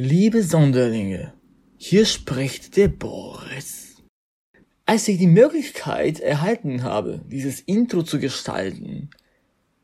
Liebe 0.00 0.44
Sonderlinge, 0.44 1.32
hier 1.76 2.06
spricht 2.06 2.76
der 2.76 2.86
Boris. 2.86 3.96
Als 4.86 5.08
ich 5.08 5.18
die 5.18 5.26
Möglichkeit 5.26 6.20
erhalten 6.20 6.84
habe, 6.84 7.24
dieses 7.26 7.58
Intro 7.58 8.04
zu 8.04 8.20
gestalten, 8.20 9.10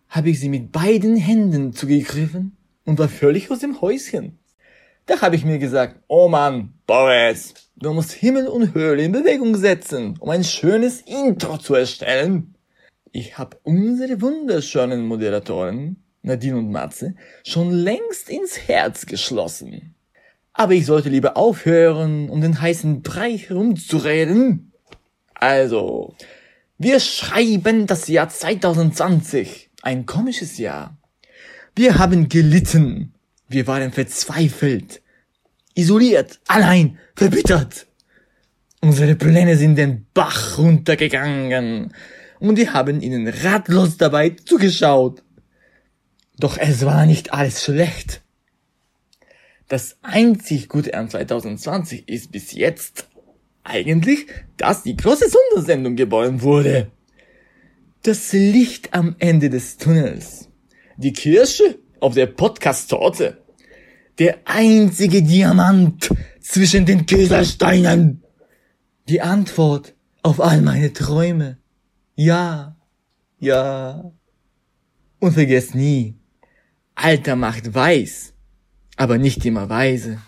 habe 0.09 0.31
ich 0.31 0.39
sie 0.39 0.49
mit 0.49 0.71
beiden 0.71 1.17
Händen 1.17 1.73
zugegriffen 1.73 2.57
und 2.85 3.01
war 3.01 3.09
völlig 3.09 3.51
aus 3.51 3.59
dem 3.59 3.81
Häuschen. 3.81 4.39
Da 5.07 5.21
habe 5.21 5.35
ich 5.35 5.45
mir 5.45 5.59
gesagt, 5.59 6.01
oh 6.07 6.29
Mann, 6.29 6.75
Boris, 6.87 7.53
du 7.75 7.93
musst 7.93 8.13
Himmel 8.13 8.47
und 8.47 8.73
Höhle 8.73 9.03
in 9.03 9.11
Bewegung 9.11 9.57
setzen, 9.57 10.17
um 10.21 10.31
ein 10.31 10.45
schönes 10.45 11.01
Intro 11.01 11.59
zu 11.59 11.75
erstellen. 11.75 12.55
Ich 13.11 13.37
habe 13.37 13.59
unsere 13.65 14.21
wunderschönen 14.21 15.09
Moderatoren, 15.09 15.97
Nadine 16.23 16.59
und 16.59 16.71
Matze, 16.71 17.17
schon 17.45 17.73
längst 17.73 18.31
ins 18.31 18.69
Herz 18.69 19.07
geschlossen. 19.07 19.97
Aber 20.55 20.73
ich 20.73 20.87
sollte 20.87 21.09
lieber 21.09 21.37
aufhören, 21.37 22.31
um 22.31 22.41
den 22.41 22.61
heißen 22.61 23.03
Brei 23.03 23.37
herumzureden. 23.37 24.73
Also, 25.35 26.15
wir 26.79 27.01
schreiben 27.01 27.87
das 27.87 28.07
Jahr 28.07 28.29
2020. 28.29 29.71
Ein 29.83 30.07
komisches 30.07 30.57
Jahr. 30.59 30.97
Wir 31.75 31.99
haben 31.99 32.29
gelitten. 32.29 33.13
Wir 33.49 33.67
waren 33.67 33.93
verzweifelt. 33.93 35.03
Isoliert, 35.75 36.41
allein, 36.47 36.99
verbittert. 37.17 37.87
Unsere 38.81 39.17
Pläne 39.17 39.57
sind 39.57 39.77
den 39.77 40.07
Bach 40.15 40.57
runtergegangen. 40.57 41.93
Und 42.39 42.57
wir 42.57 42.73
haben 42.73 43.01
ihnen 43.01 43.27
ratlos 43.27 43.97
dabei 43.97 44.31
zugeschaut. 44.31 45.23
Doch 46.39 46.59
es 46.59 46.85
war 46.85 47.07
nicht 47.07 47.33
alles 47.33 47.65
schlecht. 47.65 48.24
Das 49.75 49.97
einzig 50.03 50.69
Gute 50.69 50.95
an 50.95 51.11
2020 51.11 52.09
ist 52.09 52.31
bis 52.31 52.53
jetzt 52.53 53.09
eigentlich, 53.65 54.27
dass 54.57 54.85
die 54.85 54.95
große 54.95 55.29
Sondersendung 55.29 55.97
geboren 55.97 56.43
wurde. 56.43 56.93
Das 58.05 58.33
Licht 58.33 58.95
am 58.95 59.17
Ende 59.19 59.51
des 59.51 59.77
Tunnels. 59.77 60.49
Die 60.97 61.13
Kirsche 61.13 61.81
auf 61.99 62.15
der 62.15 62.27
Podcast-Torte. 62.27 63.43
Der 64.21 64.39
einzige 64.45 65.25
Diamant 65.25 66.09
zwischen 66.41 66.87
den 66.87 67.05
Kieselsteinen. 67.05 68.23
Die 69.09 69.23
Antwort 69.23 69.97
auf 70.23 70.41
all 70.41 70.63
meine 70.63 70.93
Träume. 70.93 71.59
Ja, 72.15 72.77
ja. 73.41 74.13
Und 75.19 75.33
vergesst 75.33 75.75
nie, 75.75 76.15
Alter 76.95 77.35
macht 77.35 77.75
weiß 77.75 78.34
aber 78.97 79.19
nicht 79.19 79.45
immer 79.45 79.69
weise. 79.69 80.19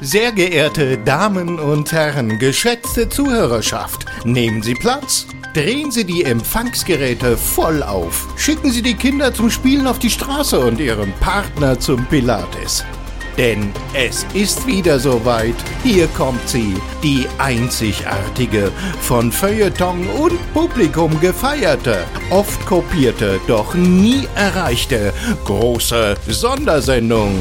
Sehr 0.00 0.32
geehrte 0.32 0.98
Damen 0.98 1.60
und 1.60 1.92
Herren, 1.92 2.38
geschätzte 2.40 3.08
Zuhörerschaft, 3.08 4.06
nehmen 4.24 4.62
Sie 4.62 4.74
Platz. 4.74 5.26
Drehen 5.54 5.90
Sie 5.90 6.04
die 6.04 6.24
Empfangsgeräte 6.24 7.36
voll 7.36 7.82
auf. 7.82 8.26
Schicken 8.36 8.70
Sie 8.70 8.82
die 8.82 8.94
Kinder 8.94 9.34
zum 9.34 9.50
Spielen 9.50 9.86
auf 9.86 9.98
die 9.98 10.10
Straße 10.10 10.58
und 10.58 10.80
Ihren 10.80 11.12
Partner 11.20 11.78
zum 11.78 12.04
Pilates. 12.06 12.84
Denn 13.36 13.72
es 13.94 14.26
ist 14.34 14.66
wieder 14.66 14.98
soweit. 14.98 15.54
Hier 15.82 16.06
kommt 16.08 16.46
sie, 16.48 16.76
die 17.02 17.26
einzigartige, 17.38 18.70
von 19.00 19.32
Feuilleton 19.32 20.06
und 20.08 20.52
Publikum 20.52 21.18
gefeierte, 21.20 22.04
oft 22.30 22.64
kopierte, 22.66 23.40
doch 23.46 23.74
nie 23.74 24.28
erreichte 24.34 25.12
große 25.44 26.16
Sondersendung. 26.28 27.34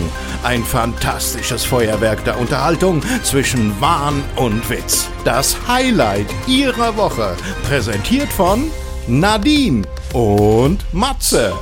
Ein 0.43 0.63
fantastisches 0.63 1.63
Feuerwerk 1.63 2.23
der 2.23 2.39
Unterhaltung 2.39 3.01
zwischen 3.23 3.79
Wahn 3.79 4.23
und 4.37 4.67
Witz. 4.69 5.07
Das 5.23 5.55
Highlight 5.67 6.27
ihrer 6.47 6.95
Woche, 6.97 7.35
präsentiert 7.67 8.31
von 8.33 8.71
Nadine 9.07 9.83
und 10.13 10.85
Matze. 10.93 11.53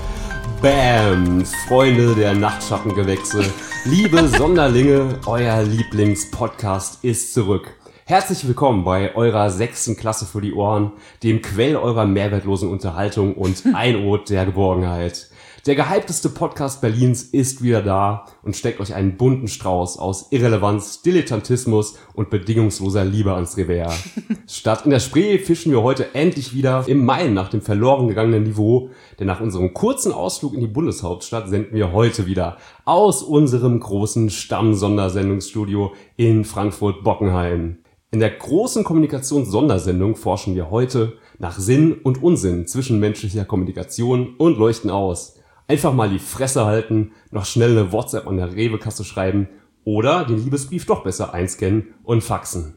Bams, 0.61 1.51
Freunde 1.67 2.13
der 2.15 2.33
Nachtschattengewächse. 2.33 3.45
Liebe 3.85 4.27
Sonderlinge, 4.27 5.19
euer 5.25 5.63
Lieblingspodcast 5.63 7.03
ist 7.03 7.33
zurück. 7.33 7.75
Herzlich 8.05 8.45
willkommen 8.45 8.83
bei 8.83 9.15
eurer 9.15 9.49
sechsten 9.49 9.95
Klasse 9.95 10.25
für 10.25 10.41
die 10.41 10.53
Ohren, 10.53 10.91
dem 11.23 11.41
Quell 11.41 11.77
eurer 11.77 12.05
mehrwertlosen 12.05 12.69
Unterhaltung 12.69 13.35
und 13.35 13.63
Einot 13.73 14.29
der 14.29 14.45
Geborgenheit. 14.45 15.28
Der 15.65 15.75
gehypteste 15.75 16.29
Podcast 16.29 16.79
Berlins 16.79 17.21
ist 17.21 17.61
wieder 17.61 17.81
da 17.81 18.25
und 18.43 18.55
steckt 18.55 18.79
euch 18.79 18.93
einen 18.93 19.17
bunten 19.17 19.49
Strauß 19.49 19.99
aus 19.99 20.31
Irrelevanz, 20.31 21.01
Dilettantismus 21.01 21.97
und 22.13 22.29
bedingungsloser 22.29 23.03
Liebe 23.03 23.33
ans 23.33 23.57
Revers. 23.57 23.99
Statt 24.47 24.85
in 24.85 24.91
der 24.91 25.01
Spree 25.01 25.37
fischen 25.37 25.73
wir 25.73 25.83
heute 25.83 26.15
endlich 26.15 26.53
wieder 26.53 26.85
im 26.87 27.03
Main 27.03 27.33
nach 27.33 27.49
dem 27.49 27.61
verloren 27.61 28.07
gegangenen 28.07 28.43
Niveau, 28.43 28.91
denn 29.19 29.27
nach 29.27 29.41
unserem 29.41 29.73
kurzen 29.73 30.13
Ausflug 30.13 30.53
in 30.53 30.61
die 30.61 30.67
Bundeshauptstadt 30.67 31.49
senden 31.49 31.75
wir 31.75 31.91
heute 31.91 32.25
wieder 32.25 32.57
aus 32.85 33.21
unserem 33.21 33.81
großen 33.81 34.29
Stamm-Sondersendungsstudio 34.29 35.91
in 36.15 36.45
Frankfurt-Bockenheim. 36.45 37.79
In 38.11 38.19
der 38.19 38.31
großen 38.31 38.85
Kommunikations-Sondersendung 38.85 40.15
forschen 40.15 40.55
wir 40.55 40.71
heute 40.71 41.17
nach 41.37 41.59
Sinn 41.59 41.93
und 41.93 42.23
Unsinn 42.23 42.65
zwischenmenschlicher 42.65 43.43
Kommunikation 43.43 44.35
und 44.37 44.57
leuchten 44.57 44.89
aus. 44.89 45.38
Einfach 45.69 45.93
mal 45.93 46.09
die 46.09 46.17
Fresse 46.17 46.65
halten, 46.65 47.11
noch 47.29 47.45
schnell 47.45 47.77
eine 47.77 47.91
WhatsApp 47.91 48.25
an 48.25 48.37
der 48.37 48.55
Rewe-Kasse 48.55 49.05
schreiben 49.05 49.47
oder 49.83 50.25
den 50.25 50.43
Liebesbrief 50.43 50.87
doch 50.87 51.03
besser 51.03 51.31
einscannen 51.35 51.93
und 52.01 52.23
faxen. 52.23 52.73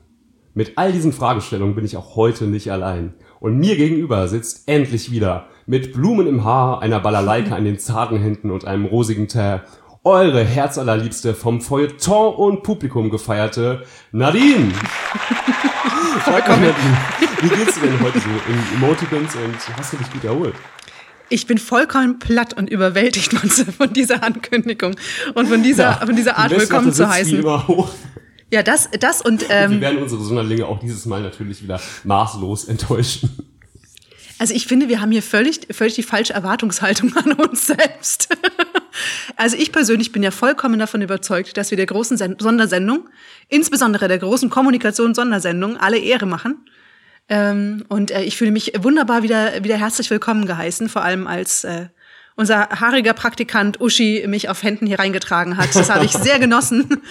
Mit 0.53 0.77
all 0.77 0.93
diesen 0.93 1.15
Fragestellungen 1.15 1.75
bin 1.75 1.87
ich 1.87 1.97
auch 1.97 2.17
heute 2.17 2.45
nicht 2.45 2.71
allein. 2.71 3.15
Und 3.41 3.57
mir 3.57 3.77
gegenüber 3.77 4.29
sitzt 4.29 4.69
endlich 4.69 5.11
wieder 5.11 5.47
mit 5.65 5.95
Blumen 5.95 6.27
im 6.27 6.45
Haar, 6.45 6.83
einer 6.83 7.01
Balalaika 7.01 7.57
in 7.57 7.65
den 7.65 7.79
zarten 7.79 8.19
Händen 8.19 8.51
und 8.51 8.67
einem 8.67 8.85
rosigen 8.85 9.27
Teer 9.27 9.65
eure 10.05 10.45
Herzallerliebste 10.45 11.33
vom 11.33 11.63
Feuilleton 11.63 12.35
und 12.35 12.63
Publikum 12.63 13.09
gefeierte 13.09 13.87
Nadine. 14.11 14.71
Vollkommen. 16.25 16.61
Nadine. 16.61 17.33
Wie 17.41 17.49
geht's 17.49 17.75
dir 17.81 17.89
denn 17.89 18.01
heute 18.01 18.21
so 18.21 18.29
in 18.29 18.77
Emoticons 18.77 19.35
und 19.35 19.77
hast 19.79 19.95
du 19.95 19.97
dich 19.97 20.13
gut 20.13 20.25
erholt? 20.25 20.55
Ich 21.33 21.47
bin 21.47 21.57
vollkommen 21.57 22.19
platt 22.19 22.53
und 22.53 22.69
überwältigt 22.69 23.33
von 23.79 23.91
dieser 23.95 24.23
Ankündigung 24.23 24.95
und 25.33 25.49
von 25.49 25.63
dieser, 25.63 25.85
ja, 25.85 26.05
von 26.05 26.15
dieser 26.15 26.37
Art 26.37 26.51
willkommen 26.51 26.93
zu 26.93 27.09
heißen. 27.09 27.43
Ja, 28.51 28.63
das, 28.63 28.91
das 29.01 29.23
und, 29.23 29.47
ähm, 29.49 29.71
und 29.71 29.77
wir 29.77 29.81
werden 29.81 30.03
unsere 30.03 30.23
Sonderlinge 30.23 30.67
auch 30.67 30.79
dieses 30.79 31.07
Mal 31.07 31.23
natürlich 31.23 31.63
wieder 31.63 31.81
maßlos 32.05 32.65
enttäuschen. 32.65 33.31
Also 34.39 34.53
ich 34.53 34.67
finde, 34.67 34.91
wir 34.91 35.01
haben 35.01 35.11
hier 35.11 35.23
völlig, 35.23 35.61
völlig 35.71 35.95
die 35.95 36.03
falsche 36.03 36.35
Erwartungshaltung 36.35 37.17
an 37.17 37.33
uns 37.33 37.67
selbst. 37.67 38.29
Also 39.37 39.57
ich 39.57 39.73
persönlich 39.73 40.13
bin 40.13 40.23
ja 40.23 40.31
vollkommen 40.31 40.79
davon 40.79 41.01
überzeugt, 41.01 41.57
dass 41.57 41.71
wir 41.71 41.77
der 41.77 41.87
großen 41.87 42.19
Sondersendung, 42.39 43.09
insbesondere 43.49 44.07
der 44.07 44.19
großen 44.19 44.51
Kommunikations-Sondersendung, 44.51 45.79
alle 45.79 45.99
Ehre 45.99 46.27
machen 46.27 46.67
ähm, 47.29 47.85
und 47.89 48.11
äh, 48.11 48.23
ich 48.23 48.37
fühle 48.37 48.51
mich 48.51 48.73
wunderbar 48.79 49.23
wieder, 49.23 49.65
wieder 49.65 49.77
herzlich 49.77 50.11
willkommen 50.11 50.47
geheißen, 50.47 50.89
vor 50.89 51.03
allem 51.03 51.27
als 51.27 51.65
äh, 51.65 51.87
unser 52.37 52.69
haariger 52.69 53.15
Praktikant 53.15 53.81
Uschi 53.81 54.25
mich 54.27 54.49
auf 54.49 54.63
Händen 54.63 54.87
hier 54.87 54.99
reingetragen 54.99 55.57
hat. 55.57 55.75
Das 55.75 55.91
habe 55.91 56.05
ich 56.05 56.13
sehr 56.13 56.39
genossen. 56.39 57.03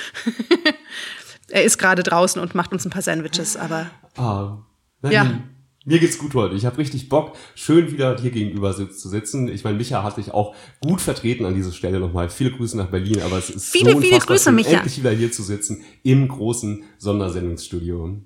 er 1.49 1.63
ist 1.63 1.77
gerade 1.77 2.03
draußen 2.03 2.41
und 2.41 2.55
macht 2.55 2.71
uns 2.71 2.85
ein 2.85 2.89
paar 2.89 3.01
Sandwiches, 3.01 3.57
aber. 3.57 3.89
Ah, 4.17 4.57
nein, 5.01 5.11
ja. 5.11 5.39
Mir 5.83 5.97
geht's 5.97 6.19
gut 6.19 6.35
heute. 6.35 6.53
Ich 6.53 6.65
habe 6.67 6.77
richtig 6.77 7.09
Bock, 7.09 7.35
schön 7.55 7.91
wieder 7.91 8.13
dir 8.15 8.29
gegenüber 8.29 8.75
zu 8.75 9.09
sitzen. 9.09 9.47
Ich 9.47 9.63
meine, 9.63 9.77
Micha 9.77 10.03
hat 10.03 10.17
dich 10.17 10.31
auch 10.31 10.55
gut 10.79 11.01
vertreten 11.01 11.43
an 11.45 11.55
dieser 11.55 11.71
Stelle 11.71 11.99
nochmal. 11.99 12.29
Viele 12.29 12.51
Grüße 12.51 12.77
nach 12.77 12.91
Berlin, 12.91 13.19
aber 13.23 13.39
es 13.39 13.49
ist 13.49 13.71
viele, 13.71 13.93
so 13.93 14.01
viele 14.01 14.19
Grüße, 14.19 14.43
schön, 14.43 14.55
Micha. 14.55 14.73
endlich 14.73 14.99
wieder 14.99 15.09
hier 15.09 15.31
zu 15.31 15.41
sitzen 15.41 15.83
im 16.03 16.27
großen 16.27 16.83
Sondersendungsstudio 16.99 18.21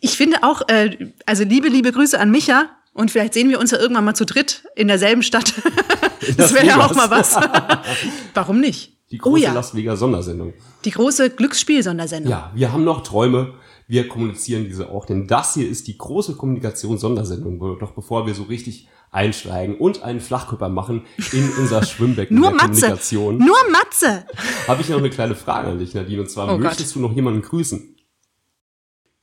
ich 0.00 0.16
finde 0.16 0.42
auch, 0.42 0.62
äh, 0.68 1.12
also 1.26 1.44
liebe, 1.44 1.68
liebe 1.68 1.92
Grüße 1.92 2.18
an 2.18 2.30
Micha. 2.30 2.70
Und 2.92 3.12
vielleicht 3.12 3.34
sehen 3.34 3.48
wir 3.48 3.60
uns 3.60 3.70
ja 3.70 3.78
irgendwann 3.78 4.04
mal 4.04 4.14
zu 4.14 4.26
dritt 4.26 4.64
in 4.74 4.88
derselben 4.88 5.22
Stadt. 5.22 5.54
das 6.36 6.52
wäre 6.52 6.66
ja 6.66 6.84
auch 6.84 6.94
mal 6.96 7.10
was. 7.10 7.36
Warum 8.34 8.60
nicht? 8.60 8.98
Die 9.12 9.18
große 9.18 9.40
oh, 9.40 9.46
ja. 9.46 9.52
Las 9.52 9.74
Vegas 9.74 10.00
Sondersendung. 10.00 10.52
Die 10.84 10.90
große 10.90 11.30
Glücksspiel-Sondersendung. 11.30 12.30
Ja, 12.30 12.50
wir 12.54 12.72
haben 12.72 12.84
noch 12.84 13.02
Träume. 13.02 13.54
Wir 13.86 14.08
kommunizieren 14.08 14.64
diese 14.64 14.90
auch, 14.90 15.06
denn 15.06 15.26
das 15.26 15.54
hier 15.54 15.68
ist 15.68 15.86
die 15.86 15.96
große 15.96 16.34
Kommunikations-Sondersendung. 16.34 17.78
Doch 17.78 17.92
bevor 17.92 18.26
wir 18.26 18.34
so 18.34 18.42
richtig 18.42 18.88
einsteigen 19.10 19.76
und 19.76 20.02
einen 20.02 20.20
Flachkörper 20.20 20.68
machen 20.68 21.06
in 21.32 21.48
unser 21.58 21.82
Schwimmbecken 21.86 22.36
Nur 22.36 22.50
der 22.50 22.56
Matze. 22.56 22.80
Kommunikation. 22.80 23.38
Nur 23.38 23.56
Matze! 23.70 24.26
Habe 24.66 24.82
ich 24.82 24.88
noch 24.90 24.98
eine 24.98 25.08
kleine 25.08 25.34
Frage 25.34 25.68
an 25.68 25.78
dich, 25.78 25.94
Nadine. 25.94 26.20
Und 26.20 26.30
zwar, 26.30 26.52
oh 26.52 26.58
möchtest 26.58 26.94
Gott. 26.94 26.96
du 26.96 27.08
noch 27.08 27.14
jemanden 27.14 27.40
grüßen? 27.40 27.94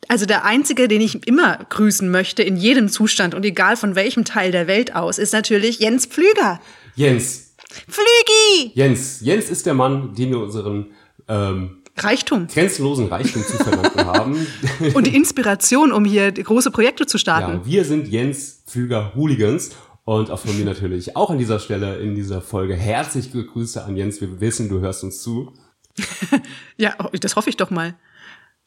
Also 0.07 0.25
der 0.25 0.45
einzige, 0.45 0.87
den 0.87 1.01
ich 1.01 1.27
immer 1.27 1.57
grüßen 1.69 2.09
möchte, 2.09 2.43
in 2.43 2.57
jedem 2.57 2.89
Zustand 2.89 3.33
und 3.33 3.43
egal 3.43 3.77
von 3.77 3.95
welchem 3.95 4.25
Teil 4.25 4.51
der 4.51 4.67
Welt 4.67 4.95
aus, 4.95 5.17
ist 5.17 5.33
natürlich 5.33 5.79
Jens 5.79 6.05
Pflüger. 6.05 6.59
Jens, 6.95 7.55
Flügi! 7.87 8.71
Jens. 8.73 9.19
Jens 9.21 9.49
ist 9.49 9.65
der 9.65 9.73
Mann, 9.73 10.15
dem 10.15 10.29
wir 10.29 10.39
unseren 10.39 10.91
ähm, 11.27 11.83
Reichtum. 11.97 12.47
grenzenlosen 12.47 13.07
Reichtum 13.07 13.43
zu 13.43 13.57
verdanken 13.57 13.99
haben. 14.05 14.47
Und 14.93 15.07
die 15.07 15.15
Inspiration, 15.15 15.91
um 15.91 16.05
hier 16.05 16.31
große 16.31 16.71
Projekte 16.71 17.05
zu 17.05 17.17
starten. 17.17 17.59
Ja, 17.59 17.65
wir 17.65 17.85
sind 17.85 18.07
Jens 18.07 18.63
Pflüger 18.67 19.13
Hooligans 19.15 19.71
und 20.03 20.29
auch 20.29 20.39
von 20.39 20.57
mir 20.57 20.65
natürlich 20.65 21.15
auch 21.15 21.29
an 21.29 21.37
dieser 21.37 21.59
Stelle 21.59 21.97
in 21.97 22.15
dieser 22.15 22.41
Folge 22.41 22.75
herzliche 22.75 23.43
Grüße 23.43 23.83
an 23.83 23.95
Jens. 23.97 24.21
Wir 24.21 24.39
wissen, 24.39 24.69
du 24.69 24.79
hörst 24.79 25.03
uns 25.03 25.21
zu. 25.21 25.53
Ja, 26.77 26.93
oh, 26.99 27.07
das 27.17 27.37
hoffe 27.37 27.49
ich 27.49 27.55
doch 27.55 27.69
mal. 27.69 27.95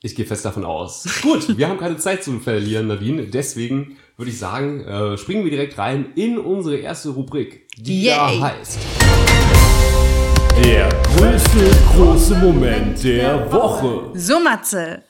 Ich 0.00 0.14
gehe 0.14 0.24
fest 0.24 0.44
davon 0.44 0.64
aus. 0.64 1.08
Gut, 1.22 1.58
wir 1.58 1.68
haben 1.68 1.78
keine 1.78 1.96
Zeit 1.96 2.22
zu 2.22 2.38
verlieren, 2.38 2.86
Nadine. 2.86 3.24
Deswegen 3.26 3.96
würde 4.16 4.30
ich 4.30 4.38
sagen, 4.38 4.82
äh, 4.82 5.18
springen 5.18 5.42
wir 5.42 5.50
direkt 5.50 5.76
rein 5.76 6.12
in 6.14 6.38
unsere 6.38 6.76
erste 6.76 7.08
Rubrik, 7.10 7.66
die 7.76 8.06
da 8.06 8.30
Yay. 8.30 8.38
heißt. 8.40 8.78
Der 10.64 10.88
größte 11.16 11.70
große 11.96 12.36
Moment 12.36 13.02
der 13.02 13.50
Woche. 13.52 14.10
So, 14.14 14.38
Matze. 14.38 15.02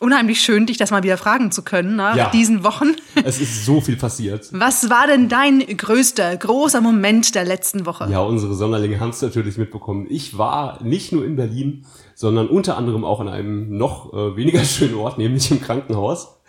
Unheimlich 0.00 0.40
schön, 0.40 0.64
dich 0.66 0.78
das 0.78 0.90
mal 0.90 1.02
wieder 1.02 1.18
fragen 1.18 1.52
zu 1.52 1.62
können 1.62 1.94
nach 1.96 2.16
Ja. 2.16 2.30
diesen 2.30 2.64
Wochen. 2.64 2.96
Es 3.24 3.38
ist 3.38 3.66
so 3.66 3.82
viel 3.82 3.96
passiert. 3.96 4.48
Was 4.52 4.88
war 4.88 5.06
denn 5.06 5.28
dein 5.28 5.60
größter, 5.60 6.36
großer 6.38 6.80
Moment 6.80 7.34
der 7.34 7.44
letzten 7.44 7.84
Woche? 7.84 8.08
Ja, 8.10 8.20
unsere 8.20 8.54
Sonderlinge 8.54 8.98
haben 8.98 9.10
es 9.10 9.20
natürlich 9.20 9.58
mitbekommen. 9.58 10.06
Ich 10.08 10.36
war 10.38 10.82
nicht 10.82 11.12
nur 11.12 11.24
in 11.24 11.36
Berlin, 11.36 11.84
sondern 12.14 12.48
unter 12.48 12.76
anderem 12.76 13.04
auch 13.04 13.20
an 13.20 13.28
einem 13.28 13.76
noch 13.76 14.12
äh, 14.12 14.36
weniger 14.36 14.60
schönen 14.64 14.94
Ort, 14.94 15.18
nämlich 15.18 15.50
im 15.50 15.60
Krankenhaus. 15.60 16.40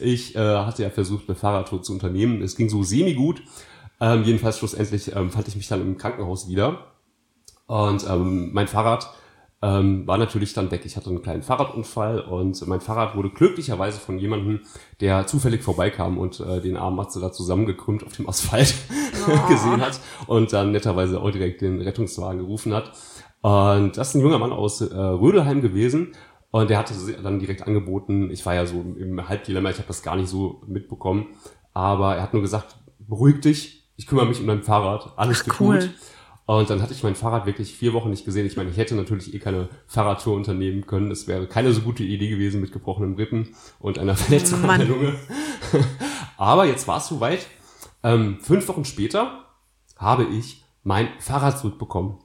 Ich 0.00 0.34
äh, 0.34 0.38
hatte 0.38 0.82
ja 0.82 0.90
versucht, 0.90 1.28
eine 1.28 1.36
Fahrradtour 1.36 1.82
zu 1.82 1.92
unternehmen. 1.92 2.42
Es 2.42 2.56
ging 2.56 2.68
so 2.68 2.82
semi-gut. 2.82 3.42
Ähm, 4.00 4.24
jedenfalls 4.24 4.58
schlussendlich 4.58 5.14
ähm, 5.14 5.30
fand 5.30 5.48
ich 5.48 5.56
mich 5.56 5.68
dann 5.68 5.80
im 5.80 5.96
Krankenhaus 5.96 6.48
wieder. 6.48 6.78
Und 7.66 8.04
ähm, 8.08 8.52
mein 8.52 8.68
Fahrrad 8.68 9.08
ähm, 9.64 10.06
war 10.06 10.18
natürlich 10.18 10.52
dann 10.52 10.70
weg. 10.70 10.82
Ich 10.84 10.96
hatte 10.96 11.08
einen 11.08 11.22
kleinen 11.22 11.42
Fahrradunfall 11.42 12.20
und 12.20 12.66
mein 12.66 12.82
Fahrrad 12.82 13.16
wurde 13.16 13.30
glücklicherweise 13.30 13.98
von 13.98 14.18
jemandem, 14.18 14.60
der 15.00 15.26
zufällig 15.26 15.62
vorbeikam 15.62 16.18
und 16.18 16.40
äh, 16.40 16.60
den 16.60 16.76
armen 16.76 16.96
Matze 16.96 17.18
da 17.18 17.32
zusammengekrümmt 17.32 18.04
auf 18.04 18.12
dem 18.12 18.28
Asphalt 18.28 18.74
gesehen 19.48 19.80
hat 19.80 19.98
und 20.26 20.52
dann 20.52 20.72
netterweise 20.72 21.18
auch 21.18 21.30
direkt 21.30 21.62
den 21.62 21.80
Rettungswagen 21.80 22.40
gerufen 22.40 22.74
hat. 22.74 22.92
Und 23.44 23.98
das 23.98 24.08
ist 24.08 24.14
ein 24.14 24.22
junger 24.22 24.38
Mann 24.38 24.52
aus 24.52 24.80
äh, 24.80 24.94
Rödelheim 24.96 25.60
gewesen. 25.60 26.12
Und 26.50 26.70
der 26.70 26.78
hatte 26.78 26.94
dann 27.22 27.38
direkt 27.38 27.66
angeboten, 27.66 28.30
ich 28.30 28.46
war 28.46 28.54
ja 28.54 28.64
so 28.64 28.80
im 28.80 29.28
Halbdilemma, 29.28 29.68
ich 29.68 29.76
habe 29.76 29.88
das 29.88 30.02
gar 30.02 30.16
nicht 30.16 30.30
so 30.30 30.62
mitbekommen, 30.66 31.26
aber 31.74 32.16
er 32.16 32.22
hat 32.22 32.32
nur 32.32 32.40
gesagt, 32.40 32.76
beruhig 33.00 33.42
dich, 33.42 33.90
ich 33.96 34.06
kümmere 34.06 34.24
mich 34.24 34.40
um 34.40 34.46
dein 34.46 34.62
Fahrrad, 34.62 35.12
alles 35.16 35.44
Ach, 35.46 35.60
cool. 35.60 35.80
gut. 35.80 35.90
Und 36.46 36.70
dann 36.70 36.80
hatte 36.80 36.94
ich 36.94 37.02
mein 37.02 37.16
Fahrrad 37.16 37.44
wirklich 37.44 37.74
vier 37.74 37.92
Wochen 37.92 38.08
nicht 38.08 38.24
gesehen. 38.24 38.46
Ich 38.46 38.56
meine, 38.56 38.70
ich 38.70 38.78
hätte 38.78 38.94
natürlich 38.94 39.34
eh 39.34 39.38
keine 39.40 39.68
Fahrradtour 39.88 40.36
unternehmen 40.36 40.86
können. 40.86 41.10
Es 41.10 41.28
wäre 41.28 41.46
keine 41.46 41.72
so 41.72 41.82
gute 41.82 42.02
Idee 42.02 42.28
gewesen 42.30 42.62
mit 42.62 42.72
gebrochenen 42.72 43.14
Rippen 43.16 43.54
und 43.78 43.98
einer 43.98 44.16
Verletzung 44.16 44.60
an 44.62 44.66
Mann. 44.68 44.78
der 44.80 44.88
Lunge. 44.88 45.14
Aber 46.38 46.64
jetzt 46.64 46.88
war 46.88 46.96
es 46.96 47.08
soweit. 47.08 47.46
Ähm, 48.02 48.38
fünf 48.40 48.66
Wochen 48.68 48.86
später 48.86 49.44
habe 49.98 50.24
ich 50.24 50.64
mein 50.82 51.08
Fahrrad 51.18 51.58
zurückbekommen. 51.58 52.18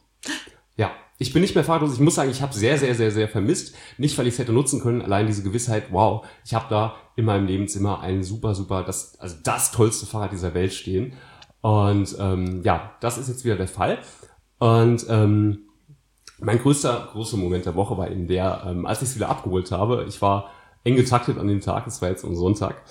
Ja, 0.77 0.92
ich 1.21 1.33
bin 1.33 1.42
nicht 1.42 1.54
mehr 1.54 1.66
fahrradlos. 1.66 1.94
Ich 1.94 2.00
muss 2.00 2.16
sagen, 2.16 2.31
ich 2.31 2.42
habe 2.42 2.54
sehr, 2.54 2.77
sehr, 2.77 2.95
sehr, 2.95 3.12
sehr 3.12 3.27
vermisst. 3.27 3.75
Nicht, 3.98 4.18
weil 4.18 4.25
ich 4.25 4.33
es 4.33 4.39
hätte 4.39 4.54
nutzen 4.54 4.80
können, 4.80 5.01
allein 5.01 5.27
diese 5.27 5.44
Gewissheit, 5.44 5.92
wow, 5.92 6.25
ich 6.45 6.54
habe 6.54 6.66
da 6.69 6.95
in 7.18 7.25
meinem 7.25 7.45
Lebenzimmer 7.45 8.00
ein 8.00 8.24
super, 8.24 8.56
super, 8.56 8.83
das, 8.83 9.19
also 9.19 9.36
das 9.44 9.71
tollste 9.71 10.06
Fahrrad 10.06 10.31
dieser 10.31 10.54
Welt 10.54 10.74
stehen. 10.74 11.13
Und 11.62 12.16
ähm, 12.19 12.62
ja, 12.63 12.94
das 13.01 13.18
ist 13.18 13.27
jetzt 13.27 13.44
wieder 13.44 13.57
der 13.57 13.68
Fall. 13.68 14.00
Und 14.60 15.06
ähm, 15.10 15.69
mein 16.39 16.57
größter, 16.57 17.10
großer 17.12 17.36
Moment 17.36 17.66
der 17.66 17.75
Woche 17.75 17.98
war 17.98 18.10
eben 18.10 18.27
der, 18.27 18.63
ähm, 18.66 18.86
als 18.86 19.01
ich 19.01 19.10
es 19.10 19.16
wieder 19.16 19.27
abgeholt 19.27 19.69
habe. 19.74 20.06
Ich 20.07 20.21
war 20.21 20.51
eng 20.86 20.95
getaktet 20.95 21.38
an 21.38 21.48
dem 21.48 21.60
Tag, 21.60 21.86
es 21.86 22.01
war 22.01 22.07
jetzt 22.07 22.24
am 22.24 22.36
Sonntag. 22.36 22.81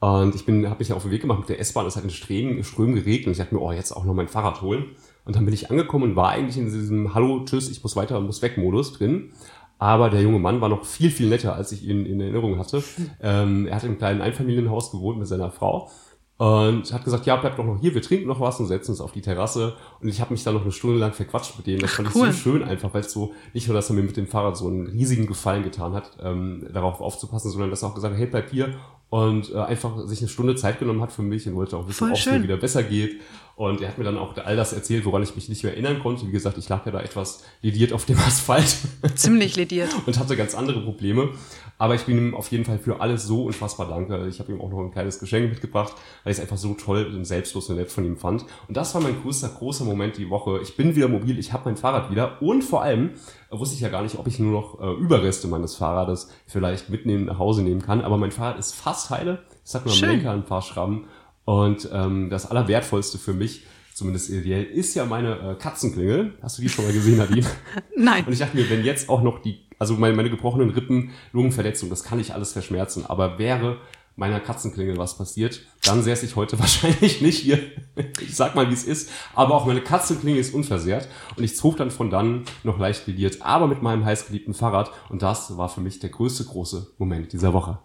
Und 0.00 0.34
ich 0.34 0.44
bin, 0.44 0.68
habe 0.68 0.80
mich 0.80 0.92
auf 0.92 1.02
den 1.02 1.12
Weg 1.12 1.22
gemacht 1.22 1.38
mit 1.38 1.48
der 1.48 1.60
S-Bahn. 1.60 1.86
Es 1.86 1.96
hat 1.96 2.02
in 2.02 2.10
Strömen, 2.10 2.64
Strömen 2.64 2.96
geregnet. 2.96 3.28
Und 3.28 3.32
ich 3.32 3.38
dachte 3.38 3.54
mir, 3.54 3.60
oh, 3.60 3.70
jetzt 3.70 3.92
auch 3.92 4.04
noch 4.04 4.12
mein 4.12 4.28
Fahrrad 4.28 4.60
holen. 4.60 4.96
Und 5.26 5.34
dann 5.34 5.44
bin 5.44 5.52
ich 5.52 5.70
angekommen 5.70 6.10
und 6.10 6.16
war 6.16 6.30
eigentlich 6.30 6.56
in 6.56 6.66
diesem 6.66 7.12
Hallo, 7.12 7.44
tschüss, 7.44 7.68
ich 7.68 7.82
muss 7.82 7.96
weiter, 7.96 8.18
muss 8.20 8.42
weg 8.42 8.56
Modus 8.56 8.92
drin. 8.92 9.32
Aber 9.76 10.08
der 10.08 10.22
junge 10.22 10.38
Mann 10.38 10.60
war 10.60 10.68
noch 10.68 10.84
viel, 10.86 11.10
viel 11.10 11.28
netter, 11.28 11.54
als 11.54 11.72
ich 11.72 11.86
ihn 11.86 12.06
in 12.06 12.20
Erinnerung 12.20 12.58
hatte. 12.58 12.82
Ähm, 13.20 13.66
er 13.66 13.76
hat 13.76 13.84
im 13.84 13.98
kleinen 13.98 14.20
Einfamilienhaus 14.20 14.92
gewohnt 14.92 15.18
mit 15.18 15.26
seiner 15.26 15.50
Frau. 15.50 15.90
Und 16.38 16.92
hat 16.92 17.02
gesagt, 17.02 17.24
ja, 17.24 17.36
bleib 17.36 17.56
doch 17.56 17.64
noch 17.64 17.80
hier, 17.80 17.94
wir 17.94 18.02
trinken 18.02 18.26
noch 18.26 18.40
was 18.40 18.60
und 18.60 18.66
setzen 18.66 18.90
uns 18.90 19.00
auf 19.00 19.12
die 19.12 19.22
Terrasse. 19.22 19.74
Und 20.02 20.08
ich 20.08 20.20
habe 20.20 20.34
mich 20.34 20.44
dann 20.44 20.52
noch 20.52 20.62
eine 20.62 20.72
Stunde 20.72 20.98
lang 20.98 21.14
verquatscht 21.14 21.56
mit 21.56 21.66
denen. 21.66 21.80
Das 21.80 21.92
fand 21.94 22.14
cool. 22.14 22.28
ich 22.28 22.34
so 22.34 22.50
schön 22.50 22.62
einfach, 22.62 22.92
weil 22.92 23.00
es 23.00 23.12
so, 23.12 23.32
nicht 23.54 23.68
nur, 23.68 23.74
dass 23.74 23.88
er 23.88 23.96
mir 23.96 24.02
mit 24.02 24.18
dem 24.18 24.26
Fahrrad 24.26 24.54
so 24.56 24.68
einen 24.68 24.86
riesigen 24.86 25.26
Gefallen 25.26 25.62
getan 25.62 25.94
hat, 25.94 26.18
ähm, 26.22 26.66
darauf 26.74 27.00
aufzupassen, 27.00 27.50
sondern 27.50 27.70
dass 27.70 27.82
er 27.82 27.88
auch 27.88 27.94
gesagt 27.94 28.12
hat, 28.12 28.20
hey, 28.20 28.26
bleib 28.26 28.50
hier 28.50 28.74
und 29.08 29.52
äh, 29.52 29.58
einfach 29.58 30.06
sich 30.06 30.18
eine 30.18 30.28
Stunde 30.28 30.56
Zeit 30.56 30.78
genommen 30.78 31.00
hat 31.00 31.12
für 31.12 31.22
mich 31.22 31.46
und 31.46 31.54
wollte 31.54 31.76
auch 31.76 31.86
wissen, 31.88 32.10
ob 32.10 32.18
es 32.18 32.26
mir 32.26 32.42
wieder 32.42 32.56
besser 32.56 32.82
geht. 32.82 33.20
Und 33.54 33.80
er 33.80 33.88
hat 33.88 33.98
mir 33.98 34.04
dann 34.04 34.18
auch 34.18 34.36
all 34.36 34.56
das 34.56 34.74
erzählt, 34.74 35.06
woran 35.06 35.22
ich 35.22 35.34
mich 35.34 35.48
nicht 35.48 35.62
mehr 35.62 35.72
erinnern 35.72 36.00
konnte. 36.00 36.26
Wie 36.26 36.32
gesagt, 36.32 36.58
ich 36.58 36.68
lag 36.68 36.84
ja 36.84 36.92
da 36.92 37.00
etwas 37.00 37.44
lediert 37.62 37.92
auf 37.92 38.04
dem 38.04 38.18
Asphalt 38.26 38.76
Ziemlich 39.14 39.56
lediert. 39.56 39.90
und 40.04 40.18
hatte 40.18 40.36
ganz 40.36 40.54
andere 40.54 40.80
Probleme. 40.82 41.30
Aber 41.78 41.94
ich 41.94 42.02
bin 42.02 42.16
ihm 42.16 42.34
auf 42.34 42.50
jeden 42.50 42.64
Fall 42.64 42.78
für 42.78 43.00
alles 43.00 43.24
so 43.24 43.44
unfassbar 43.44 43.88
dankbar. 43.88 44.26
Ich 44.26 44.40
habe 44.40 44.52
ihm 44.52 44.60
auch 44.60 44.70
noch 44.70 44.80
ein 44.80 44.90
kleines 44.90 45.18
Geschenk 45.18 45.50
mitgebracht, 45.50 45.92
weil 46.24 46.32
ich 46.32 46.38
es 46.38 46.42
einfach 46.42 46.56
so 46.56 46.74
toll 46.74 47.12
und 47.14 47.24
selbstlos 47.24 47.68
und 47.68 47.76
nett 47.76 47.90
von 47.90 48.04
ihm 48.04 48.16
fand. 48.16 48.44
Und 48.68 48.76
das 48.76 48.94
war 48.94 49.02
mein 49.02 49.20
größter, 49.20 49.48
großer 49.48 49.84
Moment 49.84 50.16
die 50.16 50.30
Woche. 50.30 50.60
Ich 50.62 50.76
bin 50.76 50.96
wieder 50.96 51.08
mobil, 51.08 51.38
ich 51.38 51.52
habe 51.52 51.66
mein 51.66 51.76
Fahrrad 51.76 52.10
wieder 52.10 52.40
und 52.40 52.62
vor 52.62 52.82
allem 52.82 53.10
äh, 53.50 53.58
wusste 53.58 53.74
ich 53.74 53.80
ja 53.80 53.88
gar 53.88 54.02
nicht, 54.02 54.18
ob 54.18 54.26
ich 54.26 54.38
nur 54.38 54.52
noch 54.52 54.80
äh, 54.80 54.92
Überreste 55.00 55.48
meines 55.48 55.76
Fahrrades 55.76 56.30
vielleicht 56.46 56.88
mitnehmen, 56.88 57.26
nach 57.26 57.38
Hause 57.38 57.62
nehmen 57.62 57.82
kann. 57.82 58.00
Aber 58.00 58.16
mein 58.16 58.32
Fahrrad 58.32 58.58
ist 58.58 58.74
fast 58.74 59.10
heile. 59.10 59.42
Es 59.64 59.74
hat 59.74 59.84
nur 59.84 59.94
am. 59.94 60.00
Lenker 60.00 60.32
ein 60.32 60.44
paar 60.44 60.62
Schrammen. 60.62 61.06
Und 61.44 61.88
ähm, 61.92 62.28
das 62.28 62.50
Allerwertvollste 62.50 63.18
für 63.18 63.32
mich, 63.32 63.66
zumindest 63.94 64.30
ideell, 64.30 64.64
ist 64.64 64.94
ja 64.94 65.04
meine 65.04 65.52
äh, 65.52 65.54
Katzenklingel. 65.54 66.34
Hast 66.42 66.58
du 66.58 66.62
die 66.62 66.68
schon 66.68 66.84
mal 66.84 66.92
gesehen, 66.92 67.18
Nadine? 67.18 67.46
Nein. 67.96 68.24
Und 68.26 68.32
ich 68.32 68.40
dachte 68.40 68.56
mir, 68.56 68.68
wenn 68.68 68.84
jetzt 68.84 69.08
auch 69.08 69.22
noch 69.22 69.40
die, 69.40 69.65
also 69.78 69.94
meine, 69.94 70.14
meine 70.14 70.30
gebrochenen 70.30 70.70
Rippen, 70.70 71.10
Lungenverletzung, 71.32 71.90
das 71.90 72.04
kann 72.04 72.20
ich 72.20 72.34
alles 72.34 72.52
verschmerzen. 72.52 73.06
Aber 73.06 73.38
wäre 73.38 73.78
meiner 74.16 74.40
Katzenklingel 74.40 74.96
was 74.96 75.16
passiert, 75.18 75.60
dann 75.84 76.02
säße 76.02 76.24
ich 76.24 76.36
heute 76.36 76.58
wahrscheinlich 76.58 77.20
nicht 77.20 77.38
hier. 77.38 77.58
Ich 78.20 78.34
sag 78.34 78.54
mal, 78.54 78.68
wie 78.68 78.74
es 78.74 78.84
ist. 78.84 79.10
Aber 79.34 79.54
auch 79.54 79.66
meine 79.66 79.82
Katzenklingel 79.82 80.40
ist 80.40 80.54
unversehrt. 80.54 81.08
Und 81.36 81.44
ich 81.44 81.56
zog 81.56 81.76
dann 81.76 81.90
von 81.90 82.10
dann 82.10 82.44
noch 82.64 82.78
leicht 82.78 83.06
lediert, 83.06 83.42
aber 83.42 83.66
mit 83.66 83.82
meinem 83.82 84.04
heißgeliebten 84.04 84.54
Fahrrad. 84.54 84.90
Und 85.10 85.22
das 85.22 85.56
war 85.56 85.68
für 85.68 85.80
mich 85.80 86.00
der 86.00 86.10
größte, 86.10 86.44
große 86.44 86.94
Moment 86.98 87.32
dieser 87.32 87.52
Woche. 87.52 87.78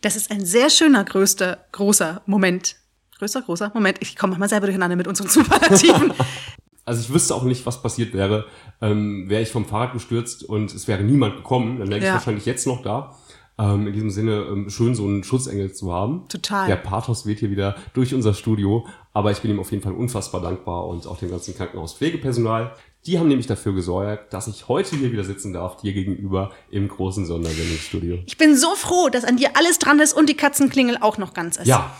Das 0.00 0.16
ist 0.16 0.32
ein 0.32 0.44
sehr 0.44 0.68
schöner, 0.68 1.04
größter, 1.04 1.64
großer 1.70 2.22
Moment. 2.26 2.76
Größter, 3.18 3.42
großer 3.42 3.70
Moment. 3.72 3.98
Ich 4.00 4.16
komme 4.16 4.36
mal 4.36 4.48
selber 4.48 4.66
durcheinander 4.66 4.96
mit 4.96 5.06
unseren 5.06 5.28
Superlativen. 5.28 6.12
Also 6.84 7.00
ich 7.00 7.12
wüsste 7.12 7.34
auch 7.34 7.44
nicht, 7.44 7.64
was 7.66 7.80
passiert 7.82 8.12
wäre, 8.12 8.46
ähm, 8.80 9.28
wäre 9.28 9.42
ich 9.42 9.50
vom 9.50 9.64
Fahrrad 9.64 9.92
gestürzt 9.92 10.42
und 10.44 10.74
es 10.74 10.88
wäre 10.88 11.02
niemand 11.02 11.36
gekommen. 11.36 11.78
Dann 11.78 11.88
wäre 11.88 11.98
ich 12.00 12.04
Ja. 12.06 12.14
wahrscheinlich 12.14 12.44
jetzt 12.46 12.66
noch 12.66 12.82
da. 12.82 13.14
Ähm, 13.58 13.86
in 13.86 13.92
diesem 13.92 14.10
Sinne 14.10 14.46
ähm, 14.50 14.70
schön, 14.70 14.94
so 14.94 15.04
einen 15.06 15.22
Schutzengel 15.22 15.72
zu 15.72 15.92
haben. 15.92 16.26
Total. 16.28 16.66
Der 16.66 16.76
Pathos 16.76 17.26
weht 17.26 17.38
hier 17.38 17.50
wieder 17.50 17.76
durch 17.94 18.14
unser 18.14 18.34
Studio. 18.34 18.86
Aber 19.12 19.30
ich 19.30 19.38
bin 19.40 19.50
ihm 19.50 19.60
auf 19.60 19.70
jeden 19.70 19.82
Fall 19.82 19.92
unfassbar 19.92 20.40
dankbar 20.40 20.86
und 20.88 21.06
auch 21.06 21.18
dem 21.18 21.30
ganzen 21.30 21.54
Krankenhauspflegepersonal. 21.56 22.72
Die 23.06 23.18
haben 23.18 23.28
nämlich 23.28 23.46
dafür 23.46 23.74
gesorgt, 23.74 24.32
dass 24.32 24.46
ich 24.46 24.68
heute 24.68 24.96
hier 24.96 25.12
wieder 25.12 25.24
sitzen 25.24 25.52
darf, 25.52 25.76
dir 25.78 25.92
gegenüber 25.92 26.50
im 26.70 26.88
großen 26.88 27.26
Sondersendungsstudio. 27.26 28.20
Ich 28.26 28.38
bin 28.38 28.56
so 28.56 28.74
froh, 28.74 29.08
dass 29.10 29.24
an 29.24 29.36
dir 29.36 29.50
alles 29.56 29.78
dran 29.78 29.98
ist 30.00 30.12
und 30.14 30.28
die 30.28 30.36
Katzenklingel 30.36 30.98
auch 31.00 31.18
noch 31.18 31.34
ganz 31.34 31.56
ist. 31.56 31.66
Ja, 31.66 31.90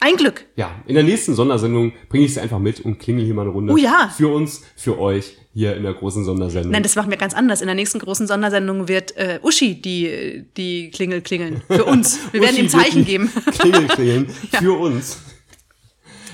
Ein 0.00 0.16
Glück. 0.16 0.44
Ja, 0.54 0.70
in 0.86 0.94
der 0.94 1.02
nächsten 1.02 1.34
Sondersendung 1.34 1.92
bringe 2.08 2.26
ich 2.26 2.34
sie 2.34 2.40
einfach 2.40 2.58
mit 2.58 2.80
und 2.80 2.98
klingel 2.98 3.24
hier 3.24 3.34
mal 3.34 3.42
eine 3.42 3.50
Runde. 3.50 3.72
Oh 3.72 3.76
ja. 3.76 4.12
Für 4.16 4.28
uns, 4.28 4.62
für 4.76 4.98
euch 4.98 5.36
hier 5.52 5.76
in 5.76 5.82
der 5.82 5.94
großen 5.94 6.24
Sondersendung. 6.24 6.70
Nein, 6.70 6.84
das 6.84 6.94
machen 6.94 7.10
wir 7.10 7.16
ganz 7.16 7.34
anders. 7.34 7.60
In 7.62 7.66
der 7.66 7.74
nächsten 7.74 7.98
großen 7.98 8.26
Sondersendung 8.28 8.86
wird 8.86 9.16
äh, 9.16 9.40
Uschi 9.42 9.80
die, 9.80 10.44
die 10.56 10.90
Klingel 10.90 11.20
klingeln. 11.20 11.62
Für 11.66 11.84
uns. 11.84 12.20
Wir 12.32 12.42
werden 12.42 12.56
ihm 12.58 12.68
Zeichen 12.68 13.04
geben. 13.04 13.28
Klingel 13.58 13.88
klingeln 13.88 14.28
für 14.52 14.78
uns. 14.78 15.18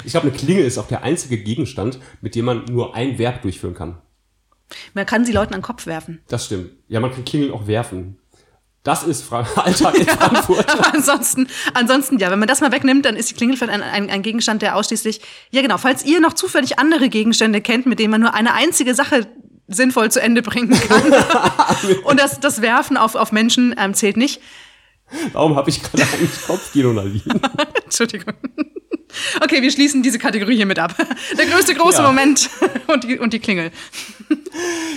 Ich 0.04 0.12
glaube, 0.12 0.28
eine 0.28 0.36
Klingel 0.36 0.66
ist 0.66 0.76
auch 0.76 0.88
der 0.88 1.02
einzige 1.02 1.38
Gegenstand, 1.38 1.98
mit 2.20 2.34
dem 2.34 2.44
man 2.44 2.66
nur 2.66 2.94
ein 2.94 3.18
Verb 3.18 3.40
durchführen 3.40 3.72
kann. 3.72 3.98
Man 4.92 5.06
kann 5.06 5.24
sie 5.24 5.32
Leuten 5.32 5.54
an 5.54 5.60
den 5.60 5.64
Kopf 5.64 5.86
werfen. 5.86 6.20
Das 6.28 6.44
stimmt. 6.44 6.72
Ja, 6.88 7.00
man 7.00 7.10
kann 7.10 7.24
Klingeln 7.24 7.52
auch 7.52 7.66
werfen. 7.66 8.18
Das 8.84 9.02
ist 9.02 9.22
Fra 9.24 9.40
Alltag 9.56 9.96
in 9.96 10.06
Frankfurt. 10.06 10.70
Aber 10.70 10.94
ansonsten, 10.94 11.48
ansonsten, 11.72 12.18
ja, 12.18 12.30
wenn 12.30 12.38
man 12.38 12.46
das 12.46 12.60
mal 12.60 12.70
wegnimmt, 12.70 13.06
dann 13.06 13.16
ist 13.16 13.30
die 13.30 13.34
Klingel 13.34 13.56
vielleicht 13.56 13.72
ein, 13.72 13.82
ein, 13.82 14.10
ein 14.10 14.22
Gegenstand, 14.22 14.62
der 14.62 14.76
ausschließlich, 14.76 15.22
ja 15.50 15.62
genau, 15.62 15.78
falls 15.78 16.04
ihr 16.04 16.20
noch 16.20 16.34
zufällig 16.34 16.78
andere 16.78 17.08
Gegenstände 17.08 17.62
kennt, 17.62 17.86
mit 17.86 17.98
denen 17.98 18.10
man 18.10 18.20
nur 18.20 18.34
eine 18.34 18.52
einzige 18.52 18.94
Sache 18.94 19.26
sinnvoll 19.68 20.10
zu 20.10 20.20
Ende 20.20 20.42
bringen 20.42 20.78
kann. 20.78 21.02
Und 22.04 22.20
das, 22.20 22.40
das 22.40 22.60
Werfen 22.60 22.98
auf, 22.98 23.14
auf 23.14 23.32
Menschen 23.32 23.74
ähm, 23.78 23.94
zählt 23.94 24.18
nicht. 24.18 24.42
Warum 25.32 25.56
habe 25.56 25.70
ich 25.70 25.82
gerade 25.82 26.02
eigentlich 26.02 26.42
Kopfkino, 26.46 26.92
Nadine? 26.92 27.22
Entschuldigung. 27.84 28.34
Okay, 29.40 29.62
wir 29.62 29.70
schließen 29.70 30.02
diese 30.02 30.18
Kategorie 30.18 30.56
hiermit 30.56 30.78
ab. 30.78 30.94
Der 31.38 31.46
größte 31.46 31.74
große 31.74 32.02
Ja. 32.02 32.06
Moment 32.06 32.50
und 32.88 33.04
die, 33.04 33.18
und 33.18 33.32
die 33.32 33.38
Klingel. 33.38 33.70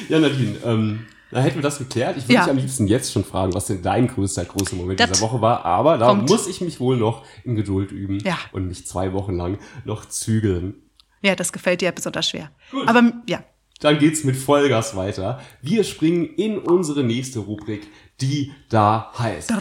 Ja, 0.10 0.20
Nadine, 0.20 0.58
ähm, 0.66 1.06
da 1.32 1.40
hätten 1.42 1.56
wir 1.56 1.62
das 1.62 1.78
geklärt. 1.78 2.18
Ich 2.18 2.24
würde 2.24 2.34
Ja. 2.36 2.42
dich 2.44 2.52
am 2.52 2.58
liebsten 2.58 2.88
jetzt 2.88 3.12
schon 3.12 3.24
fragen, 3.24 3.54
was 3.54 3.66
denn 3.68 3.82
dein 3.82 4.08
größter 4.08 4.46
großer 4.46 4.76
Moment 4.76 5.00
Das 5.00 5.12
dieser 5.12 5.22
Woche 5.22 5.42
war. 5.42 5.66
Aber 5.66 5.98
da 5.98 6.08
kommt. 6.08 6.30
muss 6.30 6.48
ich 6.48 6.62
mich 6.62 6.80
wohl 6.80 6.98
noch 6.98 7.24
in 7.44 7.56
Geduld 7.56 7.92
üben 7.92 8.20
Ja. 8.24 8.38
und 8.54 8.68
mich 8.68 8.86
zwei 8.88 9.14
Wochen 9.14 9.36
lang 9.36 9.58
noch 9.86 10.06
zügeln. 10.06 10.76
Ja, 11.22 11.36
das 11.36 11.52
gefällt 11.52 11.82
dir 11.82 11.92
besonders 11.92 12.30
schwer. 12.30 12.52
Aber 12.86 13.12
ja, 13.28 13.44
Dann 13.80 14.00
geht's 14.00 14.24
mit 14.24 14.36
Vollgas 14.36 14.96
weiter. 14.96 15.40
Wir 15.62 15.84
springen 15.84 16.26
in 16.36 16.58
unsere 16.58 17.04
nächste 17.04 17.40
Rubrik, 17.40 17.88
die 18.22 18.52
da 18.70 19.12
heißt. 19.20 19.54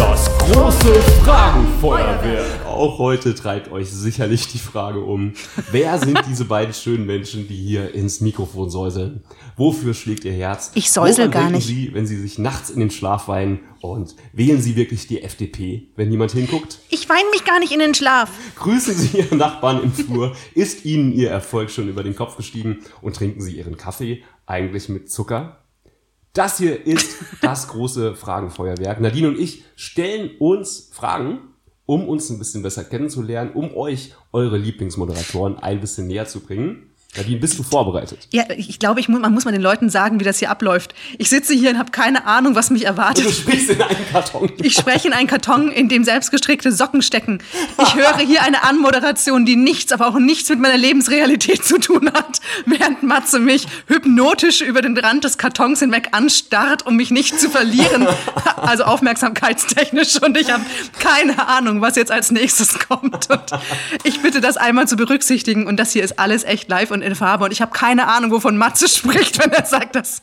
Das 0.00 0.30
große 0.38 0.94
Fragenfeuerwerk. 1.22 2.64
Auch 2.64 2.98
heute 2.98 3.34
treibt 3.34 3.70
euch 3.70 3.90
sicherlich 3.90 4.48
die 4.48 4.56
Frage 4.56 5.00
um, 5.00 5.34
wer 5.72 5.98
sind 5.98 6.18
diese 6.28 6.46
beiden 6.46 6.72
schönen 6.72 7.04
Menschen, 7.04 7.46
die 7.46 7.54
hier 7.54 7.94
ins 7.94 8.22
Mikrofon 8.22 8.70
säuseln? 8.70 9.22
Wofür 9.58 9.92
schlägt 9.92 10.24
ihr 10.24 10.32
Herz? 10.32 10.70
Ich 10.74 10.90
säusel 10.90 11.26
Woran 11.26 11.30
gar 11.30 11.50
nicht. 11.50 11.66
Sie, 11.66 11.92
wenn 11.92 12.06
Sie 12.06 12.16
sich 12.16 12.38
nachts 12.38 12.70
in 12.70 12.80
den 12.80 12.90
Schlaf 12.90 13.28
weinen? 13.28 13.60
Und 13.82 14.16
wählen 14.32 14.62
Sie 14.62 14.74
wirklich 14.74 15.06
die 15.06 15.20
FDP, 15.22 15.90
wenn 15.96 16.08
niemand 16.08 16.32
hinguckt? 16.32 16.78
ich 16.88 17.06
weine 17.10 17.28
mich 17.30 17.44
gar 17.44 17.60
nicht 17.60 17.72
in 17.72 17.80
den 17.80 17.94
Schlaf. 17.94 18.30
Grüßen 18.56 18.94
Sie 18.94 19.18
Ihre 19.18 19.36
Nachbarn 19.36 19.82
im 19.82 19.92
Flur. 19.92 20.34
Ist 20.54 20.86
Ihnen 20.86 21.12
Ihr 21.12 21.28
Erfolg 21.30 21.70
schon 21.70 21.90
über 21.90 22.02
den 22.02 22.16
Kopf 22.16 22.38
gestiegen? 22.38 22.78
Und 23.02 23.16
trinken 23.16 23.42
Sie 23.42 23.58
Ihren 23.58 23.76
Kaffee 23.76 24.22
eigentlich 24.46 24.88
mit 24.88 25.10
Zucker? 25.10 25.59
Das 26.32 26.58
hier 26.58 26.86
ist 26.86 27.18
das 27.42 27.68
große 27.68 28.14
Fragenfeuerwerk. 28.14 29.00
Nadine 29.00 29.28
und 29.28 29.38
ich 29.38 29.64
stellen 29.74 30.30
uns 30.38 30.90
Fragen, 30.92 31.40
um 31.86 32.08
uns 32.08 32.30
ein 32.30 32.38
bisschen 32.38 32.62
besser 32.62 32.84
kennenzulernen, 32.84 33.52
um 33.52 33.74
euch 33.74 34.14
eure 34.32 34.56
Lieblingsmoderatoren 34.56 35.58
ein 35.58 35.80
bisschen 35.80 36.06
näher 36.06 36.26
zu 36.26 36.40
bringen. 36.40 36.89
Nadine, 37.16 37.40
bist 37.40 37.58
du 37.58 37.64
vorbereitet? 37.64 38.28
Ja, 38.30 38.44
ich 38.56 38.78
glaube, 38.78 39.00
ich 39.00 39.08
man 39.08 39.32
muss 39.34 39.44
mal 39.44 39.50
den 39.50 39.60
Leuten 39.60 39.90
sagen, 39.90 40.20
wie 40.20 40.24
das 40.24 40.38
hier 40.38 40.48
abläuft. 40.48 40.94
Ich 41.18 41.28
sitze 41.28 41.54
hier 41.54 41.70
und 41.70 41.78
habe 41.78 41.90
keine 41.90 42.24
Ahnung, 42.24 42.54
was 42.54 42.70
mich 42.70 42.86
erwartet. 42.86 43.24
Du 43.24 43.32
sprichst 43.32 43.68
in 43.70 43.82
einen 43.82 44.06
Karton. 44.12 44.52
Ich 44.62 44.74
spreche 44.74 45.08
in 45.08 45.14
einen 45.14 45.26
Karton, 45.26 45.72
in 45.72 45.88
dem 45.88 46.04
selbstgestrickte 46.04 46.70
Socken 46.70 47.02
stecken. 47.02 47.42
Ich 47.82 47.96
höre 47.96 48.18
hier 48.18 48.44
eine 48.44 48.62
Anmoderation, 48.62 49.44
die 49.44 49.56
nichts, 49.56 49.90
aber 49.90 50.06
auch 50.06 50.20
nichts 50.20 50.48
mit 50.50 50.60
meiner 50.60 50.76
Lebensrealität 50.78 51.64
zu 51.64 51.80
tun 51.80 52.12
hat, 52.14 52.38
während 52.66 53.02
Matze 53.02 53.40
mich 53.40 53.66
hypnotisch 53.88 54.60
über 54.60 54.80
den 54.80 54.96
Rand 54.96 55.24
des 55.24 55.36
Kartons 55.36 55.80
hinweg 55.80 56.10
anstarrt, 56.12 56.86
um 56.86 56.94
mich 56.94 57.10
nicht 57.10 57.40
zu 57.40 57.50
verlieren. 57.50 58.06
Also 58.56 58.84
aufmerksamkeitstechnisch. 58.84 60.22
Und 60.22 60.36
ich 60.38 60.52
habe 60.52 60.64
keine 61.00 61.48
Ahnung, 61.48 61.80
was 61.80 61.96
jetzt 61.96 62.12
als 62.12 62.30
nächstes 62.30 62.78
kommt. 62.78 63.28
Und 63.30 63.50
ich 64.04 64.20
bitte 64.20 64.40
das 64.40 64.56
einmal 64.56 64.86
zu 64.86 64.94
berücksichtigen. 64.94 65.66
Und 65.66 65.78
das 65.78 65.90
hier 65.90 66.04
ist 66.04 66.20
alles 66.20 66.44
echt 66.44 66.68
live 66.68 66.92
und 66.92 66.99
in 67.02 67.14
Farbe. 67.14 67.44
Und 67.44 67.52
ich 67.52 67.60
habe 67.60 67.72
keine 67.72 68.08
Ahnung, 68.08 68.30
wovon 68.30 68.56
Matze 68.56 68.88
spricht, 68.96 69.38
wenn 69.38 69.52
er 69.52 69.66
sagt, 69.66 69.96
dass 69.96 70.22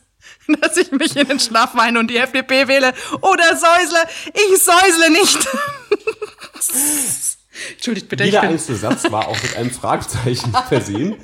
dass 0.62 0.78
ich 0.78 0.92
mich 0.92 1.16
in 1.18 1.28
den 1.28 1.40
Schlaf 1.40 1.76
weine 1.76 2.00
und 2.00 2.10
die 2.10 2.18
FDP 2.18 2.68
wähle 2.70 2.94
oder 3.22 3.44
säusle. 3.56 4.00
Ich 4.34 4.64
säusle 4.64 5.12
nicht. 5.12 5.48
Entschuldigt 7.74 8.08
bitte, 8.08 8.24
Jeder 8.24 8.42
einzelne 8.42 8.78
Satz 8.78 9.12
war 9.12 9.28
auch 9.28 9.42
mit 9.42 9.58
einem 9.58 9.72
Fragezeichen 9.72 10.54
versehen. 10.70 11.16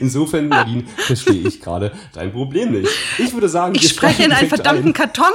Insofern, 0.00 0.48
Nadine, 0.48 0.84
verstehe 0.96 1.46
ich 1.46 1.60
gerade 1.60 1.92
dein 2.12 2.32
Problem 2.32 2.72
nicht. 2.72 2.90
Ich 3.18 3.32
würde 3.32 3.48
sagen, 3.48 3.74
wir 3.74 3.80
ich 3.80 3.88
spreche 3.90 4.24
in 4.24 4.32
einen 4.32 4.48
verdammten 4.48 4.88
ein. 4.88 4.92
Karton. 4.92 5.32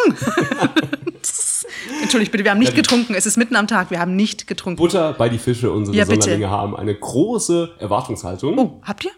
Entschuldigt 2.02 2.32
bitte, 2.32 2.44
wir 2.44 2.52
haben 2.52 2.60
nicht 2.60 2.76
getrunken. 2.76 3.16
Es 3.16 3.26
ist 3.26 3.38
mitten 3.38 3.56
am 3.56 3.68
Tag, 3.68 3.92
wir 3.92 4.00
haben 4.00 4.16
nicht 4.16 4.46
getrunken. 4.46 4.78
Butter 4.78 5.14
bei 5.14 5.30
die 5.30 5.38
Fische. 5.40 5.72
Unsere 5.72 5.96
Ja. 5.96 6.06
Sonderlinge 6.06 6.50
haben 6.50 6.76
eine 6.76 6.94
große 6.96 7.76
Erwartungshaltung. 7.80 8.58
Oh, 8.58 8.82
habt 8.84 9.06
ihr? 9.06 9.12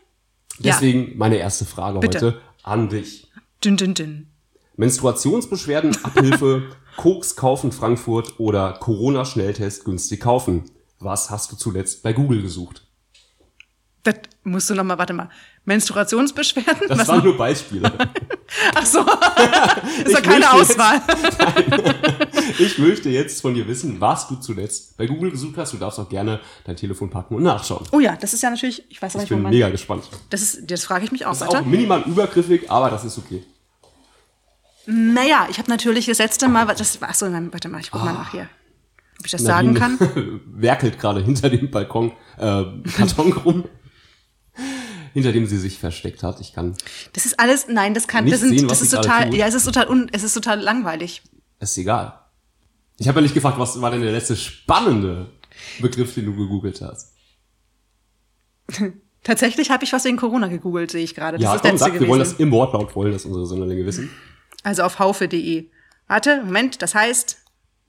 Ja. 0.60 0.74
Deswegen 0.74 1.18
meine 1.18 1.38
erste 1.38 1.66
Frage 1.66 2.00
Bitte. 2.00 2.18
heute 2.18 2.42
an 2.64 2.90
dich. 2.90 3.32
Dünn, 3.64 3.78
dünn, 3.78 3.94
dünn. 3.94 4.28
Menstruationsbeschwerden, 4.76 5.96
Abhilfe, 6.04 6.70
Koks 6.98 7.36
kaufen 7.36 7.72
Frankfurt 7.72 8.40
oder 8.40 8.74
Corona-Schnelltest 8.74 9.86
günstig 9.86 10.22
kaufen. 10.22 10.66
Was 11.00 11.30
hast 11.30 11.52
du 11.52 11.56
zuletzt 11.56 12.04
bei 12.04 12.14
Google 12.14 12.42
gesucht? 12.42 12.88
Das 14.04 14.16
musst 14.44 14.70
du 14.70 14.76
noch 14.76 14.84
mal, 14.84 14.98
warte 14.98 15.14
mal. 15.14 15.30
Menstruationsbeschwerden? 15.66 16.88
Das 16.90 17.00
Was 17.00 17.08
waren 17.08 17.18
noch? 17.20 17.24
nur 17.26 17.38
Beispiele. 17.38 17.92
Ach 18.76 18.86
so. 18.86 19.00
ist 20.06 20.12
ja 20.12 20.20
Ich 20.20 20.24
keine 20.24 20.40
möchte 20.46 20.58
jetzt- 20.58 20.80
Auswahl. 20.80 21.02
Ich 22.60 22.78
möchte 22.78 23.10
jetzt 23.10 23.42
von 23.42 23.54
dir 23.54 23.68
wissen, 23.68 24.00
was 24.02 24.28
du 24.28 24.36
zuletzt 24.36 24.98
bei 24.98 25.06
Google 25.08 25.32
gesucht 25.32 25.58
hast. 25.58 25.74
Du 25.74 25.78
darfst 25.78 26.00
auch 26.00 26.10
gerne 26.10 26.40
dein 26.66 26.76
Telefon 26.76 27.10
packen 27.10 27.36
und 27.36 27.44
nachschauen. 27.44 27.86
Oh 27.92 28.00
ja, 28.00 28.16
das 28.16 28.34
ist 28.34 28.44
ja 28.44 28.50
natürlich, 28.50 28.84
ich 28.90 29.02
weiß 29.02 29.16
Ich 29.16 29.22
nicht, 29.22 29.32
wo 29.32 29.36
bin 29.36 29.50
mega 29.50 29.70
gespannt. 29.70 30.04
Das 30.30 30.42
ist, 30.42 30.70
das 30.70 30.84
frage 30.84 31.06
ich 31.06 31.12
mich 31.12 31.26
auch. 31.26 31.32
Das 31.38 31.42
ist 31.42 31.56
auch 31.56 31.66
minimal 31.66 32.02
übergriffig, 32.02 32.70
aber 32.70 32.90
das 32.90 33.06
ist 33.06 33.18
okay. 33.18 33.44
Naja, 34.86 35.48
ich 35.50 35.60
habe 35.60 35.70
natürlich 35.70 36.08
das 36.08 36.18
letzte 36.18 36.50
Mal, 36.50 36.66
das, 36.66 36.98
ach 37.02 37.14
so, 37.16 37.28
nein, 37.30 37.50
warte 37.54 37.70
mal, 37.70 37.80
ich 37.80 37.90
guck 37.90 38.04
mal 38.04 38.14
nach 38.14 38.32
hier. 38.32 38.50
Ob 39.20 39.26
ich 39.26 39.32
das 39.32 39.42
sagen 39.44 39.74
kann? 39.76 39.98
Nadine 39.98 40.42
werkelt 40.48 41.00
gerade 41.00 41.22
hinter 41.24 41.50
dem 41.50 41.72
Balkon, 41.72 42.12
äh, 42.38 42.64
Karton 42.98 43.32
rum, 43.32 43.64
hinter 45.14 45.32
dem 45.32 45.46
sie 45.46 45.58
sich 45.58 45.80
versteckt 45.80 46.24
hat. 46.24 46.40
Ich 46.42 46.54
kann, 46.54 46.76
Das 47.14 47.26
ist 47.26 47.40
alles, 47.40 47.68
nein, 47.68 47.94
das 47.94 48.08
kann, 48.08 48.26
Nicht 48.26 48.34
das, 48.34 48.42
sind, 48.42 48.58
sehen, 48.58 48.68
das 48.68 48.82
ist 48.82 48.92
total, 48.92 49.34
ja, 49.34 49.48
es 49.48 49.54
ist 49.54 49.64
total, 49.66 49.88
un, 49.88 50.10
es 50.12 50.24
ist 50.24 50.34
total 50.34 50.60
langweilig. 50.60 51.22
ist 51.60 51.78
egal. 51.78 52.20
Ich 52.98 53.08
habe 53.08 53.20
ja 53.20 53.24
nicht 53.24 53.34
gefragt, 53.34 53.58
was 53.60 53.80
war 53.82 53.92
denn 53.92 54.02
der 54.02 54.12
letzte 54.12 54.36
spannende 54.36 55.32
Begriff, 55.80 56.14
den 56.14 56.26
du 56.26 56.36
gegoogelt 56.36 56.82
hast. 56.82 57.14
Tatsächlich 59.24 59.72
habe 59.72 59.84
ich 59.84 59.94
was 59.94 60.04
wegen 60.04 60.18
Corona 60.18 60.48
gegoogelt, 60.48 60.92
sehe 60.92 61.04
ich 61.04 61.16
gerade. 61.16 61.38
Das 61.38 61.44
ja, 61.44 61.56
ist 61.56 61.62
komm, 61.62 61.72
das 61.72 61.80
sag, 61.80 61.88
letzte 61.90 62.02
wir 62.02 62.08
wollen 62.10 62.20
das 62.20 62.30
gewesen. 62.32 62.44
im 62.44 62.52
Wortlaut 62.52 62.96
wollen, 62.96 63.14
dass 63.14 63.26
unsere 63.26 63.46
Sonderlinge 63.46 63.86
wissen. 63.86 64.10
Also 64.64 64.84
auf 64.84 65.00
haufe.de. 65.00 65.70
Warte, 66.08 66.44
Moment, 66.44 66.82
das 66.82 66.94
heißt, 66.94 67.38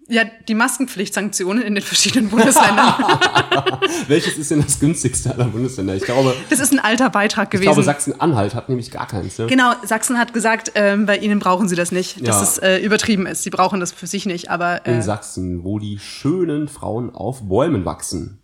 ja, 0.08 0.24
die 0.48 0.54
Maskenpflichtsanktionen 0.54 1.62
in 1.62 1.74
den 1.74 1.82
verschiedenen 1.84 2.28
Bundesländern. 2.28 2.94
Welches 4.08 4.36
ist 4.36 4.50
denn 4.50 4.62
das 4.62 4.78
günstigste 4.78 5.32
aller 5.32 5.46
Bundesländer? 5.46 5.94
Ich 5.94 6.02
glaube, 6.04 6.34
Das 6.50 6.60
ist 6.60 6.72
ein 6.72 6.78
alter 6.78 7.10
Beitrag 7.10 7.46
ich 7.46 7.50
gewesen. 7.52 7.66
glaube 7.72 7.82
Sachsen-Anhalt 7.82 8.54
hat 8.54 8.68
nämlich 8.68 8.90
gar 8.90 9.06
keins. 9.06 9.38
Ne? 9.38 9.46
Genau, 9.46 9.72
Sachsen 9.84 10.18
hat 10.18 10.32
gesagt, 10.34 10.72
ähm, 10.74 11.06
bei 11.06 11.16
ihnen 11.18 11.38
brauchen 11.38 11.68
sie 11.68 11.76
das 11.76 11.90
nicht, 11.92 12.26
dass 12.26 12.36
Ja. 12.36 12.42
es 12.42 12.58
äh, 12.58 12.76
übertrieben 12.84 13.26
ist. 13.26 13.42
Sie 13.44 13.50
brauchen 13.50 13.80
das 13.80 13.92
für 13.92 14.06
sich 14.06 14.26
nicht, 14.26 14.50
aber 14.50 14.84
In 14.86 14.96
äh, 14.98 15.02
Sachsen, 15.02 15.64
wo 15.64 15.78
die 15.78 15.98
schönen 15.98 16.68
Frauen 16.68 17.14
auf 17.14 17.42
Bäumen 17.48 17.84
wachsen. 17.84 18.40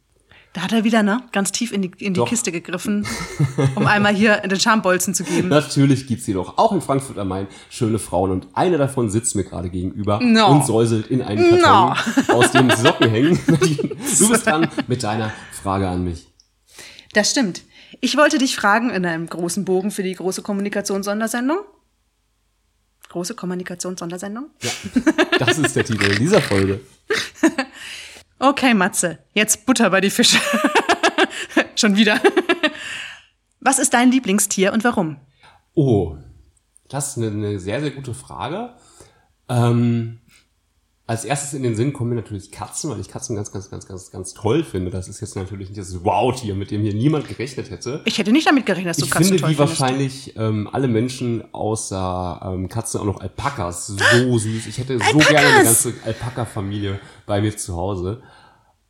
Da 0.52 0.62
hat 0.62 0.72
er 0.72 0.82
wieder 0.82 1.02
ne, 1.04 1.22
ganz 1.30 1.52
tief 1.52 1.70
in 1.70 1.82
die, 1.82 1.92
in 1.98 2.12
die 2.14 2.18
Doch. 2.18 2.28
Kiste 2.28 2.50
gegriffen, 2.50 3.06
um 3.76 3.86
einmal 3.86 4.14
hier 4.14 4.38
den 4.38 4.58
Schambolzen 4.58 5.14
zu 5.14 5.22
geben. 5.22 5.48
Natürlich 5.48 6.06
gibt's 6.08 6.24
sie 6.24 6.32
doch 6.32 6.58
auch 6.58 6.72
in 6.72 6.80
Frankfurt 6.80 7.18
am 7.18 7.28
Main 7.28 7.46
schöne 7.70 7.98
Frauen 8.00 8.32
und 8.32 8.48
eine 8.54 8.76
davon 8.76 9.10
sitzt 9.10 9.36
mir 9.36 9.44
gerade 9.44 9.70
gegenüber 9.70 10.18
No. 10.20 10.48
und 10.48 10.66
säuselt 10.66 11.06
in 11.06 11.22
einen 11.22 11.60
Karton, 11.60 11.96
aus 12.34 12.50
dem 12.50 12.70
Socken 12.70 13.10
hängen. 13.10 13.38
Du 14.18 14.28
bist 14.28 14.44
dran 14.46 14.68
mit 14.88 15.02
deiner 15.02 15.32
Frage 15.62 15.88
an 15.88 16.02
mich. 16.02 16.26
Das 17.12 17.30
stimmt. 17.30 17.62
Ich 18.00 18.16
wollte 18.16 18.38
dich 18.38 18.56
fragen 18.56 18.90
in 18.90 19.04
einem 19.06 19.26
großen 19.28 19.64
Bogen 19.64 19.90
für 19.90 20.02
die 20.02 20.14
große 20.14 20.42
Kommunikationssondersendung. 20.42 21.58
Große 23.08 23.34
Kommunikationssondersendung? 23.34 24.46
Das 25.38 25.58
ist 25.58 25.76
der 25.76 25.84
Titel 25.84 26.14
dieser 26.16 26.40
Folge. 26.40 26.80
Okay, 28.42 28.72
Matze, 28.72 29.18
jetzt 29.34 29.66
Butter 29.66 29.90
bei 29.90 30.00
die 30.00 30.08
Fische. 30.08 30.38
Schon 31.76 31.96
wieder. 31.96 32.18
Was 33.60 33.78
ist 33.78 33.92
dein 33.92 34.10
Lieblingstier 34.10 34.72
und 34.72 34.82
warum? 34.82 35.18
Oh, 35.74 36.16
das 36.88 37.08
ist 37.08 37.18
eine, 37.18 37.26
eine 37.26 37.60
sehr, 37.60 37.82
sehr 37.82 37.90
gute 37.90 38.14
Frage. 38.14 38.74
Ähm, 39.50 40.20
als 41.10 41.24
erstes 41.24 41.54
in 41.54 41.64
den 41.64 41.74
Sinn 41.74 41.92
kommen 41.92 42.10
mir 42.10 42.14
natürlich 42.14 42.52
Katzen, 42.52 42.88
weil 42.88 43.00
ich 43.00 43.08
Katzen 43.08 43.34
ganz, 43.34 43.50
ganz, 43.50 43.68
ganz, 43.68 43.84
ganz, 43.88 44.12
ganz 44.12 44.32
toll 44.32 44.62
finde. 44.62 44.92
Das 44.92 45.08
ist 45.08 45.20
jetzt 45.20 45.34
natürlich 45.34 45.68
nicht 45.68 45.80
das 45.80 46.04
Wow-Tier, 46.04 46.54
mit 46.54 46.70
dem 46.70 46.82
hier 46.82 46.94
niemand 46.94 47.26
gerechnet 47.26 47.68
hätte. 47.68 48.00
Ich 48.04 48.18
hätte 48.18 48.30
nicht 48.30 48.46
damit 48.46 48.64
gerechnet, 48.64 48.90
dass 48.90 48.98
du 48.98 49.06
Ich 49.06 49.10
Katzen 49.10 49.26
finde, 49.30 49.40
toll 49.40 49.50
wie 49.50 49.54
findest. 49.56 49.80
wahrscheinlich 49.80 50.36
ähm, 50.36 50.68
alle 50.70 50.86
Menschen 50.86 51.52
außer 51.52 52.52
ähm, 52.54 52.68
Katzen 52.68 53.00
auch 53.00 53.06
noch 53.06 53.20
Alpakas 53.20 53.88
so 53.88 54.38
süß. 54.38 54.68
Ich 54.68 54.78
hätte 54.78 55.00
so 55.00 55.18
gerne 55.18 55.48
eine 55.48 55.64
ganze 55.64 55.94
Alpaka-Familie 56.04 57.00
bei 57.26 57.40
mir 57.40 57.56
zu 57.56 57.74
Hause. 57.74 58.22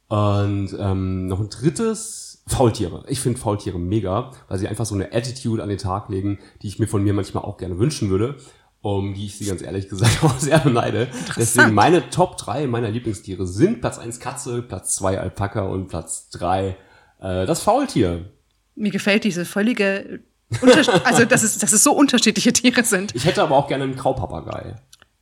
Und 0.09 0.77
ähm, 0.79 1.27
noch 1.27 1.41
ein 1.41 1.49
drittes, 1.49 2.31
Faultiere. 2.47 3.05
Ich 3.09 3.21
finde 3.21 3.39
Faultiere 3.39 3.79
mega, 3.79 4.33
weil 4.49 4.59
sie 4.59 4.67
einfach 4.69 4.85
so 4.85 4.95
eine 4.95 5.12
Attitude 5.12 5.62
an 5.62 5.69
den 5.69 5.79
Tag 5.79 6.09
legen, 6.09 6.39
die 6.61 6.67
ich 6.67 6.79
mir 6.79 6.89
von 6.89 7.03
mir 7.03 7.15
manchmal 7.15 7.45
auch 7.45 7.57
gerne 7.57 7.79
wünschen 7.79 8.11
würde. 8.11 8.37
Um 8.82 9.12
die 9.12 9.26
ich 9.26 9.37
sie 9.37 9.44
ganz 9.44 9.60
ehrlich 9.62 9.88
gesagt 9.88 10.18
auch 10.25 10.38
sehr 10.38 10.58
beneide. 10.58 11.08
Deswegen 11.37 11.75
meine 11.75 12.08
Top 12.08 12.38
3 12.38 12.66
meiner 12.66 12.90
Lieblingstiere 12.90 13.46
sind 13.46 13.80
Platz 13.80 13.99
1 13.99 14.20
Katze, 14.20 14.62
Platz 14.62 14.96
2 14.96 15.20
Alpaka 15.20 15.62
und 15.62 15.88
Platz 15.88 16.30
3 16.30 16.76
äh, 17.20 17.46
das 17.46 17.62
Faultier. 17.62 18.30
Mir 18.75 18.90
gefällt 18.90 19.25
diese 19.25 19.44
völlige, 19.44 20.20
also 21.04 21.26
dass 21.26 21.42
es, 21.42 21.58
dass 21.58 21.72
es 21.72 21.84
so 21.84 21.92
unterschiedliche 21.92 22.52
Tiere 22.52 22.82
sind. 22.84 23.14
Ich 23.14 23.26
hätte 23.26 23.42
aber 23.42 23.56
auch 23.56 23.68
gerne 23.68 23.84
einen 23.84 23.96
Graupapagei. 23.96 24.76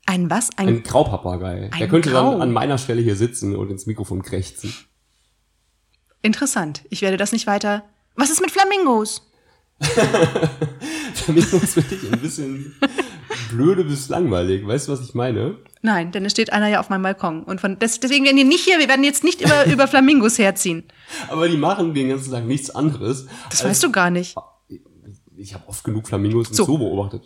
Ein 0.06 0.30
was? 0.30 0.50
Ein, 0.56 0.68
Ein 0.68 0.82
Graupapagei. 0.84 1.68
Der 1.68 1.82
Ein 1.82 1.88
könnte 1.90 2.10
Grau. 2.10 2.32
dann 2.32 2.42
an 2.42 2.52
meiner 2.52 2.78
Stelle 2.78 3.02
hier 3.02 3.16
sitzen 3.16 3.54
und 3.54 3.70
ins 3.70 3.86
Mikrofon 3.86 4.22
krächzen. 4.22 4.72
Interessant. 6.22 6.82
Ich 6.88 7.02
werde 7.02 7.16
das 7.16 7.32
nicht 7.32 7.46
weiter. 7.46 7.84
Was 8.14 8.30
ist 8.30 8.40
mit 8.40 8.50
Flamingos? 8.50 9.30
Ich 11.36 12.12
ein 12.12 12.20
bisschen 12.20 12.74
blöde 13.50 13.84
bis 13.84 14.08
langweilig. 14.08 14.66
Weißt 14.66 14.88
du, 14.88 14.92
was 14.92 15.00
ich 15.00 15.14
meine? 15.14 15.56
Nein, 15.82 16.10
denn 16.12 16.24
es 16.24 16.32
steht 16.32 16.52
einer 16.52 16.68
ja 16.68 16.80
auf 16.80 16.90
meinem 16.90 17.02
Balkon. 17.02 17.44
Und 17.44 17.60
von, 17.60 17.78
des, 17.78 18.00
deswegen 18.00 18.24
werden 18.24 18.36
wir 18.36 18.44
nicht 18.44 18.64
hier, 18.64 18.78
wir 18.78 18.88
werden 18.88 19.04
jetzt 19.04 19.24
nicht 19.24 19.40
über, 19.40 19.66
über 19.66 19.86
Flamingos 19.86 20.38
herziehen. 20.38 20.84
Aber 21.28 21.48
die 21.48 21.56
machen 21.56 21.94
den 21.94 22.08
ganzen 22.08 22.32
Tag 22.32 22.44
nichts 22.44 22.70
anderes. 22.70 23.26
Das 23.50 23.64
weißt 23.64 23.82
du 23.82 23.92
gar 23.92 24.10
nicht. 24.10 24.36
Ich 25.40 25.54
habe 25.54 25.68
oft 25.68 25.84
genug 25.84 26.08
Flamingos 26.08 26.48
im 26.48 26.54
So. 26.54 26.64
Zoo 26.64 26.78
beobachtet. 26.78 27.22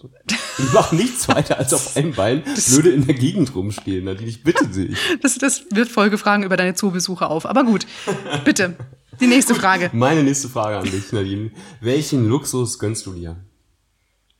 Die 0.59 0.75
machen 0.75 0.99
nichts 0.99 1.29
weiter 1.29 1.59
als 1.59 1.73
auf 1.73 1.97
einem 1.97 2.13
Bein 2.13 2.43
blöde 2.43 2.91
in 2.91 3.07
der 3.07 3.15
Gegend 3.15 3.55
rumstehen. 3.55 4.05
Nadine, 4.05 4.29
ich 4.29 4.43
bitte 4.43 4.67
dich. 4.67 4.99
Das, 5.23 5.39
das 5.39 5.65
wird 5.71 5.89
Folgefragen 5.89 6.45
über 6.45 6.59
deine 6.59 6.75
Zoobesuche 6.75 7.27
auf. 7.27 7.47
Aber 7.47 7.65
gut, 7.65 7.87
bitte. 8.45 8.77
Die 9.19 9.27
nächste 9.27 9.55
Frage. 9.55 9.89
Meine 9.95 10.23
nächste 10.23 10.51
Frage 10.51 10.77
an 10.77 10.85
dich, 10.85 11.11
Nadine. 11.13 11.53
Welchen 11.81 12.29
Luxus 12.29 12.79
gönnst 12.79 13.07
du 13.07 13.15
dir? 13.15 13.37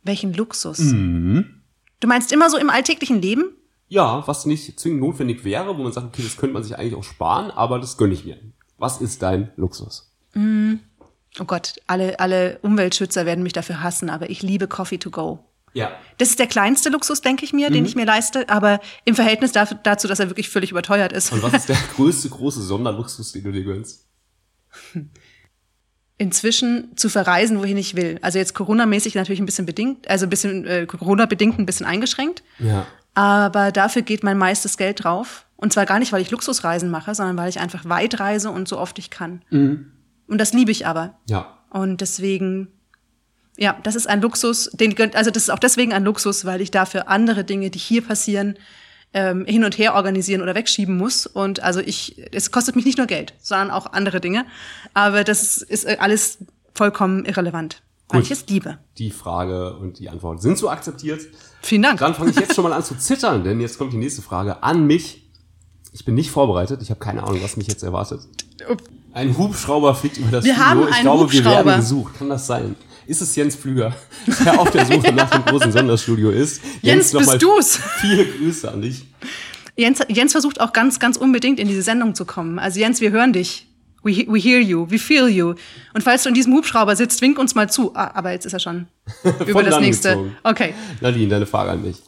Welchen 0.03 0.33
Luxus? 0.35 0.79
Du 0.79 2.09
meinst 2.09 2.33
immer 2.33 2.51
so 2.51 2.57
im 2.59 2.71
alltäglichen 2.71 3.23
Leben? 3.23 3.45
Ja, 3.89 4.27
was 4.27 4.47
nicht 4.47 4.79
zwingend 4.81 5.01
notwendig 5.01 5.45
wäre, 5.45 5.77
wo 5.77 5.83
man 5.83 5.93
sagt, 5.93 6.07
okay, 6.07 6.23
das 6.23 6.37
könnte 6.37 6.55
man 6.55 6.65
sich 6.65 6.77
eigentlich 6.77 6.95
auch 6.95 7.05
sparen, 7.05 7.51
aber 7.51 7.79
das 7.79 7.97
gönne 7.99 8.15
ich 8.15 8.25
mir. 8.25 8.39
Was 8.79 9.01
ist 9.01 9.23
dein 9.23 9.51
Luxus? 9.57 10.11
Oh 10.35 11.45
Gott, 11.45 11.75
alle, 11.87 12.19
alle 12.19 12.59
Umweltschützer 12.63 13.27
werden 13.27 13.43
mich 13.45 13.53
dafür 13.53 13.83
hassen, 13.83 14.11
aber 14.11 14.31
ich 14.31 14.43
liebe 14.43 14.67
Coffee 14.67 14.99
to 14.99 15.11
go. 15.11 15.45
Ja. 15.75 15.91
Das 16.19 16.31
ist 16.31 16.39
der 16.39 16.47
kleinste 16.47 16.91
Luxus, 16.91 17.21
denke 17.21 17.45
ich 17.45 17.53
mir, 17.53 17.69
Mhm. 17.71 17.75
den 17.75 17.85
ich 17.87 17.95
mir 17.97 18.05
leiste, 18.05 18.49
aber 18.49 18.81
im 19.05 19.15
Verhältnis 19.15 19.53
dazu, 19.53 20.09
dass 20.09 20.21
er 20.21 20.29
wirklich 20.31 20.49
völlig 20.51 20.71
überteuert 20.71 21.13
ist. 21.13 21.33
Und 21.33 21.43
was 21.43 21.53
ist 21.55 21.69
der 21.69 21.77
größte, 21.97 22.29
große 22.29 22.63
Sonderluxus, 22.63 23.33
den 23.33 23.45
du 23.45 23.53
dir 23.53 23.65
gönnst? 23.65 24.07
Inzwischen 26.23 26.97
zu 26.97 27.09
verreisen, 27.09 27.59
wohin 27.59 27.77
ich 27.77 27.97
will. 27.97 28.21
Also 28.23 28.39
jetzt 28.39 28.55
Corona-mäßig 28.55 29.17
natürlich 29.17 29.41
ein 29.41 29.47
bisschen 29.47 29.67
bedingt, 29.67 30.09
also 30.09 30.25
ein 30.25 30.31
bisschen 30.31 30.65
äh, 30.69 30.87
Corona-bedingt 30.87 31.59
ein 31.59 31.67
bisschen 31.67 31.85
eingeschränkt. 31.85 32.45
Ja. 32.61 32.87
Aber 33.15 33.73
dafür 33.73 34.03
geht 34.03 34.23
mein 34.23 34.39
meistes 34.39 34.77
Geld 34.77 35.03
drauf. 35.03 35.47
Und 35.57 35.73
zwar 35.73 35.85
gar 35.85 35.99
nicht, 35.99 36.13
weil 36.13 36.23
ich 36.23 36.31
Luxusreisen 36.31 36.91
mache, 36.93 37.13
sondern 37.17 37.37
weil 37.37 37.49
ich 37.49 37.59
einfach 37.59 37.89
weit 37.89 38.21
reise 38.21 38.53
und 38.53 38.69
so 38.69 38.79
oft 38.79 39.01
ich 39.01 39.11
kann. 39.11 39.43
Und 40.29 40.39
das 40.39 40.53
liebe 40.53 40.71
ich 40.71 40.87
aber. 40.87 41.19
Ja. 41.29 41.59
Und 41.71 42.01
deswegen, 42.01 42.69
ja, 43.57 43.77
das 43.83 43.97
ist 43.97 44.09
ein 44.09 44.23
Luxus, 44.23 44.71
den 44.75 44.95
also 45.15 45.33
das 45.33 45.43
ist 45.43 45.51
auch 45.51 45.59
deswegen 45.59 45.93
ein 45.93 46.05
Luxus, 46.05 46.45
weil 46.45 46.61
ich 46.61 46.71
dafür 46.71 47.09
andere 47.09 47.43
Dinge, 47.43 47.71
die 47.71 47.81
hier 47.81 48.03
passieren, 48.03 48.57
ähm, 49.15 49.45
hin 49.47 49.65
und 49.65 49.79
her 49.79 49.95
organisieren 49.95 50.43
oder 50.43 50.55
wegschieben 50.55 50.97
muss. 50.97 51.27
Und 51.27 51.63
also 51.63 51.81
ich, 51.81 52.17
es 52.33 52.51
kostet 52.51 52.77
mich 52.77 52.85
nicht 52.85 52.99
nur 52.99 53.07
Geld, 53.07 53.35
sondern 53.41 53.71
auch 53.71 53.93
andere 53.93 54.21
Dinge. 54.21 54.47
Aber 54.95 55.25
das 55.25 55.43
ist, 55.43 55.63
ist 55.63 55.87
alles 56.01 56.39
vollkommen 56.75 57.25
irrelevant, 57.25 57.83
weil 58.09 58.21
Gut. 58.21 58.31
ich 58.31 58.39
es 58.39 58.47
liebe. 58.49 58.79
Die 58.99 59.11
Frage 59.11 59.77
und 59.77 59.99
die 59.99 60.09
Antwort 60.09 60.41
sind 60.41 60.59
so 60.59 60.71
akzeptiert. 60.71 61.21
Vielen 61.61 61.83
Dank. 61.83 62.01
Dann 62.01 62.15
fange 62.15 62.31
ich 62.31 62.37
jetzt 62.37 62.55
schon 62.55 62.65
mal 62.65 62.73
an 62.73 62.83
zu 62.83 62.97
zittern, 62.97 63.45
denn 63.45 63.61
jetzt 63.61 63.79
kommt 63.79 63.93
die 63.93 63.99
nächste 63.99 64.23
Frage 64.23 64.63
an 64.63 64.87
mich. 64.87 65.31
Ich 65.93 66.05
bin 66.05 66.15
nicht 66.15 66.31
vorbereitet. 66.31 66.81
Ich 66.83 66.91
habe 66.91 67.01
keine 67.01 67.23
Ahnung, 67.23 67.43
was 67.43 67.57
mich 67.57 67.69
jetzt 67.69 67.83
erwartet. 67.83 68.21
Ein 69.13 69.37
Hubschrauber 69.37 69.95
fliegt 69.95 70.17
über 70.17 70.31
das 70.31 70.45
Wir 70.45 70.55
Studio. 70.55 70.89
ich 70.89 71.01
glaube, 71.01 71.31
wir 71.31 71.45
werden 71.45 71.77
gesucht. 71.77 72.19
Kann 72.19 72.31
das 72.31 72.47
sein? 72.47 72.77
Ist 73.13 73.21
es 73.21 73.37
Jens 73.37 73.57
Pflüger, 73.57 73.95
der 74.47 74.59
auf 74.59 74.71
der 74.71 74.87
Suche 74.87 75.13
nach 75.13 75.29
dem 75.29 75.45
großen 75.45 75.71
Sonderstudio 75.71 76.31
ist? 76.31 76.63
Jens, 76.81 77.13
nochmal 77.13 77.37
bist 77.37 77.43
du's? 77.43 77.79
Viele 78.01 78.25
Grüße 78.25 78.73
an 78.73 78.81
dich. 78.81 79.05
Jens, 79.77 80.01
Jens 80.09 80.33
versucht 80.33 80.63
auch 80.63 80.73
ganz, 80.73 80.99
ganz 80.99 81.19
unbedingt 81.19 81.61
in 81.61 81.69
diese 81.69 81.83
Sendung 81.83 82.15
zu 82.15 82.25
kommen. 82.25 82.59
Also 82.59 82.81
Jens, 82.81 83.03
wir 83.03 83.11
hören 83.11 83.35
dich. 83.35 83.67
We, 84.03 84.25
we 84.29 84.39
hear 84.39 84.61
you, 84.61 84.91
we 84.91 84.99
feel 84.99 85.29
you. 85.29 85.57
Und 85.93 86.03
falls 86.03 86.23
du 86.23 86.31
in 86.31 86.35
diesem 86.35 86.55
Hubschrauber 86.55 86.97
sitzt, 86.97 87.21
wink 87.21 87.39
uns 87.39 87.55
mal 87.55 87.69
zu. 87.69 87.95
Ah, 87.95 88.13
aber 88.15 88.33
jetzt 88.33 88.47
ist 88.47 88.55
er 88.55 88.61
schon 88.61 88.87
über 89.47 89.63
das 89.63 89.79
nächste. 89.79 90.09
gezogen. 90.09 90.37
Okay. 90.43 90.73
Nadine, 91.03 91.29
deine 91.29 91.45
Frage 91.45 91.73
an 91.73 91.83
mich. 91.83 91.99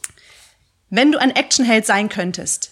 Wenn 0.89 1.11
du 1.11 1.21
ein 1.21 1.29
Actionheld 1.29 1.85
sein 1.85 2.09
könntest, 2.09 2.71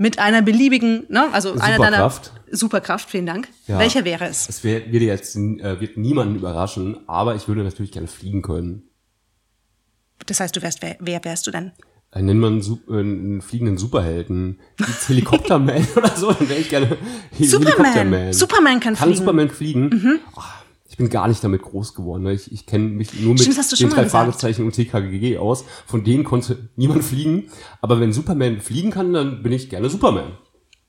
mit 0.00 0.18
einer 0.18 0.40
beliebigen, 0.40 1.04
ne, 1.10 1.28
also 1.30 1.52
einer 1.58 1.76
deiner 1.76 1.98
Superkraft. 2.08 2.32
Superkraft, 2.50 3.10
vielen 3.10 3.26
Dank. 3.26 3.48
Ja. 3.66 3.78
Welcher 3.78 4.06
wäre 4.06 4.24
es? 4.24 4.48
Es 4.48 4.64
wär- 4.64 4.90
wird 4.90 5.02
jetzt 5.02 5.36
äh, 5.36 5.78
wird 5.78 5.98
niemanden 5.98 6.36
überraschen, 6.36 7.06
aber 7.06 7.34
ich 7.34 7.46
würde 7.48 7.62
natürlich 7.62 7.92
gerne 7.92 8.08
fliegen 8.08 8.40
können. 8.40 8.84
Das 10.24 10.40
heißt, 10.40 10.56
du 10.56 10.62
wärst, 10.62 10.80
wer, 10.80 10.96
wer 11.00 11.22
wärst 11.22 11.46
du 11.46 11.50
denn? 11.50 11.72
Äh, 12.12 12.22
nennt 12.22 12.40
man 12.40 12.62
Su 12.62 12.78
äh, 12.88 12.98
einen 12.98 13.42
fliegenden 13.42 13.76
Superhelden. 13.76 14.58
Helikopterman 15.06 15.86
oder 15.96 16.16
so, 16.16 16.32
dann 16.32 16.48
wäre 16.48 16.60
ich 16.60 16.70
gerne 16.70 16.96
Superman. 17.38 17.66
Helikopterman. 17.74 18.32
Superman 18.32 18.80
kann 18.80 18.94
Kann 18.94 18.96
fliegen. 18.96 19.10
Mhm. 19.12 19.16
Superman 19.18 19.50
fliegen? 19.50 20.20
Ah, 20.34 20.59
ich 20.90 20.96
bin 20.96 21.08
gar 21.08 21.28
nicht 21.28 21.42
damit 21.44 21.62
groß 21.62 21.94
geworden. 21.94 22.24
Ne? 22.24 22.32
Ich, 22.34 22.50
ich 22.52 22.66
kenne 22.66 22.88
mich 22.88 23.18
nur 23.20 23.32
mit 23.34 23.40
Stimmt, 23.42 23.80
den 23.80 23.90
drei. 23.90 24.08
Fragezeichen 24.08 24.64
und 24.66 24.72
TKGG 24.72 25.38
aus. 25.38 25.64
Von 25.86 26.02
denen 26.04 26.24
konnte 26.24 26.68
niemand 26.74 27.04
fliegen. 27.04 27.48
Aber 27.80 28.00
wenn 28.00 28.12
Superman 28.12 28.60
fliegen 28.60 28.90
kann, 28.90 29.12
dann 29.12 29.42
bin 29.42 29.52
ich 29.52 29.70
gerne 29.70 29.88
Superman. 29.88 30.32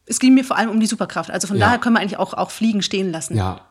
Es 0.07 0.19
ging 0.19 0.33
mir 0.33 0.43
vor 0.43 0.57
allem 0.57 0.71
um 0.71 0.79
die 0.79 0.87
Superkraft. 0.87 1.29
Also 1.29 1.47
von 1.47 1.55
Ja. 1.57 1.67
daher 1.67 1.77
können 1.79 1.95
wir 1.95 1.99
eigentlich 2.01 2.17
auch, 2.17 2.33
auch 2.33 2.49
Fliegen 2.51 2.81
stehen 2.81 3.11
lassen. 3.11 3.37
Ja, 3.37 3.67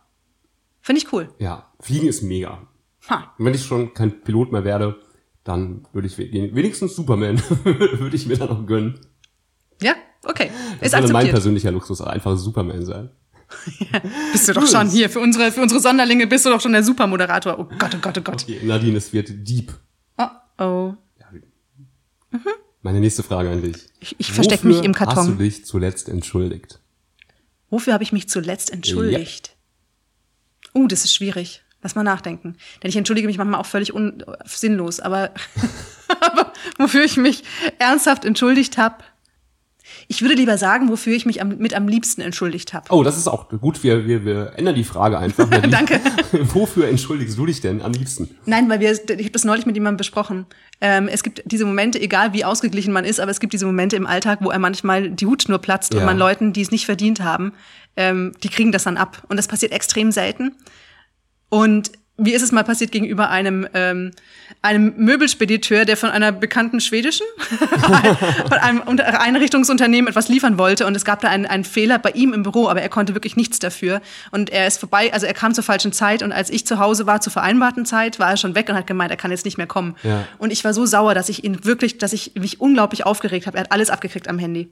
Finde 0.81 1.03
ich 1.03 1.13
cool. 1.13 1.29
ja. 1.39 1.67
Fliegen 1.81 2.07
ist 2.07 2.23
mega. 2.23 2.67
Ha. 3.11 3.35
Und 3.37 3.45
wenn 3.45 3.55
ich 3.55 3.65
schon 3.65 3.93
kein 3.93 4.23
Pilot 4.23 4.53
mehr 4.53 4.65
werde, 4.65 4.97
dann 5.43 5.87
würde 5.93 6.07
ich 6.07 6.17
we- 6.17 6.31
wenigstens 6.33 6.95
Superman 6.95 7.43
würde 7.65 8.15
ich 8.15 8.27
mir 8.27 8.37
dann 8.39 8.49
noch 8.51 8.67
gönnen. 8.67 9.01
Ja, 9.83 9.95
okay. 10.25 10.51
Das 10.81 10.89
Ist 10.89 10.93
würde 10.93 11.07
mein 11.09 11.17
akzeptiert. 11.17 11.31
persönlicher 11.33 11.71
Luxus 11.73 12.01
einfach 12.03 12.37
Superman 12.37 12.85
sein. 12.85 13.11
Bist 14.33 14.49
du 14.49 14.53
doch 14.53 14.67
schon 14.67 14.89
hier. 14.89 15.11
Für 15.11 15.21
unsere, 15.21 15.53
für 15.53 15.61
unsere 15.63 15.81
Sonderlinge 15.81 16.27
bist 16.27 16.47
du 16.47 16.51
doch 16.51 16.61
schon 16.61 16.73
der 16.73 16.83
Supermoderator. 16.85 17.59
Oh 17.59 17.65
Gott, 17.65 17.95
oh 17.95 17.99
Gott, 18.01 18.19
oh 18.19 18.23
Gott. 18.23 18.43
Okay, 18.43 18.61
Nadine, 18.63 18.97
es 18.97 19.13
wird 19.13 19.29
deep. 19.31 19.73
Oh, 20.19 20.27
oh. 20.59 20.95
Meine 22.83 23.01
nächste 23.01 23.23
Frage 23.23 23.51
an 23.51 23.63
dich. 23.63 23.77
Ich, 24.01 24.17
ich 24.19 24.33
verstecke 24.33 24.67
mich 24.67 24.83
im 24.83 24.95
Hast 24.95 25.01
du 25.01 25.15
Karton. 25.15 25.39
dich 25.39 25.67
zuletzt 25.67 26.09
entschuldigt? 26.09 26.81
Wofür 27.69 27.93
habe 27.93 28.03
ich 28.03 28.13
mich 28.13 28.29
zuletzt 28.29 28.73
entschuldigt? 28.73 29.57
Uh, 30.75 30.87
das 30.87 31.05
ist 31.05 31.15
schwierig. 31.15 31.63
Lass 31.83 31.95
mal 31.95 32.03
nachdenken. 32.03 32.57
Denn 32.83 32.89
ich 32.89 32.97
entschuldige 32.97 33.27
mich 33.27 33.39
manchmal 33.39 33.61
auch 33.61 33.67
völlig 33.67 33.93
sinnlos. 34.45 35.01
Aber, 35.01 35.33
aber 36.21 36.53
wofür 36.79 37.05
ich 37.05 37.17
mich 37.17 37.43
ernsthaft 37.79 38.25
entschuldigt 38.25 38.79
habe, 38.79 38.97
ich 40.11 40.23
würde 40.23 40.35
lieber 40.35 40.59
sagen, 40.59 40.89
wofür 40.89 41.15
ich 41.15 41.25
mich 41.25 41.41
am, 41.41 41.57
mit 41.59 41.73
am 41.73 41.87
liebsten 41.87 42.21
entschuldigt 42.21 42.75
habe. 42.75 42.85
Oh, 42.91 43.05
das 43.05 43.17
ist 43.17 43.29
auch 43.29 43.49
gut. 43.49 43.85
Wir, 43.85 44.09
wir, 44.09 44.25
wir 44.25 44.55
ändern 44.57 44.75
die 44.75 44.83
Frage 44.83 45.17
einfach. 45.17 45.49
Danke. 45.71 46.01
Wofür 46.33 46.89
entschuldigst 46.89 47.39
du 47.39 47.47
dich 47.47 47.61
denn 47.61 47.81
am 47.81 47.93
liebsten? 47.93 48.29
Nein, 48.45 48.69
weil 48.69 48.81
wir, 48.81 48.91
ich 48.91 48.99
habe 49.09 49.31
das 49.31 49.45
neulich 49.45 49.67
mit 49.67 49.77
jemandem 49.77 49.99
besprochen. 49.99 50.47
Ähm, 50.81 51.07
es 51.07 51.23
gibt 51.23 51.43
diese 51.45 51.65
Momente, 51.65 52.01
egal 52.01 52.33
wie 52.33 52.45
ausgeglichen 52.45 52.93
man 52.93 53.05
ist, 53.05 53.21
aber 53.21 53.31
es 53.31 53.39
gibt 53.39 53.53
diese 53.53 53.67
Momente 53.67 53.95
im 53.95 54.05
Alltag, 54.09 54.41
wo 54.43 54.51
er 54.51 54.59
manchmal 54.59 55.11
die 55.13 55.27
Hut 55.27 55.45
nur 55.47 55.59
platzt 55.59 55.95
Ja. 55.95 56.01
und 56.01 56.07
man 56.07 56.19
Leuten, 56.19 56.53
die 56.53 56.63
es 56.63 56.73
nicht 56.73 56.87
verdient 56.87 57.21
haben, 57.23 57.53
ähm, 57.97 58.33
die 58.43 58.49
kriegen 58.49 58.73
das 58.73 58.83
dann 58.83 58.97
ab. 58.97 59.23
Und 59.29 59.37
das 59.37 59.47
passiert 59.47 59.71
extrem 59.71 60.11
selten. 60.11 60.57
Und 61.51 61.93
mir 62.21 62.37
ist 62.37 62.43
es 62.43 62.53
mal 62.53 62.65
passiert 62.65 62.93
gegenüber 62.93 63.31
einem, 63.31 63.67
ähm, 63.75 64.11
einem 64.63 64.95
Möbelspediteur, 64.97 65.85
der 65.85 65.97
von 65.97 66.11
einer 66.11 66.33
bekannten 66.33 66.81
schwedischen, 66.81 67.27
von 68.49 68.59
einem 68.59 68.81
Unter- 68.81 69.21
Einrichtungsunternehmen 69.21 70.09
etwas 70.09 70.29
liefern 70.29 70.59
wollte. 70.59 70.87
Und 70.87 70.95
es 70.97 71.05
gab 71.05 71.21
da 71.21 71.29
einen, 71.29 71.47
einen 71.47 71.65
Fehler 71.65 71.99
bei 71.99 72.11
ihm 72.11 72.33
im 72.33 72.43
Büro, 72.43 72.69
aber 72.69 72.83
er 72.83 72.89
konnte 72.89 73.15
wirklich 73.15 73.37
nichts 73.37 73.59
dafür. 73.59 74.03
Und 74.31 74.51
er 74.51 74.67
ist 74.67 74.79
vorbei, 74.79 75.13
also 75.13 75.27
er 75.27 75.35
kam 75.35 75.55
zur 75.55 75.65
falschen 75.65 75.93
Zeit. 75.93 76.23
Und 76.23 76.33
als 76.33 76.51
ich 76.51 76.67
zu 76.67 76.79
Hause 76.79 77.07
war, 77.07 77.21
zur 77.21 77.33
vereinbarten 77.33 77.87
Zeit, 77.87 78.19
war 78.19 78.31
er 78.31 78.37
schon 78.37 78.55
weg 78.55 78.69
und 78.69 78.75
hat 78.77 78.87
gemeint, 78.87 79.11
er 79.11 79.17
kann 79.17 79.31
jetzt 79.31 79.45
nicht 79.45 79.57
mehr 79.57 79.67
kommen. 79.67 79.97
Ja. 80.03 80.27
Und 80.39 80.53
ich 80.53 80.63
war 80.65 80.75
so 80.75 80.85
sauer, 80.87 81.15
dass 81.15 81.29
ich 81.29 81.43
ihn 81.45 81.65
wirklich, 81.65 81.99
dass 81.99 82.13
ich 82.13 82.33
mich 82.39 82.61
unglaublich 82.61 83.07
aufgeregt 83.07 83.47
habe. 83.47 83.57
Er 83.57 83.65
hat 83.65 83.73
alles 83.73 83.89
abgekriegt 83.91 84.29
am 84.29 84.39
Handy. 84.39 84.69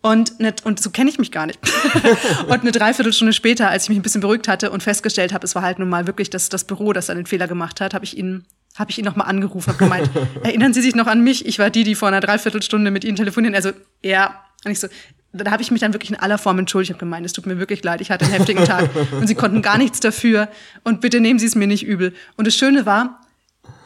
Und, 0.00 0.40
ne, 0.40 0.54
und 0.64 0.80
so 0.80 0.90
kenne 0.90 1.10
ich 1.10 1.18
mich 1.18 1.30
gar 1.30 1.46
nicht. 1.46 1.58
und 2.46 2.60
eine 2.60 2.72
Dreiviertelstunde 2.72 3.32
später, 3.32 3.68
als 3.68 3.84
ich 3.84 3.88
mich 3.90 3.98
ein 3.98 4.02
bisschen 4.02 4.20
beruhigt 4.20 4.48
hatte 4.48 4.70
und 4.70 4.82
festgestellt 4.82 5.34
habe, 5.34 5.44
es 5.44 5.54
war 5.54 5.62
halt 5.62 5.78
nun 5.78 5.88
mal 5.88 6.06
wirklich 6.06 6.30
das, 6.30 6.48
das 6.48 6.64
Büro, 6.70 6.92
das 6.92 7.06
dann 7.06 7.16
den 7.16 7.26
Fehler 7.26 7.48
gemacht 7.48 7.80
hat, 7.80 7.94
habe 7.94 8.04
ich 8.04 8.16
ihn 8.16 8.44
habe 8.76 8.90
ich 8.92 8.98
ihn 8.98 9.04
nochmal 9.04 9.26
angerufen, 9.26 9.66
habe 9.68 9.78
gemeint, 9.78 10.08
erinnern 10.44 10.72
Sie 10.72 10.80
sich 10.80 10.94
noch 10.94 11.08
an 11.08 11.22
mich? 11.24 11.44
Ich 11.44 11.58
war 11.58 11.70
die, 11.70 11.82
die 11.82 11.96
vor 11.96 12.06
einer 12.08 12.20
Dreiviertelstunde 12.20 12.92
mit 12.92 13.02
Ihnen 13.04 13.16
telefonieren. 13.16 13.54
Also, 13.56 13.72
ja. 14.00 14.44
Und 14.64 14.70
ich 14.70 14.78
so, 14.78 14.86
da 15.32 15.50
habe 15.50 15.60
ich 15.60 15.72
mich 15.72 15.80
dann 15.80 15.92
wirklich 15.92 16.10
in 16.10 16.16
aller 16.16 16.38
Form 16.38 16.58
entschuldigt. 16.60 16.90
Ich 16.90 16.94
habe 16.94 17.00
gemeint, 17.00 17.26
es 17.26 17.32
tut 17.32 17.46
mir 17.46 17.58
wirklich 17.58 17.82
leid, 17.82 18.00
ich 18.00 18.12
hatte 18.12 18.24
einen 18.26 18.34
heftigen 18.34 18.64
Tag. 18.64 18.88
Und 19.12 19.26
Sie 19.26 19.34
konnten 19.34 19.60
gar 19.60 19.76
nichts 19.76 19.98
dafür. 19.98 20.48
Und 20.84 21.00
bitte 21.00 21.18
nehmen 21.20 21.40
Sie 21.40 21.46
es 21.46 21.56
mir 21.56 21.66
nicht 21.66 21.84
übel. 21.84 22.14
Und 22.36 22.46
das 22.46 22.54
Schöne 22.54 22.86
war, 22.86 23.20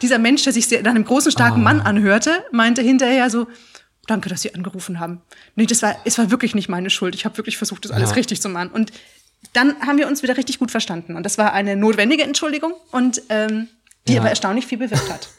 dieser 0.02 0.18
Mensch, 0.18 0.42
der 0.44 0.52
sich 0.52 0.66
sehr, 0.66 0.82
nach 0.82 0.90
einem 0.90 1.04
großen, 1.06 1.32
starken 1.32 1.62
Mann 1.62 1.80
anhörte, 1.80 2.44
meinte 2.52 2.82
hinterher 2.82 3.30
so, 3.30 3.46
danke, 4.06 4.28
dass 4.28 4.42
Sie 4.42 4.54
angerufen 4.54 5.00
haben. 5.00 5.22
Nee, 5.56 5.64
das 5.64 5.80
war, 5.82 5.96
es 6.04 6.18
war 6.18 6.30
wirklich 6.30 6.54
nicht 6.54 6.68
meine 6.68 6.90
Schuld. 6.90 7.14
Ich 7.14 7.24
habe 7.24 7.38
wirklich 7.38 7.56
versucht, 7.56 7.86
das 7.86 7.90
alles 7.92 8.10
Ja. 8.10 8.16
richtig 8.16 8.42
zu 8.42 8.50
machen. 8.50 8.68
Und 8.70 8.92
dann 9.52 9.78
haben 9.80 9.98
wir 9.98 10.06
uns 10.06 10.22
wieder 10.22 10.36
richtig 10.36 10.58
gut 10.58 10.70
verstanden. 10.70 11.16
Und 11.16 11.24
das 11.24 11.38
war 11.38 11.52
eine 11.52 11.76
notwendige 11.76 12.22
Entschuldigung 12.24 12.72
und 12.92 13.22
ähm, 13.28 13.68
die 14.08 14.14
Ja. 14.14 14.20
aber 14.20 14.30
erstaunlich 14.30 14.66
viel 14.66 14.78
bewirkt 14.78 15.12
hat. 15.12 15.28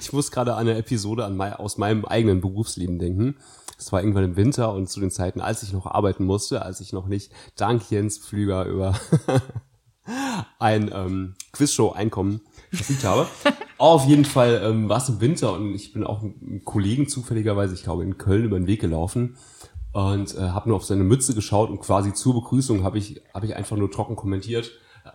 Ich 0.00 0.10
muss 0.10 0.30
gerade 0.30 0.54
an 0.54 0.60
eine 0.60 0.78
Episode 0.78 1.26
an 1.26 1.36
mein, 1.36 1.52
aus 1.52 1.76
meinem 1.76 2.06
eigenen 2.06 2.40
Berufsleben 2.40 2.98
denken. 2.98 3.36
Es 3.78 3.92
war 3.92 4.00
irgendwann 4.00 4.24
im 4.24 4.34
Winter 4.34 4.72
und 4.72 4.88
zu 4.88 5.00
den 5.00 5.10
Zeiten, 5.10 5.42
als 5.42 5.62
ich 5.62 5.74
noch 5.74 5.84
arbeiten 5.84 6.24
musste, 6.24 6.62
als 6.62 6.80
ich 6.80 6.94
noch 6.94 7.06
nicht 7.08 7.30
dank 7.56 7.90
Jens 7.90 8.16
Pflüger 8.16 8.64
über 8.64 8.98
ein 10.58 10.90
ähm, 10.94 11.34
Quizshow-Einkommen 11.52 12.40
verfügt 12.72 13.04
habe. 13.04 13.26
Auf 13.78 14.06
jeden 14.06 14.24
Fall 14.24 14.62
ähm, 14.64 14.88
war 14.88 14.96
es 14.96 15.10
im 15.10 15.20
Winter 15.20 15.52
und 15.52 15.74
ich 15.74 15.92
bin 15.92 16.04
auch 16.04 16.22
einem 16.22 16.62
Kollegen 16.64 17.06
zufälligerweise, 17.06 17.74
ich 17.74 17.82
glaube 17.82 18.02
in 18.02 18.16
Köln, 18.16 18.44
über 18.44 18.58
den 18.58 18.66
Weg 18.66 18.80
gelaufen 18.80 19.36
und 19.96 20.36
äh, 20.36 20.40
habe 20.50 20.68
nur 20.68 20.76
auf 20.76 20.84
seine 20.84 21.04
Mütze 21.04 21.32
geschaut 21.32 21.70
und 21.70 21.80
quasi 21.80 22.12
zur 22.12 22.34
Begrüßung 22.34 22.84
habe 22.84 22.98
ich, 22.98 23.22
hab 23.32 23.44
ich 23.44 23.56
einfach 23.56 23.78
nur 23.78 23.90
trocken 23.90 24.14
kommentiert. 24.14 24.70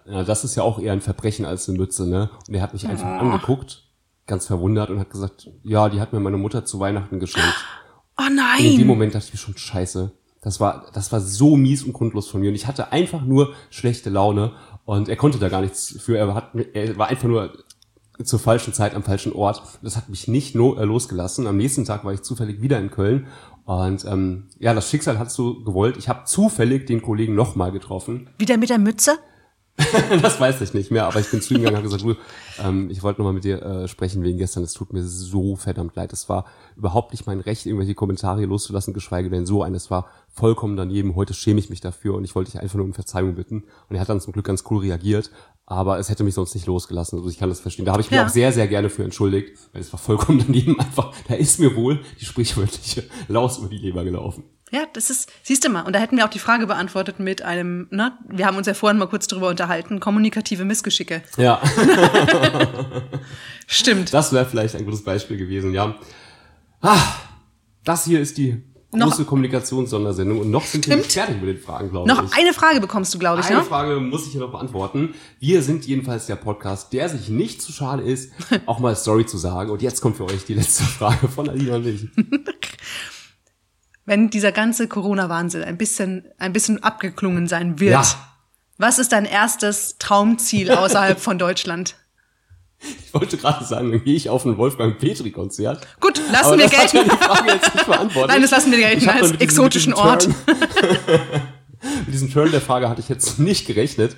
Ja, 0.08 0.24
das 0.24 0.44
ist 0.44 0.56
ja 0.56 0.64
auch 0.64 0.80
eher 0.80 0.92
ein 0.92 1.02
Verbrechen 1.02 1.46
als 1.46 1.70
eine 1.70 1.78
Mütze, 1.78 2.10
ne? 2.10 2.32
Und 2.48 2.56
er 2.56 2.64
hat 2.64 2.74
mich 2.74 2.88
einfach 2.88 3.06
angeguckt, 3.06 3.84
ganz 4.26 4.48
verwundert 4.48 4.90
und 4.90 5.00
hat 5.00 5.12
gesagt, 5.12 5.52
ja, 5.64 5.88
die 5.88 6.02
hat 6.02 6.14
mir 6.14 6.20
meine 6.20 6.38
Mutter 6.38 6.66
zu 6.66 6.80
Weihnachten 6.80 7.20
geschenkt. 7.20 7.54
Oh 8.18 8.24
Und 8.24 8.32
in 8.32 8.38
dem 8.38 8.78
nein. 8.78 8.88
Moment 8.88 9.14
dachte 9.14 9.28
ich 9.28 9.34
mir 9.34 9.38
schon, 9.38 9.56
scheiße. 9.56 10.14
Das 10.42 10.60
war, 10.60 10.88
das 10.94 11.12
war 11.12 11.20
so 11.22 11.56
mies 11.58 11.84
und 11.84 11.94
grundlos 11.94 12.28
von 12.28 12.42
mir. 12.42 12.50
Und 12.50 12.56
ich 12.56 12.66
hatte 12.66 12.92
einfach 12.92 13.22
nur 13.22 13.54
schlechte 13.70 14.10
Laune. 14.10 14.54
Und 14.86 15.10
er 15.10 15.16
konnte 15.16 15.38
da 15.38 15.50
gar 15.50 15.62
nichts 15.62 15.96
für. 16.02 16.18
Er, 16.18 16.34
hat, 16.34 16.56
er 16.74 16.98
war 16.98 17.10
einfach 17.10 17.28
nur 17.28 17.54
zur 18.24 18.40
falschen 18.40 18.74
Zeit 18.74 18.96
am 18.96 19.04
falschen 19.04 19.34
Ort. 19.34 19.62
Das 19.82 19.96
hat 19.96 20.10
mich 20.10 20.28
nicht 20.28 20.56
no, 20.56 20.76
äh, 20.76 20.86
losgelassen. 20.86 21.48
Am 21.48 21.58
nächsten 21.58 21.86
Tag 21.86 22.04
war 22.04 22.14
ich 22.14 22.22
zufällig 22.22 22.62
wieder 22.62 22.80
in 22.80 22.92
Köln. 22.92 23.28
Und 23.72 24.04
ähm, 24.04 24.44
ja, 24.60 24.74
das 24.74 24.90
Schicksal 24.90 25.18
hat 25.18 25.32
so 25.32 25.64
gewollt. 25.64 25.96
Ich 25.96 26.10
habe 26.10 26.26
zufällig 26.26 26.88
den 26.88 27.02
Kollegen 27.02 27.36
nochmal 27.36 27.72
getroffen. 27.72 28.30
Wieder 28.38 28.58
mit 28.58 28.70
der 28.70 28.80
Mütze? 28.80 29.18
Das 30.22 30.40
weiß 30.40 30.62
ich 30.62 30.74
nicht 30.74 30.92
mehr, 30.92 31.06
aber 31.08 31.20
ich 31.20 31.32
bin 31.32 31.42
zu 31.42 31.54
ihm 31.54 31.62
gegangen 31.62 31.78
und 31.86 31.92
habe 31.94 31.98
gesagt, 32.04 32.04
du, 32.60 32.64
ähm, 32.64 32.90
ich 32.90 33.02
wollte 33.04 33.20
nochmal 33.22 33.34
mit 33.34 33.44
dir 33.44 33.62
äh, 33.62 33.88
sprechen 33.88 34.22
wegen 34.24 34.38
gestern. 34.38 34.64
Es 34.64 34.74
tut 34.74 34.94
mir 34.94 35.04
so 35.04 35.56
verdammt 35.56 35.96
leid. 35.96 36.14
Es 36.14 36.30
war 36.30 36.46
überhaupt 36.76 37.12
nicht 37.14 37.26
mein 37.26 37.40
Recht, 37.40 37.66
irgendwelche 37.66 37.96
Kommentare 37.96 38.46
loszulassen, 38.46 38.94
geschweige 38.94 39.30
denn 39.30 39.46
so 39.46 39.64
ein. 39.64 39.74
Es 39.74 39.90
war 39.90 40.08
vollkommen 40.30 40.78
daneben. 40.78 41.16
Heute 41.16 41.34
schäme 41.34 41.60
ich 41.60 41.70
mich 41.70 41.82
dafür 41.82 42.16
und 42.16 42.24
ich 42.24 42.36
wollte 42.36 42.52
dich 42.52 42.62
einfach 42.62 42.76
nur 42.76 42.86
um 42.86 42.94
Verzeihung 42.94 43.36
bitten. 43.36 43.64
Und 43.90 43.96
er 43.96 44.02
hat 44.02 44.10
dann 44.10 44.22
zum 44.22 44.34
Glück 44.34 44.46
ganz 44.46 44.64
cool 44.70 44.80
reagiert, 44.82 45.32
aber 45.66 45.98
es 46.00 46.10
hätte 46.10 46.24
mich 46.24 46.36
sonst 46.36 46.54
nicht 46.54 46.68
losgelassen. 46.68 47.18
Also 47.18 47.30
ich 47.30 47.38
kann 47.40 47.50
das 47.50 47.60
verstehen. 47.60 47.86
Da 47.86 47.94
habe 47.94 48.02
ich 48.02 48.12
mich 48.12 48.18
Ja. 48.18 48.26
auch 48.26 48.30
sehr, 48.30 48.52
sehr 48.52 48.68
gerne 48.68 48.90
für 48.90 49.04
entschuldigt, 49.04 49.58
weil 49.74 49.82
es 49.82 49.92
war 49.92 50.00
vollkommen 50.00 50.40
daneben. 50.46 50.80
Einfach, 50.80 51.14
da 51.28 51.34
ist 51.36 51.60
mir 51.60 51.76
wohl 51.76 52.02
die 52.20 52.26
sprichwörtliche 52.26 53.04
Laus 53.28 53.58
über 53.58 53.70
die 53.70 53.78
Leber 53.78 54.04
gelaufen. 54.04 54.44
Ja, 54.72 54.84
das 54.94 55.10
ist, 55.10 55.30
siehst 55.44 55.66
du 55.66 55.70
mal, 55.70 55.82
und 55.82 55.94
da 55.94 56.00
hätten 56.00 56.16
wir 56.18 56.24
auch 56.26 56.30
die 56.30 56.40
Frage 56.40 56.66
beantwortet 56.66 57.20
mit 57.20 57.42
einem, 57.42 57.88
ne, 57.92 58.14
wir 58.30 58.46
haben 58.46 58.56
uns 58.56 58.68
ja 58.68 58.74
vorhin 58.74 58.98
mal 58.98 59.08
kurz 59.08 59.28
drüber 59.28 59.50
unterhalten, 59.50 60.00
kommunikative 60.00 60.64
Missgeschicke. 60.64 61.22
Ja. 61.38 61.62
Stimmt. 63.68 64.14
Das 64.14 64.32
wäre 64.34 64.46
vielleicht 64.46 64.76
ein 64.76 64.86
gutes 64.86 65.04
Beispiel 65.04 65.38
gewesen, 65.38 65.74
ja. 65.74 65.96
Ah, 66.82 67.00
das 67.84 68.06
hier 68.06 68.20
ist 68.22 68.38
die 68.38 68.64
große 68.92 69.22
Noch- 69.22 69.28
Kommunikationssondersendung 69.28 70.40
und 70.40 70.52
noch 70.52 70.66
sind 70.66 70.88
wir 70.88 70.98
nicht 70.98 71.12
fertig 71.14 71.40
mit 71.42 71.50
den 71.50 71.60
Fragen, 71.60 71.90
glaube 71.92 72.08
Noch 72.10 72.24
ich. 72.26 72.34
eine 72.38 72.54
Frage 72.54 72.82
bekommst 72.82 73.14
du, 73.14 73.20
glaube 73.20 73.40
ich, 73.42 73.48
Eine 73.48 73.58
ne? 73.60 73.64
Frage 73.64 74.00
muss 74.00 74.26
ich 74.26 74.32
hier 74.34 74.42
noch 74.42 74.52
beantworten. 74.52 75.14
Wir 75.40 75.62
sind 75.64 75.86
jedenfalls 75.86 76.26
der 76.26 76.36
Podcast, 76.36 76.92
der 76.94 77.08
sich 77.08 77.30
nicht 77.30 77.62
zu 77.62 77.72
schade 77.72 78.04
ist, 78.04 78.32
auch 78.66 78.80
mal 78.80 78.96
Story 78.96 79.26
zu 79.26 79.38
sagen. 79.38 79.70
Und 79.70 79.82
jetzt 79.82 80.02
kommt 80.02 80.18
für 80.18 80.26
euch 80.26 80.44
die 80.46 80.56
letzte 80.56 80.84
Frage 80.84 81.28
von 81.28 81.48
Alina 81.50 81.76
und 81.76 81.88
ich. 81.88 82.08
Wenn 84.06 84.30
dieser 84.30 84.52
ganze 84.52 84.88
Corona-Wahnsinn 84.88 85.64
ein 85.64 85.78
bisschen, 85.78 86.26
ein 86.38 86.54
bisschen 86.54 86.82
abgeklungen 86.84 87.48
sein 87.48 87.80
wird, 87.80 87.92
Ja. 87.92 88.04
was 88.78 89.00
ist 89.00 89.12
dein 89.12 89.26
erstes 89.26 89.98
Traumziel 90.00 90.72
außerhalb 90.72 91.20
von 91.20 91.38
Deutschland? 91.38 91.96
Ich 93.06 93.14
wollte 93.14 93.38
gerade 93.38 93.64
sagen, 93.64 93.92
dann 93.92 94.04
gehe 94.04 94.16
ich 94.16 94.28
auf 94.30 94.44
ein 94.44 94.58
Wolfgang 94.58 94.98
Petri-Konzert. 94.98 95.86
Gut, 96.00 96.20
lassen 96.32 96.46
Aber 96.54 96.58
wir 96.58 96.68
gelten. 96.68 96.98
mir 96.98 97.04
die 97.04 97.10
Frage 97.24 97.52
jetzt 97.52 97.76
nicht 97.76 97.86
beantwortet. 97.86 98.32
Nein, 98.32 98.42
das 98.42 98.50
lassen 98.52 98.72
wir 98.72 98.80
gelten 98.80 99.08
als 99.08 99.32
exotischen 99.34 99.94
diesem 99.94 100.04
Ort. 100.08 100.28
Mit 102.06 102.14
diesem 102.14 102.32
Turn 102.32 102.50
der 102.52 102.62
Frage 102.62 102.90
hatte 102.90 103.02
ich 103.02 103.10
jetzt 103.10 103.38
nicht 103.40 103.68
gerechnet. 103.68 104.16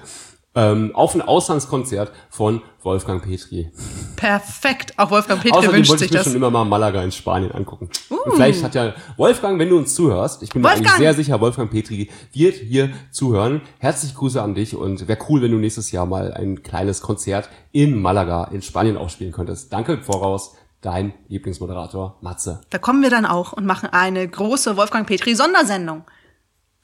Ähm, 0.56 0.92
auf 0.94 1.16
ein 1.16 1.22
Auslandskonzert 1.24 2.12
von 2.30 2.62
Wolfgang 2.84 3.24
Petri. 3.24 3.72
Perfekt. 4.16 4.94
Auch 4.98 5.10
Wolfgang 5.10 5.42
Petri 5.42 5.58
Außerdem 5.58 5.78
wünscht 5.78 5.89
wollte 5.89 6.00
sich 6.02 6.12
ich 6.12 6.13
mir 6.13 6.18
das. 6.20 6.28
schon 6.28 6.36
immer 6.36 6.52
mal 6.52 6.63
Malaga 6.63 7.02
in 7.02 7.12
Spanien 7.12 7.52
angucken. 7.52 7.89
Und 8.10 8.34
vielleicht 8.36 8.63
hat 8.63 8.76
ja 8.76 8.94
Wolfgang, 9.18 9.58
wenn 9.58 9.70
du 9.70 9.78
uns 9.78 9.96
zuhörst, 9.96 10.44
ich 10.44 10.52
bin 10.52 10.62
mir 10.62 10.68
Wolfgang! 10.68 10.88
eigentlich 10.89 11.00
sehr 11.00 11.13
sicher, 11.16 11.42
Wolfgang 11.42 11.72
Petri 11.72 12.12
wird 12.34 12.56
hier 12.56 12.92
zuhören. 13.10 13.62
Herzliche 13.80 14.13
Grüße 14.13 14.39
an 14.44 14.54
dich 14.54 14.76
und 14.76 15.08
wäre 15.08 15.18
cool, 15.28 15.42
wenn 15.42 15.52
du 15.52 15.58
nächstes 15.58 15.92
Jahr 15.92 16.06
mal 16.06 16.32
ein 16.34 16.62
kleines 16.62 17.02
Konzert 17.02 17.50
in 17.72 18.00
Malaga 18.00 18.44
in 18.46 18.62
Spanien 18.62 18.96
aufspielen 18.96 19.34
könntest. 19.34 19.74
Danke 19.74 19.94
im 19.94 20.04
voraus, 20.04 20.54
dein 20.82 21.13
Lieblingsmoderator 21.30 22.18
Matze. 22.22 22.62
Da 22.70 22.78
kommen 22.78 23.02
wir 23.02 23.10
dann 23.10 23.26
auch 23.26 23.54
und 23.54 23.66
machen 23.66 23.89
eine 23.92 24.28
große 24.28 24.78
Wolfgang 24.78 25.08
Petri 25.08 25.34
Sondersendung. 25.34 26.04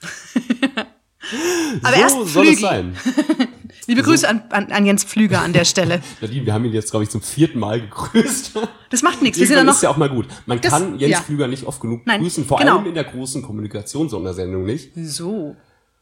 Aber 1.82 1.94
so 1.94 2.00
erst 2.00 2.26
soll 2.32 2.48
es 2.48 2.60
sein. 2.60 2.96
Liebe 3.90 4.02
Grüße 4.04 4.28
an, 4.28 4.42
an, 4.50 4.70
an 4.70 4.86
Jens 4.86 5.02
Pflüger 5.02 5.40
an 5.42 5.52
der 5.52 5.64
Stelle. 5.64 6.00
Nadine, 6.20 6.46
wir 6.46 6.54
haben 6.54 6.64
ihn 6.64 6.72
jetzt, 6.72 6.92
glaube 6.92 7.02
ich, 7.02 7.10
zum 7.10 7.22
vierten 7.22 7.58
Mal 7.58 7.80
gegrüßt. 7.80 8.52
Das 8.88 9.02
macht 9.02 9.20
nichts. 9.20 9.36
Wir 9.36 9.48
sind 9.48 9.56
ja 9.56 9.64
noch 9.64 9.74
ist 9.74 9.82
ja 9.82 9.90
auch 9.90 9.96
mal 9.96 10.08
gut. 10.08 10.26
Man 10.46 10.60
Das- 10.60 10.70
kann 10.72 10.96
Jens 11.00 11.10
ja. 11.12 11.20
Flüger 11.20 11.48
nicht 11.48 11.64
oft 11.64 11.80
genug 11.80 12.02
Nein, 12.06 12.20
grüßen, 12.22 12.44
vor 12.44 12.58
genau. 12.58 12.76
allem 12.78 12.86
in 12.86 12.94
der 12.94 13.02
großen 13.02 13.42
Kommunikationssondersendung 13.42 14.64
nicht. 14.64 14.92
so. 14.94 15.56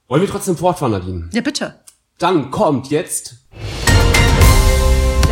Wollen 0.07 0.21
wir 0.21 0.29
trotzdem 0.29 0.55
fortfahren, 0.59 0.93
Nadine? 0.93 1.31
Ja, 1.33 1.41
bitte. 1.41 1.77
Dann 2.19 2.51
kommt 2.51 2.91
jetzt 2.91 3.37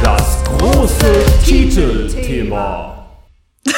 Das 0.02 0.42
große 0.44 1.24
Titelthema. 1.44 3.06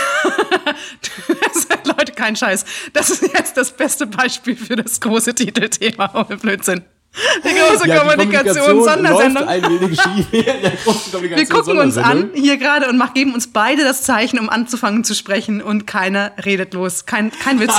Leute, 1.84 2.12
kein 2.12 2.36
Scheiß. 2.36 2.64
Das 2.92 3.10
ist 3.10 3.22
jetzt 3.32 3.56
das 3.56 3.72
beste 3.76 4.06
Beispiel 4.06 4.54
für 4.54 4.76
das 4.76 5.00
große 5.00 5.34
Titelthema. 5.34 6.10
Oh, 6.14 6.36
Blödsinn. 6.36 6.84
Die 7.14 7.55
große 7.55 7.88
Ja, 7.88 8.01
Kommunikation, 8.01 8.85
Sondersendung. 8.85 9.49
Wir 9.49 11.47
gucken 11.49 11.79
uns 11.79 11.97
an 11.97 12.31
hier 12.35 12.59
gerade 12.59 12.88
und 12.88 12.97
mach, 12.97 13.14
geben 13.14 13.35
uns 13.35 13.49
beide 13.49 13.83
das 13.83 14.03
Zeichen, 14.03 14.38
um 14.38 14.49
anzufangen 14.49 15.05
zu 15.05 15.14
sprechen 15.14 15.62
und 15.62 15.87
keiner 15.87 16.33
redet 16.44 16.75
los. 16.75 17.07
Kein, 17.07 17.33
kein 17.33 17.61
Witz. 17.61 17.75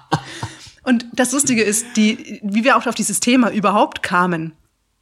und 0.84 1.06
das 1.12 1.32
Lustige 1.32 1.62
ist, 1.62 1.86
die, 1.96 2.40
wie 2.42 2.64
wir 2.64 2.76
auch 2.76 2.86
auf 2.86 2.94
dieses 2.94 3.20
Thema 3.20 3.50
überhaupt 3.50 4.02
kamen, 4.02 4.52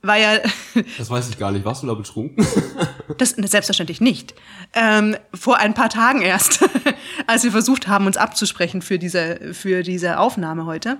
war 0.03 0.17
ja 0.17 0.39
Das 0.99 1.11
weiß 1.11 1.29
ich 1.29 1.39
gar 1.39 1.51
nicht. 1.51 1.65
Warst 1.65 1.83
du 1.83 1.87
da 1.87 1.95
betrunken? 1.95 2.47
Das 3.19 3.31
selbstverständlich 3.31 4.01
nicht. 4.01 4.35
Ähm, 4.75 5.17
vor 5.35 5.59
ein 5.59 5.75
paar 5.75 5.91
Tagen 5.91 6.23
erst, 6.23 6.65
als 7.27 7.45
wir 7.45 7.53
versucht 7.53 7.89
haben, 7.89 8.07
uns 8.07 8.17
abzusprechen 8.17 8.81
für 8.81 8.99
diese, 8.99 9.53
für 9.53 9.83
diese 9.83 10.19
Aufnahme 10.19 10.65
heute. 10.65 10.99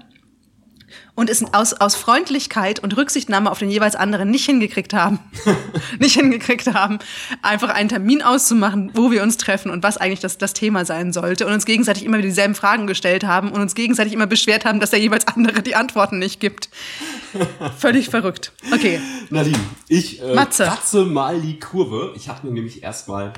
Und 1.21 1.29
es 1.29 1.45
aus, 1.53 1.75
aus 1.75 1.97
Freundlichkeit 1.97 2.79
und 2.83 2.97
Rücksichtnahme 2.97 3.51
auf 3.51 3.59
den 3.59 3.69
jeweils 3.69 3.95
anderen 3.95 4.31
nicht 4.31 4.47
hingekriegt 4.47 4.95
haben, 4.95 5.19
nicht 5.99 6.15
hingekriegt 6.15 6.73
haben, 6.73 6.99
einfach 7.43 7.69
einen 7.69 7.91
Termin 7.91 8.23
auszumachen, 8.23 8.91
wo 8.95 9.11
wir 9.11 9.23
uns 9.23 9.37
treffen 9.37 9.71
und 9.71 9.83
was 9.83 9.99
eigentlich 9.99 10.21
das, 10.21 10.39
das 10.39 10.55
Thema 10.55 10.87
sein 10.87 11.13
sollte 11.13 11.47
und 11.47 11.53
uns 11.53 11.67
gegenseitig 11.67 12.07
immer 12.07 12.17
wieder 12.17 12.29
dieselben 12.29 12.55
Fragen 12.55 12.87
gestellt 12.87 13.25
haben 13.25 13.53
und 13.53 13.61
uns 13.61 13.75
gegenseitig 13.75 14.15
immer 14.15 14.27
beschwert 14.27 14.65
haben, 14.65 14.81
dass 14.81 14.93
der 14.93 15.01
jeweils 15.01 15.29
andere 15.29 15.61
die 15.61 15.75
Antworten 15.75 16.19
nicht 16.19 16.41
gibt. 16.41 16.71
Völlig 17.79 18.09
verrückt. 18.09 18.53
Okay. 18.73 18.99
Nadine, 19.29 19.61
ich 19.89 20.23
äh, 20.23 20.35
Matze. 20.35 20.65
kratze 20.65 21.05
mal 21.05 21.39
die 21.39 21.59
Kurve. 21.59 22.15
Ich 22.17 22.31
habe 22.31 22.47
mir 22.47 22.55
nämlich 22.55 22.83
erstmal 22.83 23.35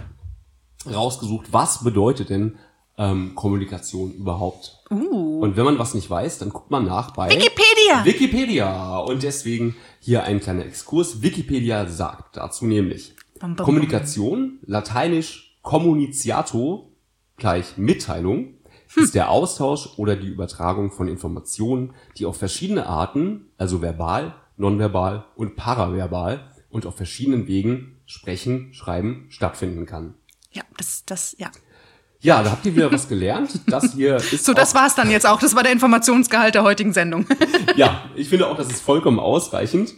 rausgesucht, 0.86 1.48
was 1.50 1.82
bedeutet 1.82 2.30
denn 2.30 2.60
ähm, 2.98 3.34
Kommunikation 3.34 4.12
überhaupt? 4.12 4.82
Und 4.90 5.56
wenn 5.56 5.64
man 5.64 5.78
was 5.78 5.94
nicht 5.94 6.08
weiß, 6.08 6.38
dann 6.38 6.50
guckt 6.50 6.70
man 6.70 6.84
nach 6.84 7.12
bei 7.12 7.30
Wikipedia! 7.30 8.04
Wikipedia. 8.04 8.98
Und 8.98 9.22
deswegen 9.22 9.76
hier 10.00 10.24
ein 10.24 10.40
kleiner 10.40 10.66
Exkurs. 10.66 11.22
Wikipedia 11.22 11.86
sagt 11.86 12.36
dazu 12.36 12.66
nämlich 12.66 13.14
Bam, 13.40 13.56
bam, 13.56 13.64
Kommunikation, 13.64 14.58
lateinisch 14.66 15.58
communiciato, 15.62 16.92
gleich 17.36 17.76
Mitteilung, 17.76 18.54
ist 18.94 19.14
der 19.14 19.30
Austausch 19.30 19.88
oder 19.96 20.16
die 20.16 20.28
Übertragung 20.28 20.90
von 20.90 21.08
Informationen, 21.08 21.94
die 22.18 22.26
auf 22.26 22.36
verschiedene 22.36 22.86
Arten, 22.86 23.46
also 23.56 23.80
verbal, 23.80 24.34
nonverbal 24.56 25.24
und 25.34 25.56
paraverbal 25.56 26.52
und 26.68 26.86
auf 26.86 26.96
verschiedenen 26.96 27.46
Wegen 27.46 28.00
sprechen, 28.06 28.74
schreiben, 28.74 29.26
stattfinden 29.30 29.86
kann. 29.86 30.14
Ja, 30.52 30.62
das, 30.76 31.04
das, 31.06 31.34
ja. 31.38 31.50
Ja, 32.22 32.42
da 32.42 32.52
habt 32.52 32.64
ihr 32.64 32.74
wieder 32.74 32.90
was 32.92 33.08
gelernt. 33.08 33.50
Das 33.66 33.92
hier 33.94 34.16
ist 34.32 34.44
So, 34.44 34.54
das 34.54 34.74
war's 34.74 34.94
dann 34.94 35.10
jetzt 35.10 35.26
auch. 35.26 35.40
Das 35.40 35.54
war 35.56 35.62
der 35.64 35.72
Informationsgehalt 35.72 36.54
der 36.54 36.62
heutigen 36.62 36.92
Sendung. 36.92 37.26
Ja, 37.76 38.04
ich 38.14 38.28
finde 38.28 38.46
auch, 38.48 38.56
das 38.56 38.68
ist 38.68 38.80
vollkommen 38.82 39.18
ausreichend. 39.18 39.94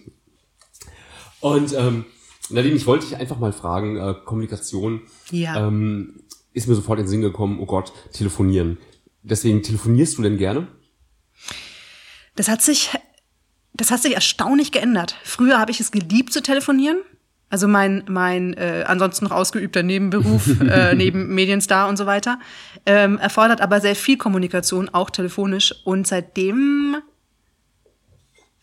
Und 1.41 1.73
ähm, 1.75 2.05
Nadine, 2.51 2.75
ich 2.77 2.87
wollte 2.87 3.07
dich 3.07 3.17
einfach 3.17 3.39
mal 3.39 3.53
fragen, 3.53 3.97
äh, 3.97 4.15
Kommunikation 4.25 5.03
Ja. 5.31 5.67
ähm, 5.67 6.21
ist 6.53 6.69
mir 6.69 6.75
sofort 6.77 6.99
in 7.01 7.05
den 7.07 7.11
Sinn 7.11 7.21
gekommen, 7.21 7.59
oh 7.61 7.67
Gott, 7.67 7.93
telefonieren. 8.13 8.79
Deswegen 9.23 9.63
telefonierst 9.63 10.17
du 10.19 10.23
denn 10.23 10.39
gerne? 10.39 10.69
Das 12.37 12.49
hat 12.49 12.63
sich, 12.63 12.91
das 13.73 13.91
hat 13.91 14.03
sich 14.03 14.15
erstaunlich 14.15 14.71
geändert. 14.73 15.17
Früher 15.25 15.59
habe 15.59 15.73
ich 15.73 15.81
es 15.81 15.91
geliebt 15.91 16.33
zu 16.33 16.43
telefonieren. 16.43 16.99
Also 17.55 17.69
mein, 17.69 18.03
mein 18.09 18.55
äh, 18.55 18.83
ansonsten 18.85 19.27
noch 19.27 19.31
ausgeübter 19.31 19.85
Nebenberuf, 19.85 20.61
äh, 20.61 20.93
neben 20.97 21.33
Medienstar 21.37 21.89
und 21.89 21.97
so 21.97 22.05
weiter, 22.05 22.41
ähm, 22.85 23.17
erfordert 23.17 23.61
aber 23.61 23.81
sehr 23.81 23.95
viel 23.95 24.17
Kommunikation, 24.17 24.89
auch 24.89 25.09
telefonisch. 25.09 25.73
Und 25.85 26.05
seitdem 26.05 26.97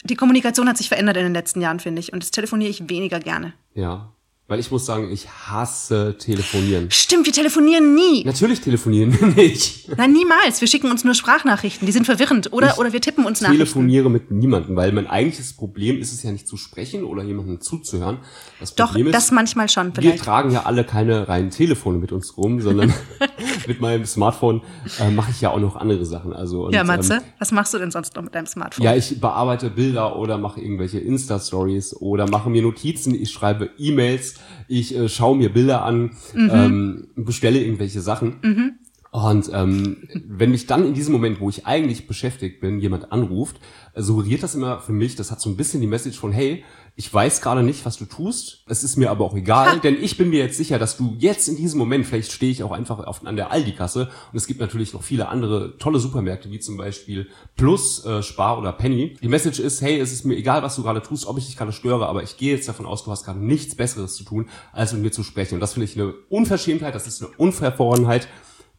die 0.04 0.16
Kommunikation 0.16 0.68
hat 0.68 0.76
sich 0.76 0.90
verändert 0.90 1.16
in 1.16 1.24
den 1.24 1.34
letzten 1.34 1.62
Jahren, 1.62 1.80
finde 1.80 2.02
ich. 2.02 2.12
Und 2.12 2.22
das 2.22 2.32
telefoniere 2.32 2.70
ich 2.70 2.90
weniger 2.90 3.22
gerne. 3.22 3.54
Ja. 3.76 4.12
Weil 4.48 4.60
ich 4.60 4.70
muss 4.70 4.86
sagen, 4.86 5.10
ich 5.14 5.30
hasse 5.30 6.18
telefonieren. 6.18 6.92
Stimmt, 6.92 7.26
wir 7.26 7.32
telefonieren 7.32 7.96
nie. 7.96 8.26
Natürlich 8.26 8.60
telefonieren 8.60 9.18
wir 9.18 9.28
nicht. 9.28 9.88
Nein, 9.98 10.12
niemals. 10.12 10.60
Wir 10.60 10.68
schicken 10.68 10.92
uns 10.92 11.06
nur 11.06 11.14
Sprachnachrichten. 11.16 11.86
Die 11.86 11.94
sind 11.94 12.06
verwirrend. 12.06 12.52
Oder, 12.52 12.72
Ich 12.72 12.78
oder 12.78 12.92
wir 12.92 13.00
tippen 13.00 13.24
uns 13.26 13.40
Nachrichten. 13.40 13.60
telefoniere 13.64 14.10
mit 14.10 14.30
niemandem, 14.30 14.76
weil 14.76 14.92
mein 14.92 15.08
eigentliches 15.08 15.54
Problem 15.54 16.00
ist 16.02 16.12
es 16.12 16.22
ja 16.24 16.34
nicht 16.34 16.50
zu 16.50 16.58
sprechen 16.58 17.06
oder 17.06 17.24
jemandem 17.24 17.62
zuzuhören. 17.62 18.18
Das 18.60 18.76
Doch, 18.76 18.88
Problem 18.88 19.08
ist, 19.08 19.14
das 19.16 19.32
manchmal 19.32 19.70
schon 19.70 19.96
wir 19.96 20.02
vielleicht. 20.04 20.24
tragen 20.26 20.52
ja 20.52 20.64
alle 20.64 20.84
keine 20.84 21.30
reinen 21.30 21.52
Telefone 21.52 21.98
mit 22.00 22.12
uns 22.12 22.36
rum, 22.36 22.60
sondern 22.60 22.94
mit 23.68 23.80
meinem 23.80 24.06
Smartphone 24.06 24.64
äh, 25.00 25.12
mache 25.12 25.32
ich 25.32 25.40
ja 25.40 25.52
auch 25.52 25.60
noch 25.60 25.78
andere 25.78 26.06
Sachen. 26.06 26.34
Also 26.34 26.66
und, 26.66 26.74
Ja, 26.74 26.84
Matze, 26.84 27.14
Ähm, 27.16 27.22
was 27.40 27.54
machst 27.54 27.74
du 27.74 27.78
denn 27.78 27.92
sonst 27.92 28.18
noch 28.18 28.24
mit 28.24 28.36
deinem 28.36 28.48
Smartphone? 28.48 28.84
ja, 28.84 28.94
ich 28.98 29.22
bearbeite 29.22 29.70
Bilder 29.70 30.18
oder 30.18 30.38
mache 30.38 30.60
irgendwelche 30.60 31.00
Insta-Stories 31.00 31.96
oder 32.02 32.30
mache 32.30 32.50
mir 32.50 32.62
Notizen, 32.64 33.16
ich 33.16 33.32
schreibe 33.32 33.70
E-Mails, 33.78 34.36
ich 34.68 34.96
äh, 34.96 35.10
schaue 35.10 35.38
mir 35.38 35.50
Bilder 35.52 35.84
an, 35.84 36.12
Mhm. 36.34 36.50
ähm, 36.54 37.08
bestelle 37.16 37.60
irgendwelche 37.62 38.02
Sachen. 38.02 38.78
Und 39.12 39.50
ähm, 39.54 39.98
wenn 40.26 40.52
mich 40.52 40.68
dann 40.68 40.86
in 40.86 40.94
diesem 40.94 41.12
Moment, 41.12 41.42
wo 41.42 41.50
ich 41.50 41.66
eigentlich 41.66 42.08
beschäftigt 42.08 42.62
bin, 42.62 42.80
jemand 42.80 43.12
anruft, 43.12 43.60
äh, 43.94 44.02
suggeriert 44.02 44.42
das 44.42 44.56
immer 44.56 44.80
für 44.80 44.94
mich, 44.94 45.16
das 45.18 45.32
hat 45.32 45.42
so 45.42 45.50
ein 45.50 45.58
bisschen 45.58 45.82
die 45.82 45.88
Message 45.88 46.18
von, 46.18 46.32
hey, 46.32 46.64
ich 46.96 47.12
weiß 47.12 47.42
gerade 47.42 47.64
nicht, 47.64 47.86
was 47.86 47.98
du 47.98 48.06
tust, 48.06 48.64
es 48.68 48.84
ist 48.84 48.98
mir 48.98 49.10
aber 49.12 49.26
auch 49.26 49.36
egal, 49.36 49.80
denn 49.80 49.98
ich 50.02 50.18
bin 50.18 50.30
mir 50.30 50.40
jetzt 50.40 50.58
sicher, 50.58 50.78
dass 50.78 50.98
du 50.98 51.16
jetzt 51.18 51.48
in 51.48 51.56
diesem 51.56 51.80
Moment, 51.80 52.06
vielleicht 52.06 52.32
stehe 52.32 52.52
ich 52.52 52.64
auch 52.64 52.72
einfach 52.72 53.00
auf, 53.00 53.26
an 53.26 53.36
der 53.36 53.52
Aldi-Kasse 53.52 54.10
und 54.32 54.38
es 54.38 54.46
gibt 54.46 54.60
natürlich 54.60 54.94
noch 54.94 55.02
viele 55.02 55.30
andere 55.30 55.78
tolle 55.78 56.00
Supermärkte, 56.00 56.52
wie 56.52 56.60
zum 56.60 56.78
Beispiel 56.78 57.30
Plus, 57.56 58.06
äh, 58.06 58.22
Spar 58.22 58.60
oder 58.60 58.74
Penny. 58.74 59.16
Die 59.22 59.30
Message 59.30 59.60
ist, 59.60 59.82
hey, 59.82 60.00
es 60.00 60.12
ist 60.12 60.26
mir 60.26 60.36
egal, 60.36 60.64
was 60.64 60.76
du 60.76 60.84
gerade 60.84 61.02
tust, 61.02 61.26
ob 61.26 61.38
ich 61.38 61.46
dich 61.46 61.58
gerade 61.58 61.72
störe, 61.72 62.08
aber 62.08 62.24
ich 62.24 62.38
gehe 62.38 62.54
jetzt 62.56 62.68
davon 62.68 62.86
aus, 62.86 63.04
du 63.04 63.12
hast 63.12 63.24
gerade 63.24 63.40
nichts 63.40 63.76
Besseres 63.76 64.16
zu 64.16 64.24
tun, 64.24 64.50
als 64.74 64.94
mit 64.94 65.02
mir 65.02 65.12
zu 65.12 65.24
sprechen. 65.24 65.56
Und 65.56 65.62
das 65.62 65.74
finde 65.74 65.86
ich 65.86 66.00
eine 66.00 66.14
Unverschämtheit, 66.30 66.94
das 66.94 67.08
ist 67.08 67.24
eine 67.24 67.32
Unverfrorenheit. 67.38 68.28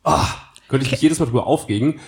Ah, 0.04 0.26
könnte 0.68 0.86
ich 0.86 0.92
mich 0.92 1.02
jedes 1.02 1.18
Mal 1.18 1.26
drüber 1.26 1.46
aufregen. 1.46 1.98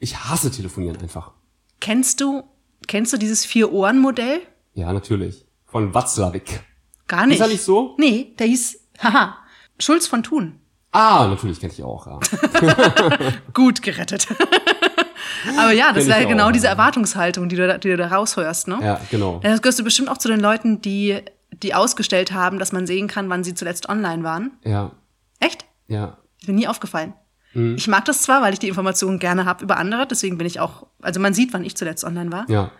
Ich 0.00 0.16
hasse 0.16 0.50
telefonieren 0.50 0.96
einfach. 0.98 1.32
Kennst 1.80 2.20
du, 2.20 2.42
kennst 2.88 3.12
du 3.12 3.16
dieses 3.16 3.44
Vier-Ohren-Modell? 3.44 4.40
Ja, 4.74 4.92
natürlich. 4.92 5.46
Von 5.72 5.92
Watzlawick. 5.94 6.60
Gar 7.08 7.26
nicht. 7.26 7.36
Ist 7.40 7.44
er 7.46 7.48
nicht 7.48 7.62
so? 7.62 7.94
Nee, 7.98 8.34
der 8.38 8.46
hieß, 8.46 8.78
haha, 9.02 9.36
Schulz 9.80 10.06
von 10.06 10.22
Thun. 10.22 10.60
Ah, 10.92 11.26
natürlich 11.28 11.58
kenne 11.58 11.72
ich 11.72 11.82
auch. 11.82 12.06
Ja. 12.06 12.20
Gut 13.54 13.82
gerettet. 13.82 14.28
Aber 15.58 15.72
ja, 15.72 15.92
das 15.92 16.06
wäre 16.06 16.26
genau 16.26 16.48
auch, 16.48 16.52
diese 16.52 16.66
ja. 16.66 16.72
Erwartungshaltung, 16.72 17.48
die 17.48 17.56
du, 17.56 17.66
da- 17.66 17.78
die 17.78 17.88
du 17.88 17.96
da 17.96 18.08
raushörst, 18.08 18.68
ne? 18.68 18.78
ja, 18.82 19.00
genau. 19.10 19.40
Das 19.42 19.60
gehörst 19.62 19.78
du 19.80 19.84
bestimmt 19.84 20.08
auch 20.10 20.18
zu 20.18 20.28
den 20.28 20.38
Leuten, 20.40 20.80
die, 20.82 21.18
die 21.62 21.74
ausgestellt 21.74 22.32
haben, 22.32 22.58
dass 22.58 22.72
man 22.72 22.86
sehen 22.86 23.08
kann, 23.08 23.28
wann 23.30 23.42
sie 23.42 23.54
zuletzt 23.54 23.88
online 23.88 24.22
waren. 24.22 24.52
Ja, 24.64 24.92
Echt? 25.40 25.64
ja. 25.88 26.18
Ist 26.40 26.48
mir 26.48 26.54
nie 26.54 26.68
aufgefallen. 26.68 27.14
Mhm. 27.54 27.76
Ich 27.76 27.88
mag 27.88 28.04
das 28.04 28.22
zwar, 28.22 28.42
weil 28.42 28.52
ich 28.52 28.58
die 28.58 28.68
Informationen 28.68 29.18
gerne 29.18 29.44
habe 29.46 29.64
über 29.64 29.78
andere, 29.78 30.06
deswegen 30.06 30.38
bin 30.38 30.46
ich 30.46 30.60
auch, 30.60 30.86
also 31.00 31.18
man 31.20 31.34
sieht, 31.34 31.52
wann 31.52 31.64
ich 31.64 31.76
zuletzt 31.76 32.04
online 32.04 32.30
war. 32.30 32.44
Ja, 32.48 32.70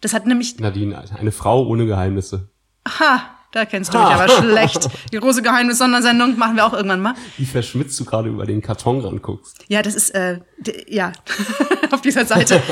Das 0.00 0.14
hat 0.14 0.26
nämlich, 0.26 0.58
Nadine, 0.58 1.02
eine 1.18 1.32
Frau 1.32 1.66
ohne 1.66 1.86
Geheimnisse. 1.86 2.48
ha, 2.88 3.22
da 3.52 3.64
kennst 3.66 3.92
du 3.92 3.98
mich 3.98 4.06
aber 4.06 4.28
schlecht. 4.42 4.88
Die 5.12 5.18
große 5.18 5.42
Geheimnis-Sondersendung 5.42 6.38
machen 6.38 6.56
wir 6.56 6.64
auch 6.64 6.72
irgendwann 6.72 7.00
mal. 7.02 7.14
Wie 7.36 7.44
verschmitzt 7.44 7.98
du 8.00 8.04
gerade 8.04 8.28
über 8.28 8.46
den 8.46 8.62
Karton 8.62 9.00
ranguckst. 9.00 9.64
Ja, 9.68 9.82
das 9.82 9.94
ist, 9.94 10.10
äh, 10.10 10.40
ja, 10.88 11.12
auf 11.90 12.00
dieser 12.00 12.24
Seite. 12.24 12.62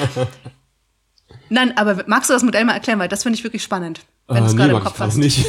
Nein, 1.50 1.76
aber 1.76 2.04
magst 2.06 2.30
du 2.30 2.34
das 2.34 2.42
Modell 2.42 2.64
mal 2.64 2.74
erklären, 2.74 2.98
weil 2.98 3.08
das 3.08 3.22
finde 3.22 3.38
ich 3.38 3.44
wirklich 3.44 3.62
spannend, 3.62 4.00
wenn 4.28 4.38
du 4.38 4.44
es 4.44 4.52
Äh, 4.52 4.56
gerade 4.56 4.72
nee, 4.72 4.76
im 4.78 4.82
mag 4.82 4.82
ich 4.82 4.88
Kopf 4.88 5.00
hast. 5.00 5.14
gerade 5.14 5.20
nicht. 5.20 5.46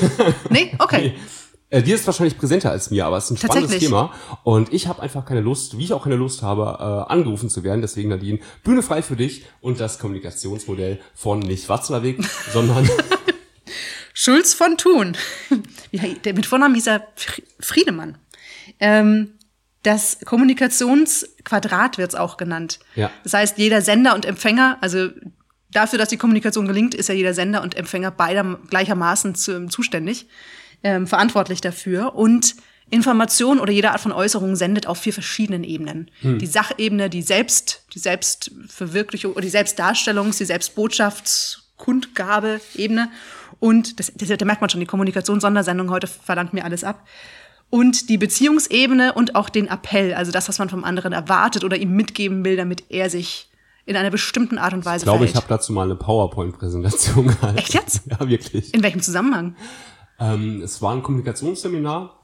Nee? 0.50 0.76
Okay. 0.80 1.16
Äh, 1.72 1.84
dir 1.84 1.96
ist 1.96 2.06
wahrscheinlich 2.08 2.38
präsenter 2.38 2.72
als 2.72 2.90
mir, 2.90 3.06
aber 3.06 3.18
es 3.18 3.26
ist 3.26 3.32
ein 3.32 3.38
spannendes. 3.38 3.78
Thema. 3.80 4.12
Und 4.44 4.74
ich 4.74 4.88
habe 4.88 5.02
einfach 5.04 5.24
keine 5.26 5.42
Lust, 5.42 5.78
wie 5.78 5.84
ich 5.84 5.94
auch 5.94 6.04
keine 6.04 6.16
Lust 6.16 6.42
habe, 6.42 6.78
äh, 7.08 7.12
angerufen 7.12 7.50
zu 7.50 7.64
werden. 7.64 7.82
Deswegen, 7.82 8.10
Nadine, 8.10 8.40
Bühne 8.64 8.82
frei 8.82 9.02
für 9.04 9.16
dich 9.16 9.46
und 9.62 9.80
das 9.80 10.00
Kommunikationsmodell 10.00 11.00
von 11.14 11.40
nicht 11.40 11.70
Watzlawick, 11.70 12.24
sondern 12.54 12.90
Schulz 14.14 14.54
von 14.54 14.78
Thun. 14.78 15.16
Ja, 15.92 16.04
der 16.26 16.34
mit 16.34 16.46
Vornamen 16.46 16.76
hieß 16.76 16.88
er 16.88 17.08
Fri- 17.16 17.44
Friedemann. 17.60 18.18
Ähm, 18.80 19.34
das 19.84 20.18
Kommunikationsquadrat 20.26 21.98
wird 21.98 22.10
es 22.10 22.16
auch 22.20 22.38
genannt. 22.38 22.80
Ja. 22.96 23.12
Das 23.24 23.34
heißt, 23.34 23.58
jeder 23.58 23.82
Sender 23.82 24.14
und 24.16 24.26
Empfänger, 24.26 24.78
also 24.82 25.10
dafür, 25.72 26.00
dass 26.00 26.10
die 26.10 26.18
Kommunikation 26.18 26.68
gelingt, 26.68 26.96
ist 26.96 27.10
ja 27.10 27.16
jeder 27.16 27.34
Sender 27.34 27.62
und 27.62 27.76
Empfänger 27.76 28.12
beider 28.12 28.60
gleichermaßen 28.70 29.36
zu, 29.36 29.68
zuständig, 29.68 30.28
ähm, 30.84 31.08
verantwortlich 31.08 31.62
dafür. 31.62 32.16
Und 32.16 32.56
Information 32.92 33.60
oder 33.60 33.72
jede 33.72 33.92
Art 33.92 34.02
von 34.02 34.12
Äußerung 34.12 34.56
sendet 34.56 34.88
auf 34.88 34.98
vier 34.98 35.14
verschiedenen 35.14 35.64
Ebenen. 35.64 36.10
Die 36.24 36.48
Sachebene, 36.48 37.08
die 37.10 37.22
Selbst, 37.22 37.84
die 37.94 38.00
Selbstverwirklichung 38.00 39.34
oder 39.34 39.42
die 39.42 39.52
Selbstdarstellungs-, 39.52 40.40
die 40.40 40.46
Selbstbottschaftskundgabe-Ebene 40.46 43.10
und 43.60 44.00
das, 44.00 44.12
das, 44.16 44.30
da 44.30 44.46
merkt 44.46 44.62
man 44.62 44.70
schon, 44.70 44.80
die 44.80 44.86
Kommunikationssondersendung 44.86 45.90
heute 45.90 46.08
verlangt 46.08 46.54
mir 46.54 46.64
alles 46.64 46.84
ab. 46.84 47.06
Und 47.70 48.10
die 48.10 48.18
Beziehungsebene 48.18 49.14
und 49.14 49.36
auch 49.36 49.50
den 49.50 49.68
Appell, 49.68 50.14
also 50.14 50.32
das, 50.32 50.50
was 50.50 50.58
man 50.58 50.70
vom 50.70 50.84
anderen 50.84 51.14
erwartet 51.14 51.64
oder 51.64 51.78
ihm 51.78 51.92
mitgeben 51.92 52.44
will, 52.44 52.56
damit 52.56 52.86
er 52.90 53.10
sich 53.10 53.50
in 53.86 53.96
einer 53.96 54.10
bestimmten 54.10 54.58
Art 54.58 54.74
und 54.74 54.86
Weise 54.86 55.04
ich 55.04 55.04
glaube, 55.04 55.26
ich 55.26 55.32
verhält. 55.32 55.50
habe 55.50 55.60
dazu 55.60 55.74
mal 55.74 55.84
eine 55.84 55.96
PowerPoint-Präsentation 55.96 57.28
gehalten. 57.28 57.58
Echt 57.58 57.74
jetzt? 57.74 58.02
Ja, 58.10 58.28
wirklich. 58.28 58.74
in 58.74 58.82
welchem 58.82 59.02
Zusammenhang? 59.02 59.56
Ähm, 60.20 60.62
es 60.62 60.82
war 60.82 60.94
ein 60.94 61.04
Kommunikationsseminar 61.04 62.20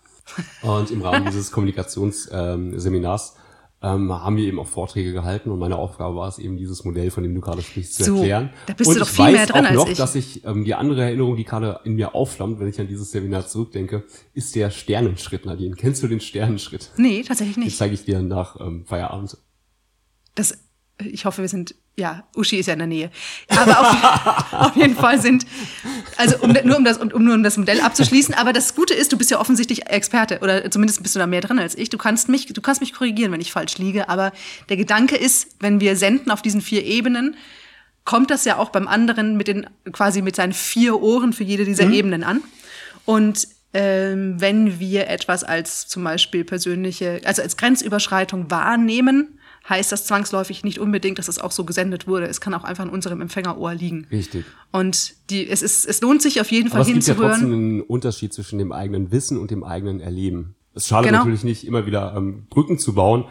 und 0.62 0.92
im 0.92 1.02
Rahmen 1.02 1.26
dieses 1.32 1.52
Kommunikationsseminars 1.52 3.36
ähm, 3.82 4.12
haben 4.12 4.38
wir 4.38 4.46
eben 4.46 4.60
auch 4.60 4.68
Vorträge 4.68 5.12
gehalten 5.14 5.52
und 5.52 5.60
meine 5.60 5.76
Aufgabe 5.76 6.16
war 6.16 6.28
es 6.28 6.40
eben, 6.40 6.58
dieses 6.58 6.84
Modell, 6.86 7.12
von 7.12 7.22
dem 7.24 7.36
du 7.36 7.42
gerade 7.42 7.62
sprichst, 7.62 7.96
zu 7.96 8.04
So, 8.04 8.16
erklären. 8.18 8.50
da 8.66 8.74
bist 8.74 8.88
und 8.90 8.96
du 8.96 9.00
doch 9.02 9.08
ich 9.10 9.14
viel 9.16 9.26
weiß 9.26 9.34
mehr 9.34 9.46
drin 9.46 9.66
auch 9.66 9.70
als 9.70 9.76
noch, 9.76 9.90
ich. 9.90 9.98
dass 9.98 10.16
ich 10.16 10.44
ähm, 10.46 10.64
die 10.64 10.74
andere 10.74 11.04
Erinnerung, 11.04 11.36
die 11.36 11.44
gerade 11.44 11.80
in 11.84 11.94
mir 11.96 12.16
aufflammt, 12.16 12.60
wenn 12.60 12.68
ich 12.68 12.80
an 12.80 12.88
dieses 12.88 13.12
Seminar 13.12 13.46
zurückdenke, 13.48 14.04
ist 14.34 14.56
der 14.56 14.72
Sternenschritt, 14.72 15.46
Nadine. 15.46 15.76
Kennst 15.76 16.02
du 16.02 16.08
den 16.08 16.20
Sternenschritt? 16.22 16.92
Nee, 16.98 17.24
tatsächlich 17.24 17.56
Den 17.56 17.64
nicht. 17.66 17.78
zeige 17.78 17.94
ich 17.94 18.06
dir 18.06 18.22
nach 18.22 18.60
ähm, 18.60 18.86
Feierabend. 18.86 19.38
Das, 20.34 20.58
ich 21.04 21.26
hoffe, 21.26 21.42
wir 21.42 21.50
sind, 21.50 21.76
ja, 21.98 22.24
Uschi 22.36 22.58
ist 22.58 22.68
ja 22.68 22.74
in 22.74 22.80
der 22.80 22.88
Nähe. 22.88 23.12
Aber 23.50 23.80
auf, 23.80 24.54
auf 24.70 24.76
jeden 24.76 24.96
Fall 24.96 25.20
sind, 25.20 25.46
also 26.18 26.38
um, 26.38 26.54
nur 26.64 26.78
um 26.78 26.86
das, 26.86 26.98
um, 26.98 27.10
nur 27.24 27.36
um 27.36 27.44
das 27.44 27.58
Modell 27.58 27.82
abzuschließen, 27.82 28.34
aber 28.34 28.54
das 28.54 28.76
Gute 28.76 28.94
ist, 28.94 29.12
du 29.12 29.18
bist 29.18 29.30
ja 29.30 29.40
offensichtlich 29.40 29.88
Experte 29.88 30.40
oder 30.40 30.70
zumindest 30.72 31.04
bist 31.04 31.16
du 31.16 31.20
da 31.20 31.28
mehr 31.28 31.42
drin 31.42 31.60
als 31.60 31.76
ich. 31.76 31.90
Du 31.90 31.98
kannst 31.98 32.30
mich, 32.30 32.46
du 32.48 32.62
kannst 32.62 32.82
mich 32.82 32.94
korrigieren, 32.94 33.32
wenn 33.32 33.42
ich 33.42 33.52
falsch 33.52 33.78
liege, 33.78 34.08
aber 34.08 34.32
der 34.70 34.78
Gedanke 34.78 35.18
ist, 35.18 35.56
wenn 35.60 35.80
wir 35.80 35.96
senden 35.98 36.32
auf 36.32 36.42
diesen 36.42 36.62
vier 36.62 36.86
Ebenen, 36.86 37.36
kommt 38.06 38.30
das 38.30 38.46
ja 38.46 38.58
auch 38.58 38.70
beim 38.70 38.88
anderen 38.88 39.36
mit 39.36 39.48
den, 39.48 39.68
quasi 39.92 40.22
mit 40.22 40.36
seinen 40.36 40.54
vier 40.54 41.02
Ohren 41.02 41.34
für 41.34 41.44
jede 41.44 41.66
dieser 41.66 41.90
Ebenen 41.90 42.24
an. 42.24 42.42
Und 43.04 43.48
ähm, 43.74 44.40
wenn 44.40 44.80
wir 44.80 45.10
etwas 45.10 45.44
als 45.44 45.88
zum 45.88 46.04
Beispiel 46.04 46.46
persönliche, 46.46 47.20
also 47.26 47.42
als 47.42 47.58
Grenzüberschreitung 47.58 48.50
wahrnehmen, 48.50 49.35
heißt 49.68 49.92
das 49.92 50.06
zwangsläufig 50.06 50.64
nicht 50.64 50.80
unbedingt, 50.80 51.18
dass 51.18 51.28
es 51.28 51.40
auch 51.40 51.52
so 51.52 51.64
gesendet 51.66 52.08
wurde. 52.08 52.28
Es 52.28 52.40
kann 52.42 52.54
auch 52.54 52.64
einfach 52.64 52.84
in 52.86 52.90
unserem 52.92 53.22
Empfängerohr 53.22 53.74
liegen. 53.74 54.06
Richtig. 54.12 54.46
Und 54.72 55.16
die, 55.30 55.48
es, 55.50 55.62
ist, 55.62 55.86
es 55.86 56.02
lohnt 56.02 56.22
sich 56.22 56.40
auf 56.42 56.52
jeden 56.52 56.70
Fall 56.70 56.82
Aber 56.82 56.88
es 56.90 56.94
gibt 56.94 57.06
ja 57.08 57.14
hinzuhören. 57.14 57.40
trotzdem 57.40 57.54
einen 57.54 57.82
Unterschied 57.82 58.34
zwischen 58.34 58.60
dem 58.60 58.72
eigenen 58.72 59.12
Wissen 59.12 59.38
und 59.38 59.50
dem 59.52 59.64
eigenen 59.64 60.00
Erleben. 60.02 60.56
Es 60.76 60.88
schadet 60.88 61.08
Genau. 61.08 61.20
natürlich 61.20 61.44
nicht, 61.44 61.66
immer 61.66 61.86
wieder 61.86 62.14
ähm, 62.16 62.46
Brücken 62.50 62.78
zu 62.78 62.94
bauen, 62.94 63.26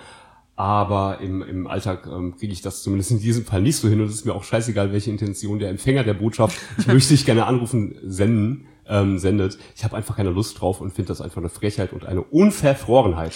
aber 0.56 1.20
im, 1.20 1.42
im 1.42 1.66
Alltag 1.66 2.06
ähm, 2.06 2.36
kriege 2.36 2.52
ich 2.52 2.62
das 2.62 2.82
zumindest 2.82 3.10
in 3.10 3.20
diesem 3.20 3.44
Fall 3.44 3.60
nicht 3.60 3.76
so 3.76 3.88
hin 3.88 4.00
und 4.00 4.06
es 4.06 4.14
ist 4.14 4.24
mir 4.24 4.34
auch 4.34 4.44
scheißegal, 4.44 4.92
welche 4.92 5.10
Intention 5.10 5.58
der 5.58 5.68
Empfänger 5.70 6.04
der 6.04 6.14
Botschaft, 6.14 6.58
ich 6.78 6.86
möchte 6.86 7.12
dich 7.14 7.24
gerne 7.24 7.46
anrufen, 7.46 7.96
senden, 8.04 8.66
ähm, 8.88 9.18
sendet. 9.18 9.58
Ich 9.76 9.84
habe 9.84 9.96
einfach 9.96 10.16
keine 10.16 10.30
Lust 10.30 10.60
drauf 10.60 10.80
und 10.80 10.92
finde 10.92 11.08
das 11.08 11.20
einfach 11.20 11.38
eine 11.38 11.48
Frechheit 11.48 11.92
und 11.92 12.06
eine 12.06 12.22
Unverfrorenheit. 12.22 13.34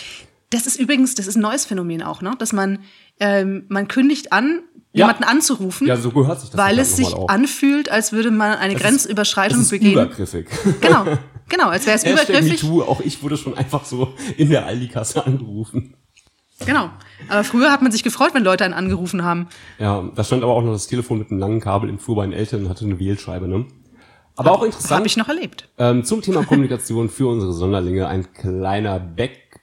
Das 0.50 0.66
ist 0.66 0.78
übrigens, 0.80 1.14
das 1.14 1.26
ist 1.26 1.36
ein 1.36 1.42
neues 1.42 1.64
Phänomen 1.66 2.02
auch, 2.02 2.22
ne? 2.22 2.32
dass 2.38 2.52
man, 2.52 2.78
ähm, 3.20 3.64
man 3.68 3.86
kündigt 3.88 4.32
an, 4.32 4.62
Ja. 4.92 5.06
jemanden 5.06 5.24
anzurufen, 5.24 5.86
Ja, 5.86 5.96
so 5.96 6.10
gehört 6.10 6.40
sich 6.40 6.50
das 6.50 6.58
weil 6.58 6.78
es 6.78 6.96
sich 6.96 7.12
auch. 7.14 7.28
anfühlt, 7.28 7.90
als 7.90 8.12
würde 8.12 8.30
man 8.30 8.52
eine 8.56 8.74
ist- 8.74 8.80
Grenzüberschreitung 8.80 9.58
es 9.58 9.64
ist 9.66 9.70
begehen. 9.70 9.92
übergriffig. 9.92 10.46
Genau, 10.80 11.04
genau, 11.48 11.68
als 11.68 11.86
wäre 11.86 11.96
es 11.96 12.04
übergriffig. 12.10 12.62
MeToo, 12.62 12.82
auch 12.82 13.00
ich 13.00 13.22
wurde 13.22 13.36
schon 13.36 13.56
einfach 13.58 13.84
so 13.84 14.14
in 14.38 14.48
der 14.48 14.64
Aldi-Kasse 14.66 15.26
angerufen. 15.26 15.94
Genau. 16.66 16.90
Aber 17.28 17.44
früher 17.44 17.70
hat 17.70 17.82
man 17.82 17.92
sich 17.92 18.02
gefreut, 18.02 18.30
wenn 18.34 18.42
Leute 18.42 18.64
einen 18.64 18.74
angerufen 18.74 19.22
haben. 19.22 19.48
Ja, 19.78 20.10
da 20.14 20.24
stand 20.24 20.42
aber 20.42 20.54
auch 20.54 20.62
noch 20.62 20.72
das 20.72 20.86
Telefon 20.88 21.18
mit 21.18 21.30
einem 21.30 21.38
langen 21.38 21.60
Kabel 21.60 21.88
im 21.88 21.98
Flur 22.00 22.16
bei 22.16 22.24
den 22.26 22.32
Eltern 22.32 22.64
und 22.64 22.68
hatte 22.70 22.84
eine 22.84 22.98
Wählscheibe, 22.98 23.46
ne? 23.46 23.66
Aber 24.34 24.52
auch 24.52 24.62
interessant. 24.64 24.92
Habe 24.98 25.06
ich 25.06 25.16
noch 25.16 25.28
erlebt. 25.28 25.68
Ähm, 25.78 26.04
zum 26.04 26.22
Thema 26.22 26.44
Kommunikation 26.44 27.08
für 27.10 27.26
unsere 27.28 27.52
Sonderlinge 27.52 28.06
ein 28.08 28.32
kleiner 28.32 28.98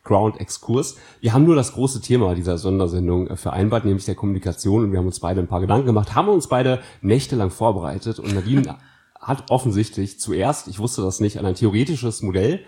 Background-Exkurs. 0.06 0.98
Wir 1.20 1.34
haben 1.34 1.44
nur 1.44 1.56
das 1.56 1.74
große 1.74 2.02
Thema 2.02 2.36
dieser 2.36 2.58
Sondersendung 2.58 3.28
äh, 3.28 3.36
vereinbart, 3.36 3.86
nämlich 3.86 4.06
der 4.06 4.16
Kommunikation. 4.16 4.84
Und 4.84 4.92
wir 4.92 5.00
haben 5.00 5.06
uns 5.08 5.20
beide 5.20 5.42
ein 5.42 5.48
paar 5.48 5.62
Gedanken 5.62 5.88
gemacht, 5.88 6.16
haben 6.16 6.30
uns 6.30 6.48
beide 6.48 6.82
nächtelang 7.02 7.50
vorbereitet. 7.50 8.20
Und 8.20 8.34
Nadine 8.34 8.78
hat 9.20 9.50
offensichtlich 9.50 10.20
zuerst, 10.20 10.68
ich 10.68 10.80
wusste 10.80 11.02
das 11.02 11.20
nicht, 11.20 11.40
an 11.40 11.46
ein 11.46 11.56
theoretisches 11.56 12.22
Modell 12.22 12.62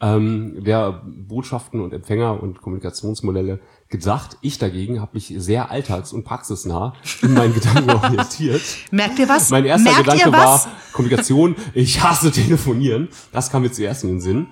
ähm, 0.00 0.62
der 0.64 1.02
Botschaften 1.04 1.80
und 1.80 1.92
Empfänger 1.92 2.40
und 2.40 2.62
Kommunikationsmodelle 2.62 3.58
gedacht. 3.88 4.38
Ich 4.42 4.58
dagegen 4.58 5.00
habe 5.00 5.10
mich 5.14 5.34
sehr 5.36 5.70
alltags- 5.70 6.12
und 6.12 6.24
praxisnah 6.24 6.94
in 7.20 7.34
meinen 7.34 7.52
Gedanken 7.54 7.90
orientiert. 7.90 8.62
Merkt 8.92 9.18
ihr 9.18 9.28
was? 9.28 9.50
Mein 9.50 9.64
erster 9.64 9.90
Merkt 9.90 10.04
Gedanke 10.04 10.32
war 10.32 10.66
Kommunikation. 10.92 11.56
Ich 11.74 12.00
hasse 12.02 12.30
telefonieren. 12.30 13.08
Das 13.32 13.50
kam 13.50 13.62
mir 13.62 13.72
zuerst 13.72 14.04
in 14.04 14.10
den 14.10 14.20
Sinn. 14.20 14.46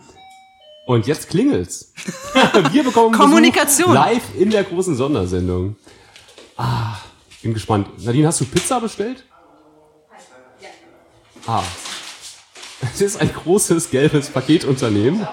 Und 0.86 1.08
jetzt 1.08 1.28
klingelt's. 1.28 1.92
Wir 2.72 2.84
bekommen 2.84 3.12
Kommunikation. 3.12 3.88
Besuch 3.88 4.04
live 4.04 4.22
in 4.38 4.50
der 4.50 4.62
großen 4.62 4.94
Sondersendung. 4.94 5.74
Ah, 6.56 6.94
ich 7.28 7.40
bin 7.42 7.52
gespannt. 7.52 7.88
Nadine, 8.04 8.28
hast 8.28 8.40
du 8.40 8.44
Pizza 8.44 8.80
bestellt? 8.80 9.24
Ah. 11.44 11.64
Es 12.94 13.00
ist 13.00 13.20
ein 13.20 13.32
großes 13.32 13.90
gelbes 13.90 14.30
Paketunternehmen. 14.30 15.26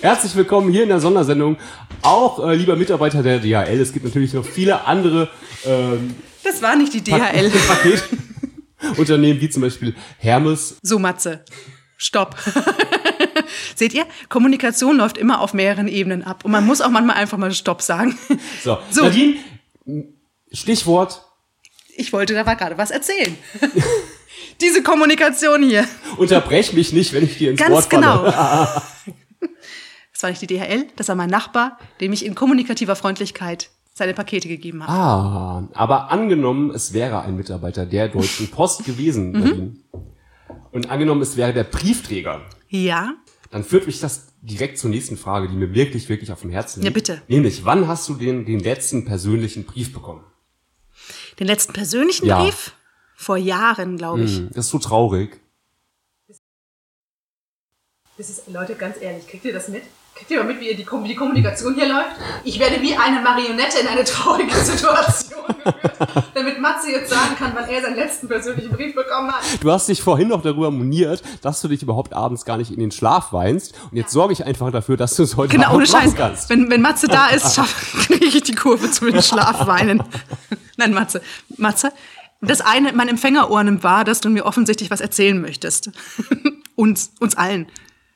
Herzlich 0.00 0.36
willkommen 0.36 0.70
hier 0.70 0.84
in 0.84 0.90
der 0.90 1.00
Sondersendung. 1.00 1.56
Auch 2.02 2.46
äh, 2.46 2.54
lieber 2.54 2.76
Mitarbeiter 2.76 3.24
der 3.24 3.40
DHL. 3.40 3.80
Es 3.80 3.92
gibt 3.92 4.04
natürlich 4.04 4.32
noch 4.32 4.44
viele 4.44 4.86
andere 4.86 5.28
ähm, 5.66 6.14
Das 6.44 6.62
war 6.62 6.76
nicht 6.76 6.94
die 6.94 7.02
DHL. 7.02 7.50
Paketunternehmen, 8.80 9.40
wie 9.40 9.50
zum 9.50 9.62
Beispiel 9.62 9.96
Hermes. 10.18 10.76
So, 10.82 11.00
Matze. 11.00 11.44
Stopp. 11.96 12.36
Seht 13.74 13.94
ihr? 13.94 14.06
Kommunikation 14.28 14.96
läuft 14.96 15.18
immer 15.18 15.40
auf 15.40 15.54
mehreren 15.54 15.88
Ebenen 15.88 16.22
ab. 16.24 16.44
Und 16.44 16.50
man 16.52 16.64
muss 16.66 16.80
auch 16.80 16.90
manchmal 16.90 17.16
einfach 17.16 17.38
mal 17.38 17.52
Stopp 17.52 17.82
sagen. 17.82 18.18
So, 18.62 18.78
So. 18.90 19.04
Nadine, 19.04 19.36
Stichwort 20.52 21.22
Ich 21.96 22.12
wollte 22.12 22.34
da 22.34 22.42
gerade 22.54 22.78
was 22.78 22.90
erzählen. 22.90 23.36
Diese 24.60 24.82
Kommunikation 24.82 25.62
hier. 25.62 25.86
Unterbrech 26.16 26.72
mich 26.74 26.92
nicht, 26.92 27.12
wenn 27.12 27.24
ich 27.24 27.38
dir 27.38 27.50
ins 27.52 27.60
Ganz 27.60 27.72
Wort 27.72 27.90
genau. 27.90 28.30
falle. 28.30 28.82
Das 30.12 30.24
war 30.24 30.30
nicht 30.30 30.42
die 30.42 30.54
DHL, 30.58 30.86
das 30.96 31.08
war 31.08 31.14
mein 31.14 31.30
Nachbar, 31.30 31.78
dem 32.02 32.12
ich 32.12 32.26
in 32.26 32.34
kommunikativer 32.34 32.94
Freundlichkeit 32.94 33.70
seine 33.94 34.12
Pakete 34.12 34.48
gegeben 34.48 34.86
habe. 34.86 34.92
Ah, 34.92 35.68
aber 35.72 36.10
angenommen, 36.10 36.70
es 36.74 36.92
wäre 36.92 37.22
ein 37.22 37.36
Mitarbeiter 37.36 37.86
der 37.86 38.08
Deutschen 38.08 38.48
Post 38.48 38.84
gewesen, 38.84 39.32
Mhm. 39.32 39.80
Und 40.72 40.90
angenommen, 40.90 41.22
es 41.22 41.38
wäre 41.38 41.54
der 41.54 41.64
Briefträger. 41.64 42.42
Ja, 42.68 43.14
Dann 43.50 43.64
führt 43.64 43.86
mich 43.86 43.98
das 44.00 44.28
direkt 44.42 44.78
zur 44.78 44.90
nächsten 44.90 45.16
Frage, 45.16 45.48
die 45.48 45.54
mir 45.56 45.74
wirklich, 45.74 46.08
wirklich 46.08 46.30
auf 46.32 46.40
dem 46.40 46.50
Herzen 46.50 46.80
liegt. 46.82 46.90
Ja, 46.90 46.94
bitte. 46.94 47.22
Nämlich, 47.28 47.64
wann 47.64 47.88
hast 47.88 48.08
du 48.08 48.14
den, 48.14 48.44
den 48.46 48.60
letzten 48.60 49.04
persönlichen 49.04 49.64
Brief 49.64 49.92
bekommen? 49.92 50.24
den 51.38 51.46
letzten 51.46 51.72
persönlichen 51.72 52.26
Ja. 52.26 52.42
Brief 52.42 52.74
vor 53.16 53.38
Jahren, 53.38 53.96
glaube 53.96 54.22
ich. 54.24 54.36
Hm, 54.36 54.48
Das 54.52 54.66
ist 54.66 54.70
so 54.70 54.78
traurig. 54.78 55.40
Das 58.18 58.28
ist, 58.28 58.46
Leute, 58.48 58.74
ganz 58.74 59.00
ehrlich, 59.00 59.26
kriegt 59.26 59.44
ihr 59.46 59.52
das 59.54 59.68
mit? 59.68 59.82
Kriegt 60.20 60.30
ihr 60.32 60.38
mal 60.38 60.46
mit, 60.52 60.60
wie 60.60 60.74
die, 60.74 60.84
Kom- 60.84 61.04
die 61.06 61.14
Kommunikation 61.16 61.74
hier 61.74 61.88
läuft? 61.88 62.10
Ich 62.44 62.58
werde 62.60 62.80
wie 62.82 62.94
eine 62.94 63.20
Marionette 63.22 63.78
in 63.80 63.86
eine 63.88 64.04
traurige 64.04 64.54
Situation 64.64 65.46
geführt, 65.48 66.24
damit 66.34 66.60
Matze 66.60 66.90
jetzt 66.90 67.10
sagen 67.10 67.34
kann, 67.38 67.52
wann 67.54 67.68
er 67.68 67.80
seinen 67.82 67.96
letzten 67.96 68.28
persönlichen 68.28 68.70
Brief 68.70 68.94
bekommen 68.94 69.30
hat. 69.32 69.42
Du 69.62 69.70
hast 69.72 69.88
dich 69.88 70.02
vorhin 70.02 70.28
noch 70.28 70.42
darüber 70.42 70.70
moniert, 70.70 71.22
dass 71.42 71.60
du 71.62 71.68
dich 71.68 71.82
überhaupt 71.82 72.12
abends 72.12 72.44
gar 72.44 72.58
nicht 72.58 72.70
in 72.70 72.80
den 72.80 72.90
Schlaf 72.90 73.32
weinst. 73.32 73.74
Und 73.90 73.96
jetzt 73.96 74.12
sorge 74.12 74.32
ich 74.34 74.44
einfach 74.44 74.70
dafür, 74.70 74.96
dass 74.96 75.16
du 75.16 75.22
es 75.22 75.36
heute 75.36 75.52
Genau, 75.56 75.74
ohne 75.74 75.84
Abend 75.84 75.92
machen 75.92 76.02
Scheiß. 76.10 76.16
kannst. 76.16 76.50
Wenn, 76.50 76.70
wenn 76.70 76.82
Matze 76.82 77.08
da 77.08 77.28
ist, 77.28 77.56
kriege 78.06 78.26
ich 78.26 78.42
die 78.42 78.54
Kurve 78.54 78.90
zum 78.90 79.20
Schlafweinen. 79.22 80.02
Nein, 80.76 80.92
Matze. 80.92 81.22
Matze, 81.56 81.92
das 82.42 82.60
eine 82.60 82.90
in 82.90 82.96
meinem 82.96 83.08
Empfängerohr 83.10 83.62
nimmt 83.64 83.82
wahr, 83.82 84.04
dass 84.04 84.20
du 84.20 84.28
mir 84.28 84.44
offensichtlich 84.46 84.90
was 84.90 85.00
erzählen 85.00 85.40
möchtest. 85.40 85.90
uns, 86.76 87.12
uns 87.20 87.36
allen. 87.36 87.66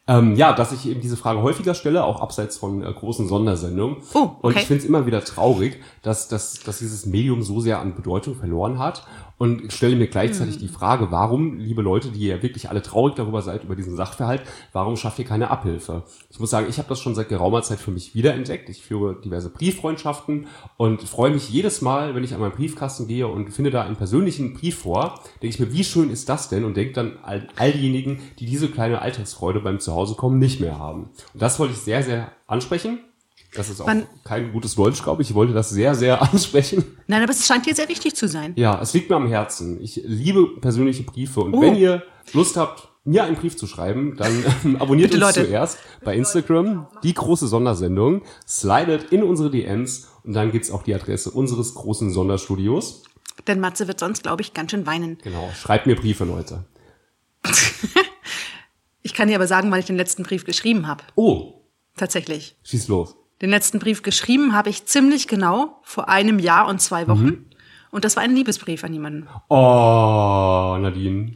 Ähm, 0.07 0.37
ja, 0.37 0.53
dass 0.53 0.71
ich 0.73 0.87
eben 0.87 1.01
diese 1.01 1.17
Frage 1.17 1.41
häufiger 1.41 1.73
stelle, 1.75 2.05
auch 2.05 2.21
abseits 2.21 2.59
von 2.59 2.83
äh, 2.85 2.93
großen 2.93 3.27
Sondersendungen. 3.27 3.97
Oh, 4.13 4.33
Und 4.43 4.51
okay. 4.51 4.59
ich 4.61 4.67
finde 4.67 4.83
es 4.83 4.89
immer 4.89 5.07
wieder 5.07 5.25
traurig, 5.25 5.81
dass, 6.03 6.29
dass, 6.29 6.61
dass 6.61 6.79
dieses 6.79 7.07
Medium 7.07 7.43
so 7.43 7.61
sehr 7.61 7.79
an 7.79 7.95
Bedeutung 7.95 8.35
verloren 8.35 8.79
hat. 8.79 9.07
Und 9.37 9.65
ich 9.65 9.75
stelle 9.75 9.97
mir 9.97 10.07
gleichzeitig 10.07 10.59
die 10.59 10.69
Frage, 10.69 11.11
warum, 11.11 11.59
liebe 11.59 11.83
Leute, 11.83 12.11
die 12.11 12.21
ihr 12.21 12.43
wirklich 12.43 12.71
alle 12.71 12.83
traurig 12.83 13.15
darüber 13.17 13.43
seid, 13.43 13.65
über 13.65 13.75
diesen 13.75 13.97
Sachverhalt, 13.97 14.43
warum 14.73 14.97
schafft 14.97 15.19
ihr 15.19 15.25
keine 15.25 15.51
Abhilfe? 15.51 16.05
Ich 16.31 16.39
muss 16.39 16.51
sagen, 16.51 16.67
ich 16.69 16.79
habe 16.79 16.89
das 16.89 17.01
schon 17.01 17.15
seit 17.15 17.29
geraumer 17.29 17.63
Zeit 17.63 17.81
für 17.81 17.91
mich 17.91 18.15
wiederentdeckt. 18.15 18.69
Ich 18.69 18.83
führe 18.83 19.21
diverse 19.21 19.51
Brieffreundschaften 19.51 20.47
und 20.77 21.03
freue 21.03 21.33
mich 21.33 21.51
jedes 21.51 21.83
Mal, 21.83 22.15
wenn 22.15 22.25
ich 22.25 22.35
an 22.35 22.41
meinen 22.41 22.53
Briefkasten 22.53 23.09
gehe 23.09 23.27
und 23.27 23.51
finde 23.51 23.71
da 23.71 23.83
einen 23.83 23.97
persönlichen 23.97 24.55
Brief 24.55 24.79
vor, 24.79 25.21
denke 25.43 25.55
ich 25.55 25.61
mir, 25.61 25.73
wie 25.73 25.85
schön 25.85 26.11
ist 26.11 26.29
das 26.29 26.49
denn? 26.49 26.65
Und 26.65 26.77
denke 26.77 26.93
dann 26.93 27.19
an 27.23 27.49
all 27.57 27.73
diejenigen, 27.73 28.21
die 28.39 28.47
diese 28.47 28.69
kleine 28.69 29.03
Alltagsfreude 29.03 29.61
beim 29.61 29.81
Zuhausekommen 29.81 30.39
nicht 30.39 30.61
mehr 30.61 30.79
haben. 30.79 31.11
Und 31.33 31.43
das 31.43 31.59
wollte 31.59 31.75
ich 31.75 31.81
sehr, 31.81 32.03
sehr 32.03 32.33
ansprechen. 32.47 33.01
Das 33.55 33.71
ist 33.71 33.81
auch 33.81 33.87
Wann- 33.87 34.07
kein 34.25 34.53
gutes 34.53 34.75
Deutsch, 34.75 35.03
glaube 35.03 35.23
ich. 35.23 35.31
Ich 35.31 35.35
wollte 35.35 35.53
das 35.53 35.71
sehr, 35.71 35.95
sehr 35.95 36.21
ansprechen. 36.33 36.85
Nein, 37.07 37.23
aber 37.23 37.33
es 37.33 37.47
scheint 37.47 37.67
dir 37.67 37.75
sehr 37.75 37.89
wichtig 37.89 38.15
zu 38.15 38.27
sein. 38.29 38.53
Ja, 38.57 38.81
es 38.81 38.93
liegt 38.95 39.11
mir 39.11 39.17
am 39.17 39.29
Herzen. 39.29 39.81
Ich 39.81 40.01
liebe 40.05 40.61
persönliche 40.61 41.03
Briefe 41.05 41.41
und 41.41 41.55
Oh. 41.55 41.61
wenn 41.61 41.77
ihr 41.77 42.03
Lust 42.33 42.57
habt, 42.57 42.89
mir 43.07 43.25
einen 43.25 43.37
Brief 43.37 43.57
zu 43.57 43.67
schreiben, 43.67 44.17
dann 44.17 44.33
ähm, 44.65 44.77
abonniert 44.81 45.11
Bitte, 45.13 45.25
uns 45.25 45.37
Leute. 45.37 45.47
zuerst 45.49 45.79
bei 46.05 46.17
Instagram 46.17 46.87
die 47.03 47.15
große 47.15 47.47
Sondersendung, 47.49 48.23
slidet 48.47 49.13
in 49.13 49.23
unsere 49.23 49.51
DMs 49.51 50.09
und 50.25 50.33
dann 50.33 50.51
gibt's 50.53 50.71
auch 50.71 50.83
die 50.83 50.95
Adresse 50.95 51.31
unseres 51.31 51.75
großen 51.75 52.11
Sonderstudios. 52.11 53.03
Denn 53.47 53.61
Matze 53.61 53.87
wird 53.89 54.01
sonst, 54.01 54.23
glaube 54.23 54.41
ich, 54.43 54.55
ganz 54.55 54.71
schön 54.71 54.87
weinen. 54.87 55.19
Genau, 55.23 55.51
schreibt 55.55 55.87
mir 55.87 55.97
Briefe, 55.97 56.25
Leute. 56.25 56.65
Ich 59.03 59.13
kann 59.13 59.29
dir 59.29 59.35
aber 59.37 59.47
sagen, 59.47 59.71
wann 59.71 59.81
ich 59.81 59.85
den 59.87 59.97
letzten 59.97 60.23
Brief 60.23 60.45
geschrieben 60.47 60.87
habe. 60.87 61.05
Oh, 61.15 61.61
Tatsächlich. 61.97 62.57
schieß 62.65 62.89
los. 62.89 63.17
Den 63.45 63.51
letzten 63.51 63.79
Brief 63.79 64.01
geschrieben 64.03 64.55
habe 64.55 64.71
ich 64.71 64.87
ziemlich 64.87 65.29
genau 65.29 65.79
vor 65.83 66.09
einem 66.09 66.39
Jahr 66.39 66.67
und 66.67 66.81
zwei 66.81 67.07
Wochen. 67.09 67.25
Mhm. 67.27 67.45
Und 67.91 68.07
das 68.07 68.17
war 68.17 68.23
ein 68.23 68.35
Liebesbrief 68.35 68.83
an 68.85 68.95
jemanden. 68.95 69.29
Oh, 69.51 70.79
Nadine. 70.81 71.35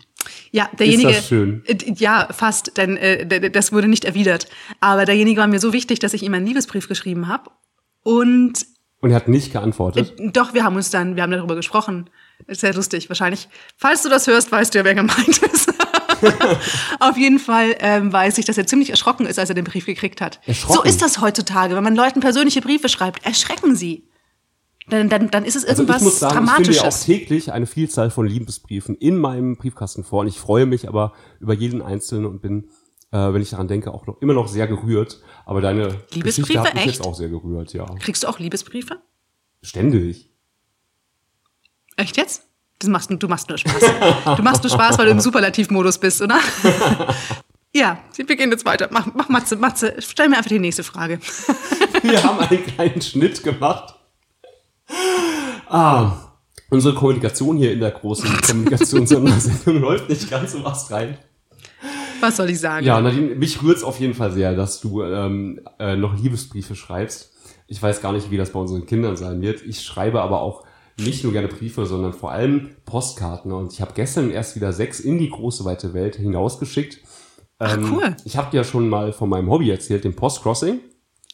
Ja, 0.51 0.71
derjenige. 0.79 1.11
das 1.13 1.29
schön? 1.29 1.63
Äh, 1.67 1.77
Ja, 1.97 2.29
fast, 2.33 2.79
denn 2.79 2.97
äh, 2.97 3.51
das 3.51 3.73
wurde 3.75 3.89
nicht 3.89 4.07
erwidert. 4.07 4.49
Aber 4.81 5.05
derjenige 5.05 5.39
war 5.39 5.49
mir 5.49 5.61
so 5.61 5.75
wichtig, 5.75 5.99
dass 5.99 6.15
ich 6.15 6.23
ihm 6.23 6.33
einen 6.33 6.47
Liebesbrief 6.47 6.89
geschrieben 6.89 7.29
habe. 7.29 7.51
Und 8.03 8.65
Und 9.03 9.11
er 9.11 9.17
hat 9.17 9.29
nicht 9.29 9.53
geantwortet. 9.53 10.19
äh, 10.19 10.31
doch, 10.31 10.55
wir 10.55 10.65
haben 10.65 10.77
uns 10.77 10.89
dann, 10.89 11.15
wir 11.15 11.23
haben 11.23 11.33
darüber 11.33 11.57
gesprochen. 11.57 12.09
Ist 12.47 12.63
sehr 12.63 12.73
lustig. 12.73 13.11
Wahrscheinlich, 13.11 13.51
falls 13.77 14.03
du 14.03 14.09
das 14.09 14.27
hörst, 14.27 14.51
weißt 14.51 14.73
du 14.73 14.79
ja, 14.79 14.85
wer 14.87 14.95
gemeint 14.95 15.43
ist. 15.43 15.75
Auf 17.01 17.17
jeden 17.17 17.39
Fall 17.39 17.75
ähm, 17.81 18.13
weiß 18.13 18.39
ich, 18.39 18.45
dass 18.45 18.59
er 18.59 18.67
ziemlich 18.67 18.91
erschrocken 18.91 19.27
ist, 19.27 19.39
als 19.39 19.49
er 19.49 19.55
den 19.55 19.65
Brief 19.65 19.87
gekriegt 19.87 20.21
hat. 20.21 20.41
So 20.47 20.83
ist 20.83 21.03
das 21.03 21.21
heutzutage. 21.21 21.75
Wenn 21.77 21.85
man 21.85 21.95
Leuten 21.97 22.21
persönliche 22.21 22.61
Briefe 22.61 22.89
schreibt, 22.89 23.25
erschrecken 23.25 23.77
sie. 23.77 24.09
Dann, 24.91 25.09
dann, 25.09 25.31
dann 25.31 25.45
ist 25.45 25.55
es 25.55 25.65
Also 25.65 25.83
irgendwas 25.83 26.01
ich 26.01 26.05
muss 26.05 26.19
sagen, 26.19 26.33
ich 26.33 26.51
finde 26.51 26.71
Dramatisches. 26.73 27.03
auch 27.03 27.05
täglich 27.05 27.53
eine 27.53 27.67
Vielzahl 27.67 28.11
von 28.11 28.27
Liebesbriefen 28.27 28.95
in 28.95 29.19
meinem 29.19 29.57
Briefkasten 29.57 30.03
vor 30.03 30.21
und 30.21 30.29
ich 30.29 30.39
freue 30.39 30.65
mich 30.67 30.89
aber 30.89 31.13
über 31.41 31.53
jeden 31.53 31.83
einzelnen 31.83 32.25
und 32.25 32.41
bin, 32.41 32.71
äh, 33.11 33.19
wenn 33.19 33.43
ich 33.43 33.51
daran 33.51 33.69
denke, 33.69 33.93
auch 33.93 34.07
noch 34.07 34.23
immer 34.23 34.33
noch 34.33 34.49
sehr 34.49 34.67
gerührt. 34.67 35.21
Aber 35.45 35.61
deine 35.61 35.89
Geschichte 35.89 36.15
Liebesbriefe, 36.15 36.61
hat 36.61 36.75
mich 36.75 36.85
echt? 36.85 36.95
jetzt 36.97 37.07
auch 37.07 37.15
sehr 37.15 37.29
gerührt, 37.29 37.75
ja. 37.75 37.85
Kriegst 38.01 38.23
du 38.23 38.29
auch 38.29 38.39
Liebesbriefe? 38.39 39.03
Ständig. 39.63 40.31
Echt 41.97 42.17
jetzt? 42.17 42.48
Das 42.81 42.89
machst, 42.89 43.11
du 43.11 43.29
machst 43.29 43.49
nur 43.49 43.59
Spaß. 43.59 44.37
Du 44.37 44.43
machst 44.43 44.63
nur 44.63 44.71
Spaß, 44.71 44.99
weil 44.99 45.07
du 45.07 45.13
im 45.13 45.21
Superlativmodus 45.21 45.99
bist, 45.99 46.23
oder? 46.23 46.39
Ja, 47.75 47.99
wir 48.17 48.37
gehen 48.37 48.51
jetzt 48.51 48.65
weiter. 48.65 48.89
Mach, 48.91 49.07
mach 49.15 49.29
Matze, 49.29 49.57
Matze, 49.57 49.95
stell 49.99 50.29
mir 50.29 50.39
einfach 50.39 50.49
die 50.49 50.59
nächste 50.59 50.83
Frage. 50.83 51.21
Wir 52.03 52.25
haben 52.25 52.41
einen 52.41 52.65
kleinen 52.65 53.01
Schnitt 53.01 53.43
gemacht. 53.43 53.95
Ah, 55.69 56.13
unsere 56.71 56.95
Kommunikation 56.95 57.57
hier 57.59 57.73
in 57.73 57.81
der 57.81 57.91
großen 57.91 58.29
Kommunikationssendung 58.41 59.27
läuft 59.81 60.09
nicht 60.09 60.31
ganz 60.31 60.53
so 60.53 60.65
was 60.65 60.91
rein. 60.91 61.19
Was 62.21 62.39
soll 62.39 62.51
ich 62.51 62.59
sagen? 62.59 62.85
Ja, 62.85 63.01
Nadine, 63.01 63.35
mich 63.37 63.63
rührt's 63.63 63.85
auf 63.85 64.01
jeden 64.01 64.15
Fall 64.15 64.33
sehr, 64.33 64.57
dass 64.57 64.81
du 64.81 65.03
ähm, 65.03 65.61
äh, 65.79 65.95
noch 65.95 66.19
Liebesbriefe 66.19 66.75
schreibst. 66.75 67.33
Ich 67.69 67.81
weiß 67.81 68.01
gar 68.01 68.13
nicht, 68.13 68.31
wie 68.31 68.39
das 68.39 68.51
bei 68.51 68.59
unseren 68.59 68.87
Kindern 68.87 69.17
sein 69.17 69.41
wird. 69.41 69.63
Ich 69.63 69.83
schreibe 69.83 70.23
aber 70.23 70.41
auch 70.41 70.65
nicht 70.99 71.25
nur 71.25 71.33
gerne 71.33 71.49
Briefe, 71.49 71.87
sondern 71.87 72.13
vor 72.13 72.33
allem 72.33 72.71
Postkarten. 72.85 73.53
Und 73.53 73.73
ich 73.73 73.81
habe 73.81 73.93
gestern 73.95 74.31
erst 74.31 74.57
wieder 74.57 74.73
sechs 74.73 75.01
in 75.01 75.19
die 75.19 75.31
große 75.31 75.65
weite 75.65 75.95
Welt 75.95 76.17
hinausgeschickt. 76.17 76.99
Ach, 77.59 77.77
Ähm, 77.77 77.93
cool. 77.93 78.17
Ich 78.25 78.37
habe 78.37 78.51
dir 78.51 78.59
ja 78.59 78.65
schon 78.65 78.89
mal 78.89 79.13
von 79.13 79.29
meinem 79.29 79.51
Hobby 79.51 79.71
erzählt, 79.71 80.05
dem 80.05 80.15
Postcrossing. 80.15 80.81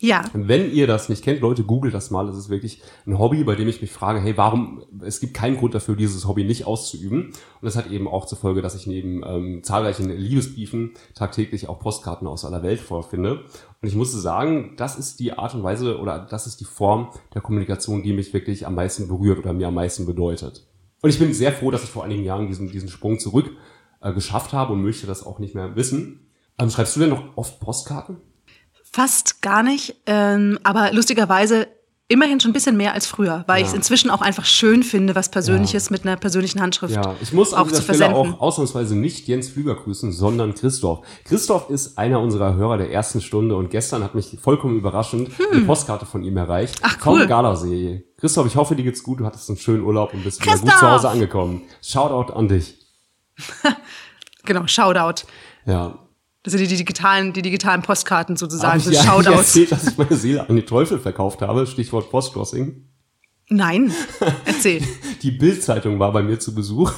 Ja. 0.01 0.25
Wenn 0.33 0.73
ihr 0.73 0.87
das 0.87 1.09
nicht 1.09 1.23
kennt, 1.23 1.41
Leute, 1.41 1.63
googelt 1.63 1.95
das 1.95 2.11
mal. 2.11 2.27
Das 2.27 2.37
ist 2.37 2.49
wirklich 2.49 2.83
ein 3.07 3.19
Hobby, 3.19 3.45
bei 3.45 3.55
dem 3.55 3.69
ich 3.69 3.81
mich 3.81 3.93
frage, 3.93 4.21
hey, 4.21 4.37
warum, 4.37 4.85
es 5.03 5.21
gibt 5.21 5.35
keinen 5.35 5.57
Grund 5.57 5.75
dafür, 5.75 5.95
dieses 5.95 6.27
Hobby 6.27 6.45
nicht 6.45 6.67
auszuüben. 6.67 7.27
Und 7.29 7.35
das 7.63 7.77
hat 7.77 7.91
eben 7.91 8.09
auch 8.09 8.27
zur 8.27 8.37
Folge, 8.37 8.61
dass 8.61 8.75
ich 8.75 8.87
neben 8.87 9.23
ähm, 9.25 9.63
zahlreichen 9.63 10.11
Liebesbriefen 10.11 10.95
tagtäglich 11.15 11.69
auch 11.69 11.79
Postkarten 11.79 12.27
aus 12.27 12.45
aller 12.45 12.63
Welt 12.63 12.81
vorfinde. 12.81 13.45
Und 13.81 13.89
ich 13.89 13.95
musste 13.95 14.19
sagen, 14.19 14.75
das 14.77 14.99
ist 14.99 15.21
die 15.21 15.33
Art 15.33 15.55
und 15.55 15.63
Weise 15.63 15.99
oder 15.99 16.27
das 16.29 16.47
ist 16.47 16.61
die 16.61 16.65
Form 16.65 17.11
der 17.33 17.41
Kommunikation, 17.41 18.03
die 18.03 18.13
mich 18.13 18.35
wirklich 18.35 18.67
am 18.67 18.75
meisten 18.75 19.07
berührt 19.07 19.39
oder 19.39 19.53
mir 19.53 19.69
am 19.69 19.75
meisten 19.75 20.07
bedeutet. 20.07 20.67
Und 21.03 21.11
ich 21.11 21.19
bin 21.19 21.33
sehr 21.33 21.53
froh, 21.53 21.71
dass 21.71 21.85
ich 21.85 21.91
vor 21.91 22.03
einigen 22.03 22.25
Jahren 22.25 22.49
diesen, 22.49 22.69
diesen 22.69 22.89
Sprung 22.89 23.19
zurück 23.19 23.51
äh, 24.01 24.13
geschafft 24.13 24.53
habe 24.53 24.73
und 24.73 24.83
möchte 24.83 25.07
das 25.07 25.25
auch 25.25 25.39
nicht 25.39 25.55
mehr 25.55 25.77
wissen. 25.77 26.31
Ähm, 26.59 26.71
schreibst 26.71 26.97
du 26.97 27.01
denn 27.01 27.11
noch 27.11 27.37
oft 27.37 27.61
Postkarten? 27.61 28.17
Fast 28.95 29.43
gar 29.43 29.65
nicht, 29.65 29.97
ähm, 30.07 30.57
aber 30.63 30.93
lustigerweise 30.93 31.67
immerhin 32.07 32.39
schon 32.39 32.53
ein 32.53 32.55
bisschen 32.55 32.77
mehr 32.77 32.93
als 32.93 33.09
früher, 33.09 33.43
weil 33.49 33.61
ich 33.61 33.67
es 33.67 33.75
inzwischen 33.75 34.09
auch 34.09 34.21
einfach 34.21 34.45
schön 34.45 34.85
finde, 34.85 35.17
was 35.17 35.31
Persönliches 35.31 35.91
mit 35.91 36.07
einer 36.07 36.15
persönlichen 36.15 36.61
Handschrift 36.61 36.95
Ja, 36.95 37.17
ich 37.21 37.33
muss 37.33 37.53
an 37.53 37.63
auch 37.63 37.67
dieser 37.67 37.85
zu 37.85 37.93
Stelle 37.93 38.15
auch 38.15 38.41
ausnahmsweise 38.41 38.95
nicht 38.95 39.27
Jens 39.27 39.49
Flüger 39.49 39.75
grüßen, 39.75 40.13
sondern 40.13 40.55
Christoph. 40.55 41.05
Christoph 41.25 41.71
ist 41.71 41.99
einer 41.99 42.21
unserer 42.21 42.55
Hörer 42.55 42.79
der 42.79 42.93
ersten 42.93 43.21
Stunde 43.21 43.57
und 43.57 43.69
gestern 43.69 44.05
hat 44.05 44.15
mich 44.15 44.39
vollkommen 44.41 44.79
überraschend 44.79 45.29
eine 45.51 45.63
Postkarte 45.63 46.07
von 46.07 46.23
ihm 46.23 46.37
erreicht. 46.37 46.77
Hm. 46.77 46.83
Ach, 46.85 46.97
cool. 47.05 47.19
Vom 47.19 47.29
Gardasee. 47.29 48.05
Christoph, 48.17 48.47
ich 48.47 48.55
hoffe, 48.55 48.77
dir 48.77 48.85
geht's 48.85 49.03
gut, 49.03 49.19
du 49.19 49.27
hattest 49.27 49.49
einen 49.49 49.59
schönen 49.59 49.83
Urlaub 49.83 50.15
und 50.15 50.23
bist 50.23 50.41
wieder 50.41 50.53
gut 50.53 50.63
Christoph! 50.67 50.79
zu 50.79 50.89
Hause 50.89 51.09
angekommen. 51.09 51.63
Shoutout 51.83 52.33
an 52.33 52.47
dich. 52.47 52.77
Genau, 54.47 54.67
Shoutout. 54.67 55.27
Ja. 55.65 56.04
Das 56.45 56.53
sind 56.53 56.61
die, 56.61 56.77
digitalen, 56.77 57.33
die 57.33 57.41
digitalen 57.43 57.81
Postkarten 57.83 58.37
sozusagen, 58.37 58.81
Habe 58.81 58.93
ich 58.93 58.99
eigentlich 59.01 59.11
Shoutouts. 59.11 59.39
erzählt, 59.39 59.73
dass 59.73 59.87
ich 59.89 59.97
meine 59.97 60.15
Seele 60.15 60.49
an 60.49 60.55
die 60.55 60.63
Teufel 60.63 60.99
verkauft 60.99 61.41
habe? 61.41 61.67
Stichwort 61.67 62.11
Postcrossing. 62.11 62.85
Nein, 63.49 63.93
erzähl. 64.45 64.83
Die 65.23 65.31
Bild-Zeitung 65.31 65.99
war 65.99 66.13
bei 66.13 66.23
mir 66.23 66.39
zu 66.39 66.55
Besuch 66.55 66.93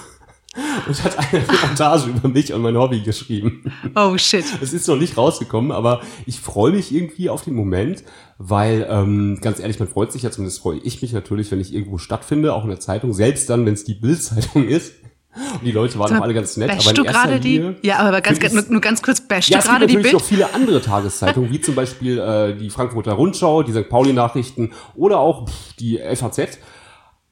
und 0.88 1.04
hat 1.04 1.16
eine 1.18 1.42
Reportage 1.48 2.10
über 2.10 2.28
mich 2.28 2.52
und 2.52 2.62
mein 2.62 2.76
Hobby 2.76 3.00
geschrieben. 3.00 3.72
Oh 3.94 4.18
shit. 4.18 4.44
Es 4.60 4.72
ist 4.72 4.88
noch 4.88 4.96
nicht 4.96 5.16
rausgekommen, 5.16 5.70
aber 5.70 6.00
ich 6.24 6.40
freue 6.40 6.72
mich 6.72 6.92
irgendwie 6.92 7.30
auf 7.30 7.42
den 7.44 7.54
Moment, 7.54 8.02
weil 8.38 8.84
ähm, 8.90 9.38
ganz 9.42 9.60
ehrlich, 9.60 9.78
man 9.78 9.86
freut 9.88 10.10
sich 10.10 10.22
ja 10.22 10.30
zumindest 10.32 10.60
freue 10.60 10.78
ich 10.78 11.02
mich 11.02 11.12
natürlich, 11.12 11.50
wenn 11.52 11.60
ich 11.60 11.72
irgendwo 11.72 11.98
stattfinde, 11.98 12.52
auch 12.52 12.64
in 12.64 12.70
der 12.70 12.80
Zeitung, 12.80 13.12
selbst 13.12 13.48
dann, 13.50 13.64
wenn 13.66 13.74
es 13.74 13.84
die 13.84 13.94
Bild-Zeitung 13.94 14.64
ist. 14.68 14.92
Und 15.36 15.64
die 15.64 15.72
Leute 15.72 15.98
waren 15.98 16.08
Sag 16.08 16.18
auch 16.18 16.24
alle 16.24 16.34
ganz 16.34 16.56
nett, 16.56 16.68
bashst 16.68 16.88
aber 16.88 16.94
du 16.94 17.04
gerade 17.04 17.40
die? 17.40 17.74
Ja, 17.82 17.98
aber 17.98 18.20
ganz, 18.20 18.40
nur, 18.52 18.64
nur 18.68 18.80
ganz 18.80 19.02
kurz, 19.02 19.20
bashst 19.20 19.50
ja, 19.50 19.58
du 19.58 19.58
es 19.58 19.64
gibt 19.64 19.72
gerade 19.72 19.86
die 19.86 19.94
natürlich 19.94 20.12
Bild? 20.12 20.22
noch 20.22 20.28
viele 20.28 20.54
andere 20.54 20.80
Tageszeitungen, 20.80 21.50
wie 21.50 21.60
zum 21.60 21.74
Beispiel 21.74 22.18
äh, 22.18 22.54
die 22.54 22.70
Frankfurter 22.70 23.12
Rundschau, 23.12 23.62
die 23.62 23.72
St. 23.72 23.88
Pauli-Nachrichten 23.88 24.72
oder 24.94 25.18
auch 25.18 25.48
pff, 25.48 25.74
die 25.78 25.98
FAZ. 25.98 26.58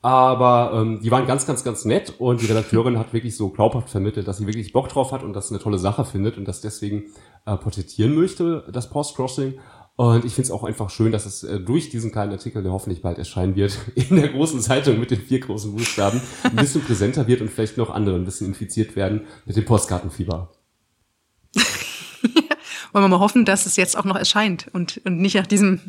Aber 0.05 0.73
ähm, 0.75 1.01
die 1.03 1.11
waren 1.11 1.27
ganz, 1.27 1.47
ganz, 1.47 1.65
ganz 1.65 1.87
nett 1.87 2.13
und 2.19 2.43
die 2.43 2.47
Redakteurin 2.47 2.99
hat 2.99 3.15
wirklich 3.15 3.39
so 3.39 3.49
glaubhaft 3.49 3.89
vermittelt, 3.89 4.29
dass 4.29 4.37
sie 4.37 4.47
wirklich 4.47 4.75
Bock 4.75 4.91
drauf 4.91 5.13
hat 5.13 5.23
und 5.23 5.33
das 5.33 5.51
eine 5.51 5.61
tolle 5.61 5.79
Sache 5.79 6.05
findet 6.05 6.37
und 6.37 6.47
das 6.47 6.61
deswegen 6.61 7.05
äh, 7.47 7.57
porträtieren 7.57 8.15
möchte, 8.15 8.65
das 8.71 8.91
Postcrossing. 8.91 9.55
Und 9.97 10.25
ich 10.25 10.35
finde 10.35 10.47
es 10.47 10.51
auch 10.51 10.65
einfach 10.65 10.91
schön, 10.91 11.13
dass 11.13 11.25
es 11.25 11.45
äh, 11.45 11.61
durch 11.61 11.89
diesen 11.89 12.11
kleinen 12.11 12.33
Artikel, 12.33 12.65
der 12.65 12.73
hoffentlich 12.73 13.01
bald 13.01 13.17
erscheinen 13.19 13.55
wird, 13.55 13.79
in 13.95 14.17
der 14.17 14.29
großen 14.29 14.61
Zeitung 14.61 14.99
mit 14.99 15.13
den 15.13 15.21
vier 15.21 15.39
großen 15.39 15.73
Buchstaben 15.73 16.21
ein 16.43 16.57
bisschen 16.57 16.83
präsenter 16.83 17.29
wird 17.29 17.41
und 17.41 17.51
vielleicht 17.51 17.77
noch 17.77 17.91
andere 17.91 18.17
ein 18.17 18.25
bisschen 18.25 18.49
infiziert 18.49 18.97
werden 18.97 19.27
mit 19.47 19.57
dem 19.57 19.65
Postkartenfieber. 19.65 20.51
Wollen 22.93 23.05
wir 23.05 23.09
mal 23.09 23.21
hoffen, 23.21 23.45
dass 23.45 23.67
es 23.67 23.77
jetzt 23.77 23.97
auch 23.97 24.05
noch 24.05 24.17
erscheint 24.17 24.67
und, 24.73 25.01
und 25.05 25.19
nicht 25.19 25.37
nach 25.37 25.47
diesem, 25.47 25.81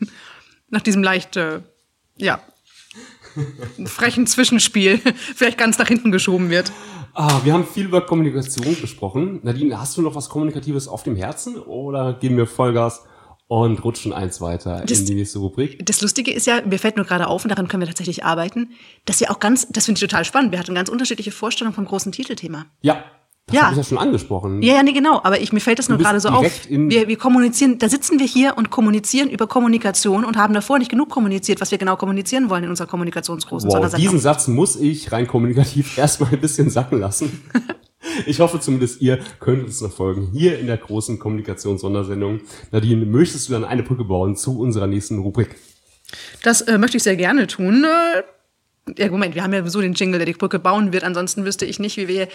nach 0.68 0.82
diesem 0.82 1.04
leicht, 1.04 1.36
äh, 1.36 1.60
ja, 2.16 2.40
frechen 3.84 4.26
Zwischenspiel 4.26 4.98
vielleicht 5.36 5.58
ganz 5.58 5.78
nach 5.78 5.86
hinten 5.86 6.10
geschoben 6.10 6.50
wird. 6.50 6.72
Ah, 7.14 7.40
wir 7.44 7.52
haben 7.52 7.64
viel 7.64 7.86
über 7.86 8.00
Kommunikation 8.00 8.76
gesprochen. 8.80 9.38
Nadine, 9.44 9.80
hast 9.80 9.96
du 9.96 10.02
noch 10.02 10.16
was 10.16 10.28
Kommunikatives 10.28 10.88
auf 10.88 11.04
dem 11.04 11.14
Herzen 11.14 11.56
oder 11.56 12.14
geben 12.14 12.36
wir 12.36 12.46
Vollgas 12.46 13.04
und 13.48 13.82
rutschen 13.82 14.12
eins 14.12 14.40
weiter 14.40 14.84
Das- 14.86 15.00
in 15.00 15.06
die 15.06 15.14
nächste 15.14 15.38
Rubrik? 15.40 15.84
Das 15.84 16.00
Lustige 16.02 16.30
ist 16.32 16.46
ja, 16.46 16.60
mir 16.64 16.78
fällt 16.78 16.96
nur 16.96 17.06
gerade 17.06 17.26
auf, 17.26 17.44
und 17.44 17.48
daran 17.48 17.66
können 17.66 17.80
wir 17.80 17.86
tatsächlich 17.88 18.24
arbeiten, 18.24 18.70
dass 19.06 19.20
wir 19.20 19.30
auch 19.30 19.40
ganz, 19.40 19.66
das 19.70 19.86
finde 19.86 19.98
ich 19.98 20.08
total 20.08 20.24
spannend, 20.24 20.52
wir 20.52 20.58
hatten 20.58 20.74
ganz 20.74 20.88
unterschiedliche 20.88 21.30
Vorstellungen 21.32 21.74
vom 21.74 21.86
großen 21.86 22.12
Titelthema. 22.12 22.66
Ja, 22.82 23.02
das 23.46 23.56
Ja. 23.56 23.62
habe 23.62 23.72
ich 23.72 23.78
ja 23.78 23.84
schon 23.84 23.96
angesprochen. 23.96 24.60
Ja, 24.60 24.74
ja, 24.74 24.82
nee, 24.82 24.92
genau. 24.92 25.20
Aber 25.24 25.40
ich, 25.40 25.54
mir 25.54 25.60
fällt 25.60 25.78
das 25.78 25.88
nur 25.88 25.96
gerade 25.96 26.20
so 26.20 26.28
auf. 26.28 26.44
Wir, 26.68 27.08
wir 27.08 27.16
kommunizieren, 27.16 27.78
da 27.78 27.88
sitzen 27.88 28.18
wir 28.18 28.26
hier 28.26 28.58
und 28.58 28.68
kommunizieren 28.68 29.30
über 29.30 29.46
Kommunikation 29.46 30.26
und 30.26 30.36
haben 30.36 30.52
davor 30.52 30.78
nicht 30.78 30.90
genug 30.90 31.08
kommuniziert, 31.08 31.58
was 31.62 31.70
wir 31.70 31.78
genau 31.78 31.96
kommunizieren 31.96 32.50
wollen 32.50 32.64
in 32.64 32.68
unserer 32.70 32.88
kommunikationsgroßen 32.88 33.68
Wow, 33.68 33.72
Sondersendung. 33.76 34.02
diesen 34.10 34.20
Satz 34.20 34.48
muss 34.48 34.76
ich 34.76 35.10
rein 35.12 35.26
kommunikativ 35.26 35.96
erstmal 35.96 36.30
ein 36.34 36.40
bisschen 36.42 36.68
sacken 36.68 37.00
lassen. 37.00 37.40
Ich 38.26 38.40
hoffe 38.40 38.60
zumindest, 38.60 39.00
ihr 39.00 39.18
könnt 39.40 39.64
uns 39.64 39.80
noch 39.80 39.92
folgen. 39.92 40.30
Hier 40.32 40.58
in 40.58 40.66
der 40.66 40.76
großen 40.76 41.18
Kommunikations-Sondersendung. 41.18 42.40
Nadine, 42.70 43.04
möchtest 43.04 43.48
du 43.48 43.52
dann 43.52 43.64
eine 43.64 43.82
Brücke 43.82 44.04
bauen 44.04 44.36
zu 44.36 44.58
unserer 44.58 44.86
nächsten 44.86 45.18
Rubrik? 45.18 45.56
Das 46.42 46.60
äh, 46.62 46.78
möchte 46.78 46.96
ich 46.96 47.02
sehr 47.02 47.16
gerne 47.16 47.46
tun. 47.46 47.84
Äh, 47.84 48.22
ja, 48.96 49.10
Moment, 49.10 49.34
wir 49.34 49.42
haben 49.42 49.52
ja 49.52 49.66
so 49.68 49.80
den 49.80 49.94
Jingle, 49.94 50.18
der 50.18 50.26
die 50.26 50.32
Brücke 50.32 50.58
bauen 50.58 50.92
wird. 50.92 51.04
Ansonsten 51.04 51.44
wüsste 51.44 51.66
ich 51.66 51.78
nicht, 51.78 51.96
wie 51.96 52.08
wir. 52.08 52.28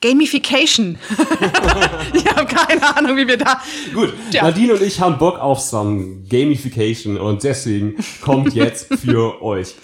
Gamification. 0.00 0.96
ich 2.14 2.24
habe 2.26 2.46
keine 2.46 2.96
Ahnung, 2.96 3.16
wie 3.16 3.26
wir 3.26 3.36
da. 3.36 3.60
Gut, 3.92 4.12
Tja. 4.30 4.44
Nadine 4.44 4.74
und 4.74 4.82
ich 4.82 5.00
haben 5.00 5.18
Bock 5.18 5.40
auf 5.40 5.58
some 5.58 6.22
Gamification 6.28 7.18
und 7.18 7.42
deswegen 7.42 7.96
kommt 8.22 8.54
jetzt 8.54 8.94
für 8.94 9.42
euch 9.42 9.74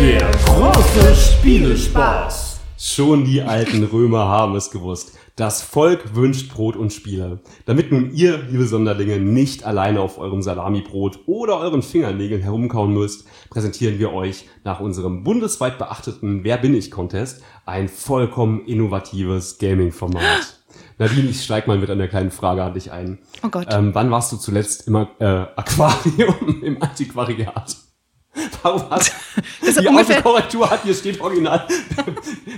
Der 0.00 0.28
große 0.44 1.14
Spielespaß. 1.14 2.51
Schon 2.84 3.24
die 3.24 3.42
alten 3.42 3.84
Römer 3.84 4.26
haben 4.26 4.56
es 4.56 4.72
gewusst. 4.72 5.16
Das 5.36 5.62
Volk 5.62 6.16
wünscht 6.16 6.52
Brot 6.52 6.74
und 6.74 6.92
Spiele. 6.92 7.38
Damit 7.64 7.92
nun 7.92 8.12
ihr, 8.12 8.38
liebe 8.50 8.66
Sonderlinge, 8.66 9.20
nicht 9.20 9.62
alleine 9.62 10.00
auf 10.00 10.18
eurem 10.18 10.42
Salamibrot 10.42 11.20
oder 11.26 11.60
euren 11.60 11.82
Fingernägeln 11.82 12.42
herumkauen 12.42 12.92
müsst, 12.92 13.24
präsentieren 13.50 14.00
wir 14.00 14.12
euch 14.12 14.48
nach 14.64 14.80
unserem 14.80 15.22
bundesweit 15.22 15.78
beachteten 15.78 16.42
Wer 16.42 16.56
bin 16.56 16.74
ich 16.74 16.90
Contest 16.90 17.44
ein 17.66 17.88
vollkommen 17.88 18.66
innovatives 18.66 19.58
Gaming-Format. 19.58 20.64
Nadine, 20.98 21.28
ich 21.28 21.44
steig 21.44 21.68
mal 21.68 21.78
mit 21.78 21.88
einer 21.88 22.08
kleinen 22.08 22.32
Frage 22.32 22.64
an 22.64 22.74
dich 22.74 22.90
ein. 22.90 23.20
Oh 23.44 23.48
Gott. 23.48 23.68
Ähm, 23.70 23.94
wann 23.94 24.10
warst 24.10 24.32
du 24.32 24.38
zuletzt 24.38 24.88
im 24.88 24.96
äh, 24.96 25.24
Aquarium, 25.24 26.60
im 26.62 26.82
Antiquariat? 26.82 27.76
Warum 28.62 28.88
hast 28.90 29.12
Das 29.60 29.70
ist 29.70 29.80
die 29.80 29.88
Autokorrektur 29.88 30.70
hat, 30.70 30.82
hier 30.84 30.94
steht 30.94 31.20
original. 31.20 31.66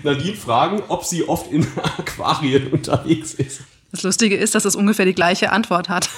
Nadine 0.03 0.37
fragen, 0.37 0.83
ob 0.89 1.05
sie 1.05 1.27
oft 1.29 1.51
in 1.51 1.67
Aquarien 1.99 2.69
unterwegs 2.69 3.35
ist. 3.35 3.63
Das 3.91 4.03
Lustige 4.03 4.37
ist, 4.37 4.55
dass 4.55 4.65
es 4.65 4.77
ungefähr 4.77 5.07
die 5.07 5.15
gleiche 5.15 5.53
Antwort 5.53 5.89
hat. 5.89 6.09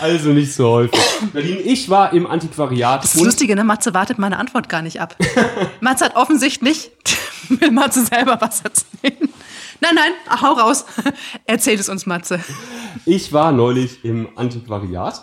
Also 0.00 0.30
nicht 0.30 0.54
so 0.54 0.68
häufig. 0.70 0.98
Nadine, 1.34 1.60
ich 1.60 1.90
war 1.90 2.12
im 2.12 2.26
Antiquariat. 2.26 3.04
Das 3.04 3.14
Lustige, 3.16 3.54
ne? 3.54 3.64
Matze 3.64 3.92
wartet 3.92 4.18
meine 4.18 4.38
Antwort 4.38 4.68
gar 4.68 4.80
nicht 4.82 5.00
ab. 5.00 5.14
Matze 5.80 6.06
hat 6.06 6.16
offensichtlich, 6.16 6.90
will 7.48 7.70
Matze 7.70 8.06
selber 8.06 8.38
was 8.40 8.62
erzählen. 8.62 9.28
Nein, 9.82 9.94
nein, 9.94 10.40
hau 10.40 10.52
raus. 10.54 10.84
Erzählt 11.44 11.80
es 11.80 11.88
uns, 11.88 12.06
Matze. 12.06 12.40
Ich 13.04 13.32
war 13.32 13.52
neulich 13.52 14.04
im 14.04 14.28
Antiquariat 14.36 15.22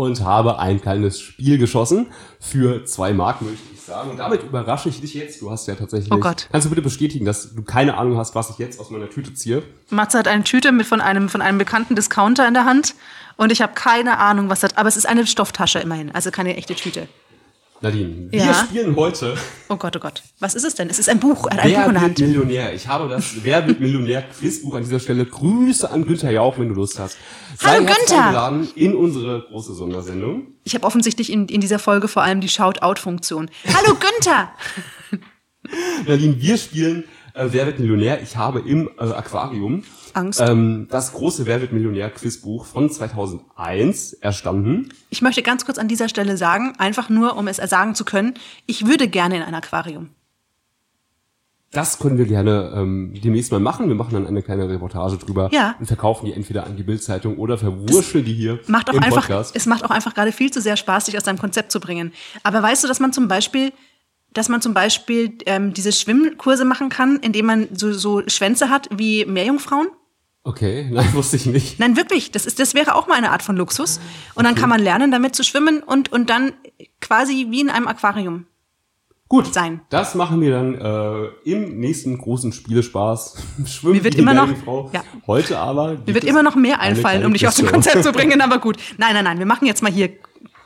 und 0.00 0.24
habe 0.24 0.58
ein 0.58 0.80
kleines 0.80 1.20
Spiel 1.20 1.58
geschossen 1.58 2.08
für 2.40 2.84
zwei 2.84 3.12
Mark, 3.12 3.42
möchte 3.42 3.58
ich 3.72 3.80
sagen. 3.80 4.10
Und 4.10 4.18
damit 4.18 4.42
überrasche 4.42 4.88
ich 4.88 5.00
dich 5.00 5.14
jetzt. 5.14 5.40
Du 5.40 5.50
hast 5.50 5.66
ja 5.68 5.74
tatsächlich. 5.74 6.12
Oh 6.12 6.18
Gott. 6.18 6.48
Kannst 6.50 6.66
du 6.66 6.70
bitte 6.70 6.82
bestätigen, 6.82 7.24
dass 7.24 7.54
du 7.54 7.62
keine 7.62 7.96
Ahnung 7.96 8.16
hast, 8.16 8.34
was 8.34 8.50
ich 8.50 8.58
jetzt 8.58 8.80
aus 8.80 8.90
meiner 8.90 9.10
Tüte 9.10 9.34
ziehe? 9.34 9.62
Matze 9.90 10.18
hat 10.18 10.28
eine 10.28 10.44
Tüte 10.44 10.72
mit 10.72 10.86
von 10.86 11.00
einem, 11.00 11.28
von 11.28 11.42
einem 11.42 11.58
bekannten 11.58 11.94
Discounter 11.94 12.46
in 12.46 12.54
der 12.54 12.64
Hand 12.64 12.94
und 13.36 13.52
ich 13.52 13.62
habe 13.62 13.72
keine 13.74 14.18
Ahnung, 14.18 14.48
was 14.48 14.60
das, 14.60 14.76
aber 14.76 14.88
es 14.88 14.96
ist 14.96 15.06
eine 15.06 15.26
Stofftasche 15.26 15.78
immerhin, 15.78 16.10
also 16.14 16.30
keine 16.30 16.56
echte 16.56 16.74
Tüte. 16.74 17.08
Nadine, 17.82 18.30
wir 18.30 18.38
Ja? 18.44 18.54
spielen 18.54 18.94
heute 18.94 19.36
Oh 19.68 19.76
Gott, 19.76 19.96
oh 19.96 20.00
Gott. 20.00 20.22
Was 20.38 20.54
ist 20.54 20.64
es 20.64 20.74
denn? 20.74 20.90
Es 20.90 20.98
ist 20.98 21.08
ein 21.08 21.18
Buch, 21.18 21.46
er 21.50 21.56
hat 21.56 21.64
ein 21.64 21.70
Buch 21.70 21.78
Wer 21.78 21.86
in 21.86 21.92
der 21.94 22.02
wird 22.02 22.02
Hand. 22.02 22.18
Millionär? 22.20 22.74
Ich 22.74 22.86
habe 22.88 23.08
das 23.08 23.42
Wer 23.42 23.66
wird 23.66 23.80
Millionär 23.80 24.22
Quizbuch 24.22 24.74
an 24.74 24.82
dieser 24.82 25.00
Stelle. 25.00 25.24
Grüße 25.24 25.90
an 25.90 26.04
Günther 26.04 26.30
Jauch, 26.30 26.58
wenn 26.58 26.68
du 26.68 26.74
Lust 26.74 26.98
hast. 26.98 27.16
Hallo, 27.62 27.86
herzlich 27.86 27.96
Günther! 28.08 28.24
eingeladen 28.26 28.68
in 28.74 28.94
unsere 28.94 29.42
große 29.48 29.72
Sondersendung. 29.74 30.48
Ich 30.64 30.74
habe 30.74 30.86
offensichtlich 30.86 31.32
in, 31.32 31.46
in 31.48 31.62
dieser 31.62 31.78
Folge 31.78 32.08
vor 32.08 32.22
allem 32.22 32.42
die 32.42 32.48
Shout-out-Funktion. 32.50 33.50
Hallo 33.74 33.94
Günther! 33.98 34.50
Nadine, 36.06 36.40
wir 36.40 36.58
spielen 36.58 37.04
äh, 37.32 37.46
Wer 37.50 37.64
wird 37.66 37.78
Millionär? 37.78 38.20
Ich 38.22 38.36
habe 38.36 38.60
im 38.60 38.88
äh, 38.98 39.04
Aquarium 39.04 39.84
Angst. 40.14 40.40
Ähm, 40.40 40.86
das 40.90 41.12
große 41.12 41.46
Wer 41.46 41.60
wird 41.60 41.72
Millionär 41.72 42.10
Quizbuch 42.10 42.64
von 42.66 42.90
2001 42.90 44.12
erstanden. 44.14 44.88
Ich 45.10 45.22
möchte 45.22 45.42
ganz 45.42 45.64
kurz 45.64 45.78
an 45.78 45.88
dieser 45.88 46.08
Stelle 46.08 46.36
sagen, 46.36 46.72
einfach 46.78 47.08
nur, 47.08 47.36
um 47.36 47.48
es 47.48 47.56
sagen 47.56 47.94
zu 47.94 48.04
können, 48.04 48.34
ich 48.66 48.86
würde 48.86 49.08
gerne 49.08 49.36
in 49.36 49.42
ein 49.42 49.54
Aquarium. 49.54 50.10
Das 51.72 52.00
können 52.00 52.18
wir 52.18 52.24
gerne 52.26 52.72
ähm, 52.74 53.14
demnächst 53.22 53.52
mal 53.52 53.60
machen. 53.60 53.86
Wir 53.86 53.94
machen 53.94 54.12
dann 54.14 54.26
eine 54.26 54.42
kleine 54.42 54.68
Reportage 54.68 55.18
drüber 55.18 55.50
Ja. 55.52 55.76
und 55.78 55.86
verkaufen 55.86 56.26
die 56.26 56.32
entweder 56.32 56.66
an 56.66 56.76
die 56.76 56.82
Bildzeitung 56.82 57.38
oder 57.38 57.58
verwurscheln 57.58 58.24
die 58.24 58.34
hier 58.34 58.58
macht 58.66 58.90
auch 58.90 58.94
im 58.94 59.02
einfach, 59.04 59.22
Podcast. 59.22 59.54
es 59.54 59.66
macht 59.66 59.84
auch 59.84 59.90
einfach 59.90 60.12
gerade 60.14 60.32
viel 60.32 60.50
zu 60.52 60.60
sehr 60.60 60.76
Spaß, 60.76 61.06
sich 61.06 61.16
aus 61.16 61.24
seinem 61.24 61.38
Konzept 61.38 61.70
zu 61.70 61.78
bringen. 61.78 62.12
Aber 62.42 62.60
weißt 62.60 62.82
du, 62.82 62.88
dass 62.88 62.98
man 62.98 63.12
zum 63.12 63.28
Beispiel, 63.28 63.72
dass 64.32 64.48
man 64.48 64.60
zum 64.60 64.74
Beispiel 64.74 65.38
ähm, 65.46 65.72
diese 65.72 65.92
Schwimmkurse 65.92 66.64
machen 66.64 66.88
kann, 66.88 67.20
indem 67.20 67.46
man 67.46 67.68
so, 67.72 67.92
so 67.92 68.20
Schwänze 68.26 68.68
hat 68.68 68.88
wie 68.92 69.24
Meerjungfrauen? 69.24 69.86
Okay, 70.42 70.88
nein, 70.92 71.12
wusste 71.14 71.36
ich 71.36 71.46
nicht. 71.46 71.78
Nein, 71.78 71.96
wirklich. 71.96 72.30
Das, 72.30 72.46
ist, 72.46 72.58
das 72.58 72.74
wäre 72.74 72.94
auch 72.94 73.06
mal 73.06 73.14
eine 73.16 73.30
Art 73.30 73.42
von 73.42 73.56
Luxus. 73.56 74.00
Und 74.34 74.44
dann 74.44 74.54
kann 74.54 74.68
man 74.68 74.80
lernen, 74.80 75.10
damit 75.10 75.34
zu 75.36 75.44
schwimmen 75.44 75.82
und, 75.82 76.10
und 76.12 76.30
dann 76.30 76.52
quasi 77.00 77.48
wie 77.50 77.60
in 77.60 77.70
einem 77.70 77.86
Aquarium. 77.88 78.46
Gut, 79.28 79.54
sein. 79.54 79.80
das 79.90 80.16
machen 80.16 80.40
wir 80.40 80.50
dann 80.50 80.74
äh, 80.74 81.26
im 81.48 81.78
nächsten 81.78 82.18
großen 82.18 82.52
Spielespaß. 82.52 83.36
Schwimmen 83.66 83.94
Mir 83.98 84.02
wird 84.04 84.16
immer 84.16 84.34
noch- 84.34 84.46
Meerjungfrau. 84.46 84.90
ja. 84.92 85.04
Heute 85.28 85.56
aber. 85.58 85.98
Mir 86.04 86.14
wird 86.14 86.24
immer 86.24 86.42
noch 86.42 86.56
mehr 86.56 86.80
einfallen, 86.80 87.24
um 87.24 87.32
dich 87.32 87.46
aus 87.46 87.54
dem 87.54 87.66
Konzept 87.68 88.02
zu 88.02 88.10
bringen, 88.16 88.40
aber 88.40 88.58
gut. 88.58 88.78
Nein, 88.98 89.14
nein, 89.14 89.22
nein, 89.22 89.38
wir 89.38 89.46
machen 89.46 89.66
jetzt 89.66 89.84
mal 89.84 89.92
hier, 89.92 90.10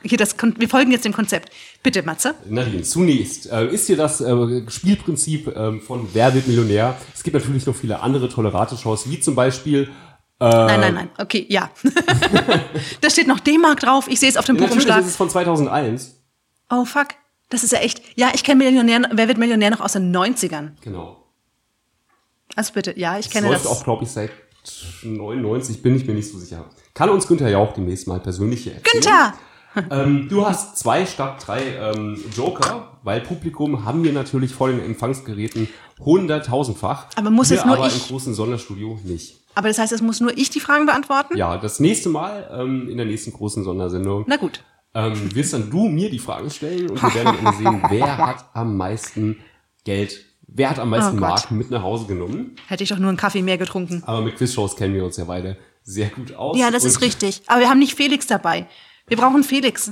hier 0.07 0.17
das, 0.17 0.35
wir 0.57 0.69
folgen 0.69 0.91
jetzt 0.91 1.05
dem 1.05 1.13
Konzept. 1.13 1.49
Bitte, 1.83 2.03
Matze. 2.03 2.35
Nadine, 2.47 2.83
zunächst 2.83 3.51
äh, 3.51 3.67
ist 3.67 3.87
hier 3.87 3.97
das 3.97 4.21
äh, 4.21 4.69
Spielprinzip 4.69 5.55
ähm, 5.55 5.81
von 5.81 6.07
Wer 6.13 6.33
wird 6.33 6.47
Millionär. 6.47 6.95
Es 7.13 7.23
gibt 7.23 7.33
natürlich 7.35 7.65
noch 7.65 7.75
viele 7.75 7.99
andere 8.01 8.29
tolle 8.29 8.53
Rateshows, 8.53 9.09
wie 9.09 9.19
zum 9.19 9.35
Beispiel 9.35 9.89
Nein, 10.37 10.81
nein, 10.81 10.93
nein. 10.93 11.09
Okay, 11.17 11.45
ja. 11.47 11.71
da 13.01 13.09
steht 13.09 13.25
noch 13.27 13.39
D-Mark 13.39 13.79
drauf. 13.79 14.07
Ich 14.09 14.19
sehe 14.19 14.27
es 14.27 14.35
auf 14.35 14.43
dem 14.45 14.55
Natürlich 14.57 14.71
Buchumschlag. 14.83 14.99
ist 14.99 15.07
es 15.07 15.15
von 15.15 15.29
2001. 15.29 16.21
Oh, 16.69 16.83
fuck. 16.83 17.07
Das 17.49 17.63
ist 17.63 17.71
ja 17.71 17.79
echt. 17.79 18.01
Ja, 18.15 18.31
ich 18.33 18.43
kenne 18.43 18.63
Millionär, 18.63 19.09
wer 19.13 19.27
wird 19.29 19.37
Millionär 19.37 19.69
noch 19.69 19.79
aus 19.79 19.93
den 19.93 20.13
90ern? 20.15 20.71
Genau. 20.81 21.23
Also 22.55 22.73
bitte, 22.73 22.99
ja, 22.99 23.17
ich 23.17 23.25
Das 23.27 23.33
kenne 23.33 23.47
läuft 23.47 23.63
das. 23.65 23.71
auch, 23.71 23.83
glaube 23.85 24.03
ich, 24.03 24.11
seit 24.11 24.31
99, 25.03 25.81
bin 25.81 25.95
ich 25.95 26.05
mir 26.05 26.13
nicht 26.13 26.29
so 26.29 26.37
sicher. 26.37 26.69
Kann 26.93 27.09
uns 27.09 27.27
Günther 27.27 27.49
Jauch 27.49 27.73
demnächst 27.73 28.07
mal 28.07 28.19
persönlich 28.19 28.63
hier 28.63 28.75
erzählen. 28.75 29.03
Günther! 29.03 29.33
Ähm, 29.89 30.27
du 30.29 30.45
hast 30.45 30.77
zwei 30.77 31.05
statt 31.05 31.43
drei 31.45 31.61
ähm, 31.75 32.17
Joker, 32.35 32.97
weil 33.03 33.21
Publikum 33.21 33.85
haben 33.85 34.03
wir 34.03 34.13
natürlich 34.13 34.53
vor 34.53 34.69
den 34.69 34.79
Empfangsgeräten 34.83 35.67
hunderttausendfach. 35.99 37.07
Aber 37.15 37.29
muss 37.29 37.49
wir 37.49 37.57
jetzt 37.57 37.65
nur 37.65 37.75
aber 37.77 37.87
ich- 37.87 37.95
im 38.01 38.07
großen 38.07 38.33
Sonderstudio 38.33 38.99
nicht. 39.03 39.35
Aber 39.57 39.69
das 39.69 39.77
heißt, 39.77 39.93
es 39.93 40.01
muss 40.01 40.19
nur 40.19 40.37
ich 40.37 40.49
die 40.49 40.59
Fragen 40.59 40.85
beantworten? 40.85 41.37
Ja, 41.37 41.57
das 41.57 41.79
nächste 41.79 42.09
Mal 42.09 42.49
ähm, 42.51 42.89
in 42.89 42.97
der 42.97 43.05
nächsten 43.05 43.31
großen 43.31 43.63
Sondersendung 43.63 44.25
Na 44.27 44.35
gut. 44.35 44.61
ähm, 44.93 45.33
wirst 45.33 45.53
dann 45.53 45.69
du 45.69 45.87
mir 45.87 46.09
die 46.09 46.19
Fragen 46.19 46.49
stellen 46.49 46.89
und 46.89 47.01
wir 47.01 47.13
werden 47.13 47.37
dann 47.43 47.53
sehen, 47.55 47.81
wer 47.89 48.17
hat 48.17 48.45
am 48.53 48.75
meisten 48.75 49.37
Geld, 49.85 50.25
wer 50.47 50.71
hat 50.71 50.79
am 50.79 50.89
meisten 50.89 51.17
Oh. 51.17 51.21
Mark 51.21 51.51
mit 51.51 51.71
nach 51.71 51.83
Hause 51.83 52.05
genommen. 52.05 52.55
Hätte 52.67 52.83
ich 52.83 52.89
doch 52.89 52.99
nur 52.99 53.07
einen 53.07 53.17
Kaffee 53.17 53.41
mehr 53.43 53.57
getrunken. 53.57 54.03
Aber 54.05 54.21
mit 54.21 54.35
Quizshows 54.35 54.75
kennen 54.75 54.93
wir 54.93 55.05
uns 55.05 55.15
ja 55.15 55.23
beide 55.23 55.55
sehr 55.83 56.09
gut 56.09 56.35
aus. 56.35 56.57
Ja, 56.57 56.69
das 56.69 56.83
ist 56.83 56.99
richtig. 56.99 57.41
Aber 57.47 57.61
wir 57.61 57.69
haben 57.69 57.79
nicht 57.79 57.95
Felix 57.95 58.27
dabei. 58.27 58.67
Wir 59.07 59.17
brauchen 59.17 59.43
Felix. 59.43 59.91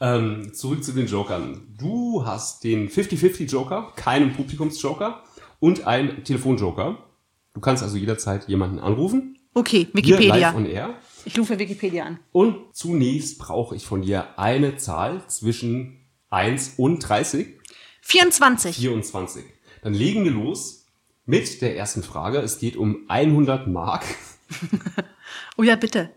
Ähm, 0.00 0.52
zurück 0.54 0.84
zu 0.84 0.92
den 0.92 1.06
Jokern. 1.06 1.74
Du 1.78 2.24
hast 2.24 2.62
den 2.62 2.88
50-50 2.88 3.50
Joker, 3.50 3.92
keinen 3.96 4.34
Publikumsjoker 4.34 5.24
und 5.58 5.86
einen 5.86 6.22
Telefonjoker. 6.22 6.98
Du 7.54 7.60
kannst 7.60 7.82
also 7.82 7.96
jederzeit 7.96 8.46
jemanden 8.48 8.78
anrufen. 8.78 9.38
Okay, 9.54 9.86
Hier 9.86 9.94
Wikipedia. 9.94 10.34
live 10.50 10.54
on 10.54 10.66
air. 10.66 10.94
Ich 11.24 11.38
rufe 11.38 11.58
Wikipedia 11.58 12.04
an. 12.04 12.20
Und 12.30 12.76
zunächst 12.76 13.38
brauche 13.38 13.74
ich 13.74 13.86
von 13.86 14.02
dir 14.02 14.38
eine 14.38 14.76
Zahl 14.76 15.26
zwischen 15.26 16.04
1 16.30 16.74
und 16.76 17.00
30. 17.00 17.58
24. 18.02 18.76
24. 18.76 19.44
Dann 19.82 19.94
legen 19.94 20.24
wir 20.24 20.30
los 20.30 20.86
mit 21.24 21.60
der 21.60 21.76
ersten 21.76 22.02
Frage. 22.02 22.38
Es 22.38 22.58
geht 22.58 22.76
um 22.76 23.04
100 23.08 23.66
Mark. 23.66 24.04
Oh 25.60 25.64
ja, 25.64 25.74
bitte. 25.74 26.10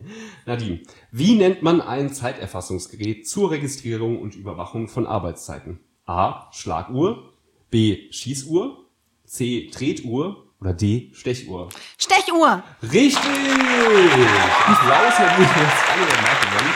Nadine, 0.45 0.81
wie 1.11 1.33
nennt 1.35 1.63
man 1.63 1.81
ein 1.81 2.13
Zeiterfassungsgerät 2.13 3.27
zur 3.27 3.49
Registrierung 3.49 4.21
und 4.21 4.35
Überwachung 4.35 4.87
von 4.87 5.07
Arbeitszeiten? 5.07 5.79
A. 6.05 6.47
Schlaguhr, 6.51 7.33
B. 7.71 8.11
Schießuhr, 8.11 8.85
C. 9.25 9.71
Tretuhr 9.73 10.45
oder 10.59 10.73
D. 10.73 11.09
Stechuhr? 11.13 11.69
Stechuhr. 11.97 12.61
Richtig! 12.83 13.17
Applaus, 13.17 15.17
Nadine, 15.19 15.47
du 15.47 15.65
hast 15.65 15.89
100 15.89 16.21
Mark 16.21 16.41
gewonnen. 16.41 16.73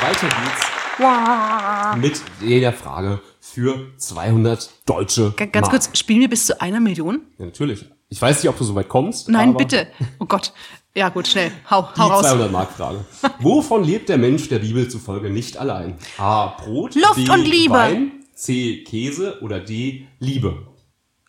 Weiter 0.00 0.28
geht's 0.28 0.70
Wow. 0.96 1.96
mit 1.96 2.22
der 2.62 2.72
Frage 2.72 3.20
für 3.40 3.90
200 3.96 4.70
deutsche 4.86 5.32
Ganz 5.36 5.52
Mark. 5.54 5.70
kurz, 5.70 5.90
spielen 5.98 6.20
wir 6.20 6.30
bis 6.30 6.46
zu 6.46 6.60
einer 6.60 6.78
Million? 6.78 7.22
Ja, 7.38 7.46
natürlich. 7.46 7.84
Ich 8.08 8.22
weiß 8.22 8.40
nicht, 8.40 8.48
ob 8.48 8.56
du 8.56 8.62
so 8.62 8.76
weit 8.76 8.88
kommst. 8.88 9.28
Nein, 9.28 9.56
bitte. 9.56 9.88
Oh 10.20 10.26
Gott. 10.26 10.52
Ja, 10.96 11.08
gut, 11.08 11.26
schnell. 11.26 11.50
Hau, 11.68 11.88
Die 11.96 12.00
hau 12.00 12.06
raus. 12.08 12.22
200 12.22 12.52
Mark 12.52 12.70
Frage. 12.72 13.04
Wovon 13.40 13.82
lebt 13.82 14.08
der 14.08 14.16
Mensch 14.18 14.48
der 14.48 14.60
Bibel 14.60 14.88
zufolge 14.88 15.28
nicht 15.28 15.56
allein? 15.56 15.98
A. 16.18 16.46
Brot. 16.48 16.94
Luft 16.94 17.16
B. 17.16 17.28
und 17.30 17.44
Liebe. 17.44 17.74
Wein. 17.74 18.12
C. 18.34 18.84
Käse 18.84 19.40
oder 19.42 19.58
D. 19.60 20.06
Liebe. 20.20 20.66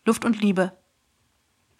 Luft 0.05 0.23
und 0.23 0.39
Liebe. 0.41 0.71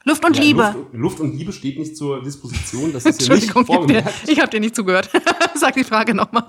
Luft 0.04 0.26
und 0.26 0.36
Ja, 0.36 0.44
Liebe. 0.44 0.62
Luft, 0.64 0.94
Luft 0.94 1.20
und 1.20 1.38
Liebe 1.38 1.52
steht 1.52 1.78
nicht 1.80 1.96
zur 1.98 2.22
Disposition. 2.24 2.92
Das 2.94 3.06
ist 3.06 3.22
hier 3.22 3.36
nicht 3.36 3.52
vorgemerkt. 3.52 4.28
ich 4.30 4.40
habe 4.40 4.50
dir 4.50 4.60
nicht 4.60 4.76
zugehört. 4.76 5.10
Sag 5.56 5.76
die 5.76 5.84
Frage 5.84 6.14
nochmal. 6.16 6.46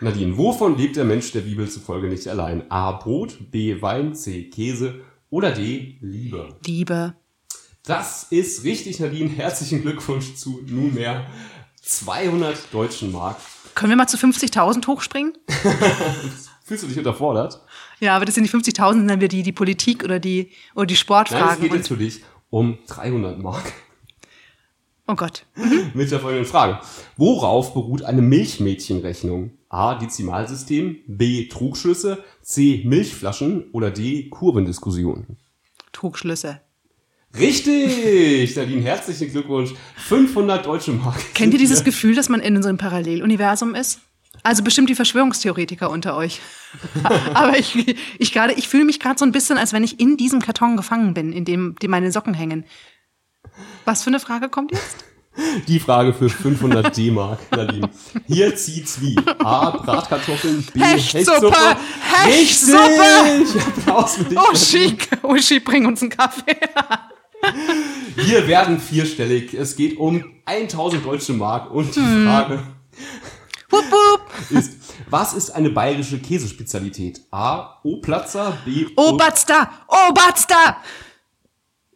Nadine, 0.00 0.36
wovon 0.36 0.76
lebt 0.78 0.96
der 0.96 1.04
Mensch 1.04 1.32
der 1.32 1.40
Bibel 1.40 1.68
zufolge 1.70 2.08
nicht 2.08 2.26
allein? 2.28 2.70
A. 2.70 2.92
Brot. 2.92 3.36
B. 3.50 3.80
Wein. 3.80 4.14
C. 4.14 4.44
Käse 4.50 5.00
oder 5.30 5.52
D. 5.52 5.96
Liebe. 6.00 6.54
Liebe. 6.66 7.14
Das 7.90 8.28
ist 8.30 8.62
richtig, 8.62 9.00
Nadine. 9.00 9.28
Herzlichen 9.30 9.82
Glückwunsch 9.82 10.36
zu 10.36 10.60
nunmehr 10.64 11.26
200 11.82 12.72
deutschen 12.72 13.10
Mark. 13.10 13.38
Können 13.74 13.90
wir 13.90 13.96
mal 13.96 14.06
zu 14.06 14.16
50.000 14.16 14.86
hochspringen? 14.86 15.32
Fühlst 16.64 16.84
du 16.84 16.86
dich 16.86 16.98
unterfordert? 16.98 17.60
Ja, 17.98 18.14
aber 18.14 18.26
das 18.26 18.36
sind 18.36 18.44
die 18.44 18.50
50.000, 18.50 18.92
sind 18.92 19.08
dann 19.08 19.18
wieder 19.18 19.26
die, 19.26 19.42
die 19.42 19.50
Politik 19.50 20.04
oder 20.04 20.20
die, 20.20 20.52
oder 20.76 20.86
die 20.86 20.92
Nein, 20.92 20.94
es 20.94 21.00
Sportfragen. 21.00 21.62
geht 21.62 21.72
natürlich 21.72 22.22
um 22.48 22.78
300 22.86 23.40
Mark. 23.40 23.72
oh 25.08 25.16
Gott. 25.16 25.44
Mit 25.92 26.12
der 26.12 26.20
folgenden 26.20 26.46
Frage. 26.46 26.78
Worauf 27.16 27.74
beruht 27.74 28.04
eine 28.04 28.22
Milchmädchenrechnung? 28.22 29.50
A. 29.68 29.96
Dezimalsystem, 29.96 30.98
B. 31.08 31.48
Trugschlüsse, 31.48 32.22
C. 32.40 32.82
Milchflaschen 32.84 33.68
oder 33.72 33.90
D. 33.90 34.28
Kurvendiskussion? 34.28 35.38
Trugschlüsse. 35.90 36.60
Richtig! 37.38 38.56
Nadine, 38.56 38.82
herzlichen 38.82 39.30
Glückwunsch. 39.30 39.70
500 39.96 40.66
deutsche 40.66 40.92
Mark. 40.92 41.16
Kennt 41.34 41.52
ihr 41.52 41.58
dieses. 41.58 41.84
Gefühl, 41.84 42.14
dass 42.14 42.28
man 42.28 42.40
in 42.40 42.60
so 42.62 42.68
einem 42.68 42.78
Paralleluniversum 42.78 43.74
ist? 43.74 44.00
Also 44.42 44.62
bestimmt 44.62 44.88
die 44.88 44.94
Verschwörungstheoretiker 44.94 45.90
unter 45.90 46.16
euch. 46.16 46.40
Aber 47.34 47.58
ich, 47.58 47.76
ich 48.18 48.34
ich 48.36 48.68
fühle 48.68 48.84
mich 48.84 49.00
gerade 49.00 49.18
so 49.18 49.24
ein 49.24 49.32
bisschen, 49.32 49.58
als 49.58 49.72
wenn 49.72 49.84
ich 49.84 50.00
in 50.00 50.16
diesem 50.16 50.40
Karton 50.40 50.76
gefangen 50.76 51.14
bin, 51.14 51.32
in 51.32 51.44
dem, 51.44 51.76
dem 51.80 51.90
meine 51.90 52.10
Socken 52.10 52.34
hängen. 52.34 52.64
Was 53.84 54.02
für 54.02 54.08
eine 54.08 54.20
Frage 54.20 54.48
kommt 54.48 54.72
jetzt? 54.72 55.04
Die 55.68 55.78
Frage 55.78 56.12
für 56.12 56.28
500 56.28 56.96
D-Mark, 56.96 57.38
Nadine. 57.52 57.88
Hier 58.26 58.54
zieht's 58.56 59.00
wie. 59.00 59.16
A. 59.38 59.70
Bratkartoffeln, 59.70 60.66
B. 60.74 60.80
Hechtsuppe! 60.80 61.46
Richtig! 62.26 62.74
Hechtsuppe! 62.74 63.60
Applaus 63.78 64.16
für 64.16 64.24
dich. 64.24 64.38
Oh, 64.38 64.54
schick. 64.54 65.08
Uschi, 65.22 65.60
bring 65.60 65.86
uns 65.86 66.02
einen 66.02 66.10
Kaffee. 66.10 66.56
Wir 68.16 68.46
werden 68.48 68.78
vierstellig. 68.80 69.54
Es 69.54 69.76
geht 69.76 69.98
um 69.98 70.24
1000 70.44 71.04
deutsche 71.04 71.32
Mark 71.32 71.70
und 71.70 71.94
die 71.94 72.00
Frage 72.00 72.62
Wupp, 73.70 73.84
wupp. 73.84 74.50
ist, 74.50 74.76
was 75.08 75.32
ist 75.32 75.50
eine 75.50 75.70
bayerische 75.70 76.18
Käsespezialität? 76.18 77.20
A. 77.30 77.78
O-Platzer, 77.84 78.58
B. 78.64 78.86
Oberster! 78.96 79.70
Oberster! 79.86 80.76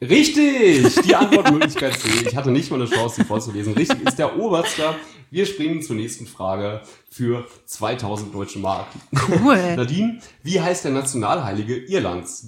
Richtig! 0.00 0.94
Die 1.02 1.14
Antwortmöglichkeit 1.16 1.98
C. 1.98 2.08
Ich 2.26 2.36
hatte 2.36 2.50
nicht 2.50 2.70
mal 2.70 2.80
eine 2.80 2.88
Chance, 2.88 3.16
sie 3.16 3.24
vorzulesen. 3.24 3.74
Richtig 3.74 4.06
ist 4.06 4.18
der 4.18 4.38
Oberster. 4.38 4.94
Wir 5.30 5.46
springen 5.46 5.82
zur 5.82 5.96
nächsten 5.96 6.26
Frage 6.26 6.82
für 7.10 7.46
2000 7.66 8.32
deutsche 8.32 8.60
Mark. 8.60 8.86
Cool. 9.28 9.74
Nadine, 9.76 10.20
wie 10.44 10.60
heißt 10.60 10.84
der 10.84 10.92
Nationalheilige 10.92 11.76
Irlands? 11.76 12.46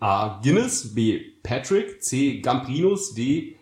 A. 0.00 0.40
Guinness, 0.42 0.94
B. 0.94 1.20
Patrick, 1.42 2.02
C. 2.02 2.40
Gambrinus, 2.40 3.14
D. 3.14 3.56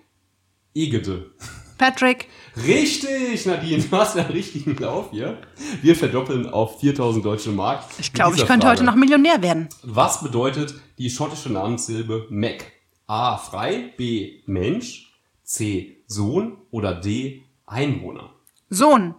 Egede. 0.74 1.32
Patrick, 1.78 2.28
Richtig, 2.56 3.44
Nadine, 3.44 3.82
du 3.82 3.96
hast 3.96 4.16
einen 4.16 4.30
richtigen 4.30 4.76
Lauf 4.76 5.10
hier. 5.10 5.42
Wir 5.82 5.94
verdoppeln 5.94 6.48
auf 6.48 6.80
4000 6.80 7.24
deutsche 7.24 7.50
Mark. 7.50 7.84
ich 7.98 8.14
glaube, 8.14 8.36
ich 8.36 8.46
könnte 8.46 8.66
heute 8.66 8.82
noch 8.82 8.94
Millionär 8.94 9.42
werden. 9.42 9.68
Was 9.82 10.22
bedeutet 10.22 10.74
die 10.96 11.10
schottische 11.10 11.52
Namenssilbe 11.52 12.26
Mac? 12.30 12.72
A. 13.06 13.36
Frei, 13.36 13.92
B. 13.98 14.40
Mensch, 14.46 15.12
C. 15.44 16.02
Sohn 16.06 16.56
oder 16.70 16.94
D. 16.94 17.44
Einwohner? 17.66 18.30
Sohn. 18.70 19.14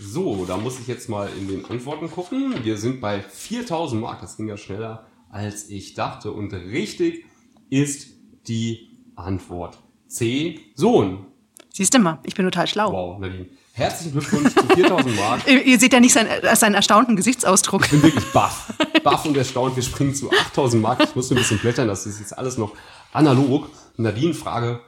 So, 0.00 0.46
da 0.46 0.56
muss 0.56 0.80
ich 0.80 0.86
jetzt 0.86 1.08
mal 1.08 1.28
in 1.38 1.48
den 1.48 1.64
Antworten 1.66 2.10
gucken. 2.10 2.64
Wir 2.64 2.78
sind 2.78 3.00
bei 3.00 3.20
4000 3.20 4.00
Mark, 4.00 4.20
das 4.22 4.36
ging 4.36 4.48
ja 4.48 4.56
schneller 4.56 5.07
als 5.30 5.68
ich 5.68 5.94
dachte. 5.94 6.32
Und 6.32 6.52
richtig 6.52 7.24
ist 7.70 8.08
die 8.46 8.90
Antwort 9.16 9.78
C, 10.08 10.60
Sohn. 10.74 11.26
Siehst 11.72 11.94
du 11.94 11.98
mal, 11.98 12.18
ich 12.24 12.34
bin 12.34 12.44
total 12.44 12.66
schlau. 12.66 12.92
Wow, 12.92 13.18
Nadine. 13.18 13.46
Herzlichen 13.72 14.12
Glückwunsch 14.12 14.52
zu 14.52 14.66
4000 14.66 15.16
Mark. 15.16 15.46
Ihr, 15.66 15.78
seht 15.78 15.92
ja 15.92 16.00
nicht 16.00 16.12
seinen, 16.12 16.26
äh, 16.26 16.56
seinen 16.56 16.74
erstaunten 16.74 17.14
Gesichtsausdruck. 17.14 17.84
Ich 17.84 17.90
bin 17.92 18.02
wirklich 18.02 18.24
baff. 18.32 18.74
Baff 19.04 19.24
und 19.24 19.36
erstaunt. 19.36 19.76
Wir 19.76 19.84
springen 19.84 20.14
zu 20.14 20.30
8000 20.30 20.82
Mark. 20.82 21.00
Ich 21.04 21.14
muss 21.14 21.30
ein 21.30 21.36
bisschen 21.36 21.58
blättern, 21.58 21.86
das 21.86 22.04
ist 22.04 22.18
jetzt 22.18 22.36
alles 22.36 22.58
noch 22.58 22.74
analog. 23.12 23.70
Nadine, 23.96 24.34
Frage 24.34 24.80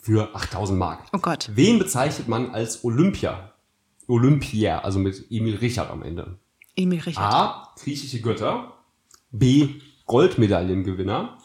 für 0.00 0.34
8000 0.34 0.76
Mark. 0.78 1.04
Oh 1.12 1.18
Gott. 1.18 1.50
Wen 1.54 1.78
bezeichnet 1.78 2.26
man 2.26 2.50
als 2.50 2.82
Olympia? 2.82 3.52
Olympia, 4.08 4.80
also 4.80 4.98
mit 4.98 5.26
Emil 5.30 5.56
Richard 5.56 5.90
am 5.90 6.02
Ende. 6.02 6.38
Emil 6.74 7.00
Richard. 7.00 7.32
A. 7.32 7.74
Griechische 7.80 8.20
Götter. 8.20 8.72
B. 9.30 9.80
Goldmedaillengewinner. 10.06 11.38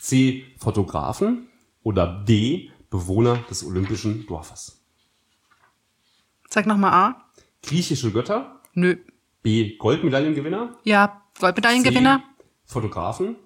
C. 0.00 0.44
Fotografen. 0.58 1.48
Oder 1.82 2.24
D. 2.26 2.70
Bewohner 2.90 3.38
des 3.50 3.64
Olympischen 3.64 4.26
Dorfes. 4.26 4.80
Sag 6.48 6.66
nochmal 6.66 6.92
A. 6.92 7.30
Griechische 7.62 8.10
Götter. 8.12 8.60
Nö. 8.74 8.96
B. 9.42 9.76
Goldmedaillengewinner. 9.76 10.78
Ja, 10.84 11.22
Goldmedaillengewinner. 11.38 12.18
C. 12.18 12.44
Fotografen. 12.72 13.36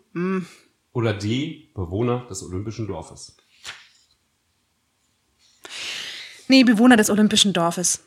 Oder 0.93 1.15
D. 1.15 1.71
Bewohner 1.75 2.27
des 2.29 2.43
Olympischen 2.43 2.87
Dorfes. 2.87 3.37
Nee, 6.49 6.65
Bewohner 6.65 6.97
des 6.97 7.11
Olympischen 7.11 7.53
Dorfes. 7.53 8.05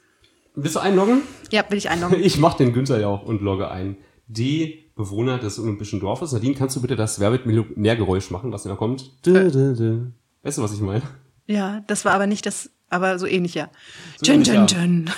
Willst 0.55 0.75
du 0.75 0.79
einloggen? 0.79 1.21
Ja, 1.51 1.63
will 1.69 1.77
ich 1.77 1.89
einloggen. 1.89 2.19
Ich 2.23 2.37
mach 2.37 2.55
den 2.55 2.73
Günther 2.73 2.99
ja 2.99 3.07
auch 3.07 3.23
und 3.23 3.41
logge 3.41 3.71
ein. 3.71 3.97
D. 4.27 4.91
Bewohner 4.95 5.39
des 5.39 5.59
Olympischen 5.59 5.99
Dorfes. 5.99 6.31
Nadine, 6.31 6.53
kannst 6.55 6.75
du 6.75 6.81
bitte 6.81 6.95
das 6.95 7.19
Werbet-Millionärgeräusch 7.19 8.29
machen, 8.31 8.51
was 8.51 8.63
da 8.63 8.75
kommt? 8.75 9.25
Dö, 9.25 9.49
dö, 9.51 9.75
dö. 9.75 10.05
Weißt 10.43 10.57
du, 10.57 10.61
was 10.61 10.73
ich 10.73 10.81
meine? 10.81 11.01
Ja, 11.47 11.83
das 11.87 12.05
war 12.05 12.13
aber 12.13 12.27
nicht 12.27 12.45
das, 12.45 12.69
aber 12.89 13.17
so 13.19 13.25
ähnlich, 13.25 13.55
ja. 13.55 13.69
So 14.17 14.25
Dün, 14.31 14.43
dün, 14.43 14.67
dün. 14.67 15.09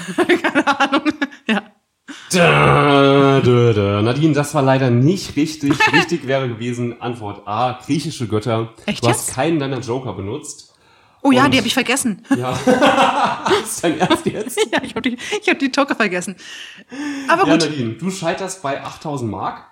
Keine 0.41 0.80
Ahnung. 0.80 1.10
Ja. 1.47 1.64
Da, 2.32 3.41
da, 3.41 3.74
da. 3.74 4.01
Nadine, 4.01 4.34
das 4.34 4.53
war 4.53 4.62
leider 4.62 4.89
nicht 4.89 5.36
richtig. 5.36 5.74
Richtig 5.93 6.28
wäre 6.28 6.47
gewesen 6.47 7.01
Antwort 7.01 7.47
A, 7.47 7.80
griechische 7.86 8.28
Götter. 8.28 8.74
Echt 8.86 9.03
du 9.03 9.10
hast 9.10 9.28
jetzt? 9.28 9.36
keinen 9.36 9.60
deiner 9.60 9.80
Joker 9.80 10.14
benutzt. 10.14 10.74
Oh 11.26 11.32
ja, 11.32 11.45
Und- 11.45 11.53
die 11.55 11.57
habe 11.57 11.67
ich 11.67 11.73
vergessen. 11.73 12.23
Ja. 12.38 12.51
ist 13.63 13.84
dein 13.84 13.99
Ernst 13.99 14.26
jetzt? 14.28 14.59
ja, 14.71 14.80
ich 14.84 14.91
habe 14.95 15.09
die, 15.09 15.17
ich 15.41 15.49
hab 15.49 15.57
die 15.57 15.71
Toker 15.71 15.95
vergessen. 15.95 16.36
Aber 17.28 17.47
Ja, 17.47 17.53
gut. 17.57 17.63
Nadine, 17.67 17.93
du 17.93 18.11
scheiterst 18.11 18.61
bei 18.61 18.84
8000 18.84 19.32
Mark 19.32 19.63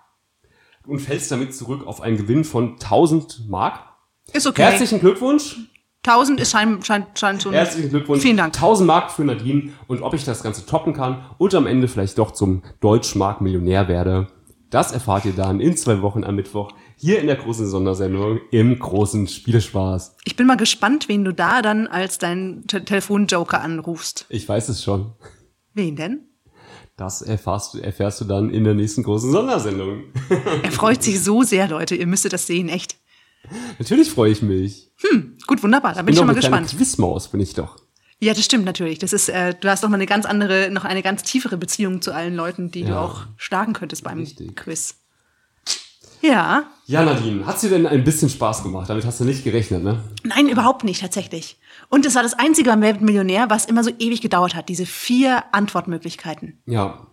und 0.88 0.98
fällst 1.00 1.32
damit 1.32 1.54
zurück 1.56 1.86
auf 1.86 2.02
einen 2.02 2.18
Gewinn 2.18 2.44
von 2.44 2.72
1000 2.74 3.48
Mark. 3.50 3.80
ist 4.34 4.48
okay. 4.48 4.64
Herzlichen 4.64 5.00
Glückwunsch. 5.00 5.58
1000 6.06 6.40
ist 6.40 6.52
scheint, 6.52 6.86
scheint, 6.88 7.18
scheint 7.20 7.44
schon. 7.44 7.54
Herzlichen 7.54 7.90
Glückwunsch. 7.92 8.24
Vielen 8.24 8.38
Dank. 8.38 8.56
1000 8.56 8.88
Mark 8.88 9.12
für 9.12 9.24
Nadine 9.24 9.74
und 9.88 10.02
ob 10.02 10.16
ich 10.16 10.26
das 10.26 10.42
Ganze 10.42 10.66
toppen 10.66 10.94
kann 10.94 11.24
und 11.38 11.54
am 11.54 11.68
Ende 11.68 11.88
vielleicht 11.88 12.18
doch 12.18 12.32
zum 12.32 12.64
Deutschmark-Millionär 12.82 13.88
werde, 13.88 14.28
das 14.72 14.92
erfahrt 14.92 15.26
ihr 15.26 15.34
dann 15.34 15.60
in 15.60 15.78
zwei 15.78 16.02
Wochen 16.02 16.24
am 16.24 16.36
Mittwoch 16.36 16.72
hier 17.04 17.20
in 17.20 17.28
der 17.28 17.36
großen 17.36 17.68
Sondersendung 17.68 18.40
im 18.52 18.80
großen 18.80 19.28
Spielespaß. 19.28 20.16
Ich 20.24 20.38
bin 20.38 20.48
mal 20.48 20.56
gespannt, 20.56 21.10
wen 21.10 21.26
du 21.26 21.34
da 21.34 21.62
dann 21.62 21.86
als 21.88 22.18
deinen 22.18 22.66
Te 22.66 22.86
Telefonjoker 22.86 23.60
anrufst. 23.60 24.26
Ich 24.30 24.48
weiß 24.48 24.70
es 24.70 24.82
schon. 24.82 25.12
Wen 25.74 25.98
denn? 25.98 26.22
Das 26.96 27.22
erfährst 27.22 27.74
du, 27.74 27.80
erfährst 27.80 28.22
du 28.22 28.26
dann 28.26 28.50
in 28.50 28.64
der 28.64 28.74
nächsten 28.74 29.04
großen 29.04 29.32
Sondersendung. 29.34 30.04
Er 30.64 30.72
freut 30.72 31.04
sich 31.04 31.22
so 31.22 31.44
sehr, 31.44 31.68
Leute. 31.68 31.96
Ihr 31.96 32.08
müsstet 32.08 32.32
das 32.32 32.48
sehen, 32.48 32.70
echt. 32.70 32.96
Natürlich 33.80 34.10
freue 34.10 34.32
ich 34.32 34.42
mich. 34.42 34.92
Gut, 35.46 35.62
wunderbar. 35.62 35.94
Da 35.96 36.04
bin 36.04 36.14
ich 36.14 36.16
doch 36.16 36.22
schon 36.22 36.28
mal 36.28 36.36
gespannt. 36.36 36.70
Quizmaus 36.70 37.28
bin 37.28 37.42
ich 37.42 37.54
doch. 37.54 37.76
Ja, 38.22 38.34
das 38.34 38.46
stimmt 38.46 38.64
natürlich. 38.64 39.00
Das 39.00 39.12
ist, 39.12 39.28
äh, 39.28 39.54
du 39.60 39.68
hast 39.70 39.84
doch 39.84 39.90
mal 39.90 39.96
eine 39.96 40.06
ganz 40.06 40.26
andere, 40.26 40.70
noch 40.72 40.86
eine 40.86 41.02
ganz 41.02 41.24
tiefere 41.24 41.58
Beziehung 41.58 42.02
zu 42.02 42.14
allen 42.14 42.36
Leuten, 42.36 42.72
die 42.72 42.84
du 42.84 42.92
Ja. 42.92 43.02
auch 43.04 43.26
schlagen 43.36 43.74
könntest 43.74 44.06
beim 44.06 44.20
Richtig. 44.20 44.56
Quiz. 44.56 44.96
Ja. 46.24 46.64
Ja, 46.86 47.04
Nadine, 47.04 47.46
hat's 47.46 47.62
dir 47.62 47.70
denn 47.70 47.86
ein 47.86 48.04
bisschen 48.04 48.30
Spaß 48.30 48.64
gemacht? 48.64 48.90
Damit 48.90 49.06
hast 49.06 49.20
du 49.20 49.26
nicht 49.26 49.44
gerechnet, 49.44 49.84
ne? 49.84 50.04
Nein, 50.24 50.48
überhaupt 50.48 50.84
nicht, 50.84 51.02
tatsächlich. 51.02 51.60
Und 51.90 52.06
es 52.06 52.16
war 52.16 52.24
das 52.24 52.34
einzige 52.34 52.70
beim 52.70 52.82
Wer 52.82 53.00
Millionär, 53.02 53.50
was 53.50 53.66
immer 53.66 53.84
so 53.84 53.92
ewig 54.00 54.22
gedauert 54.22 54.56
hat. 54.56 54.70
Diese 54.70 54.86
vier 54.86 55.44
Antwortmöglichkeiten. 55.54 56.62
Ja. 56.66 57.08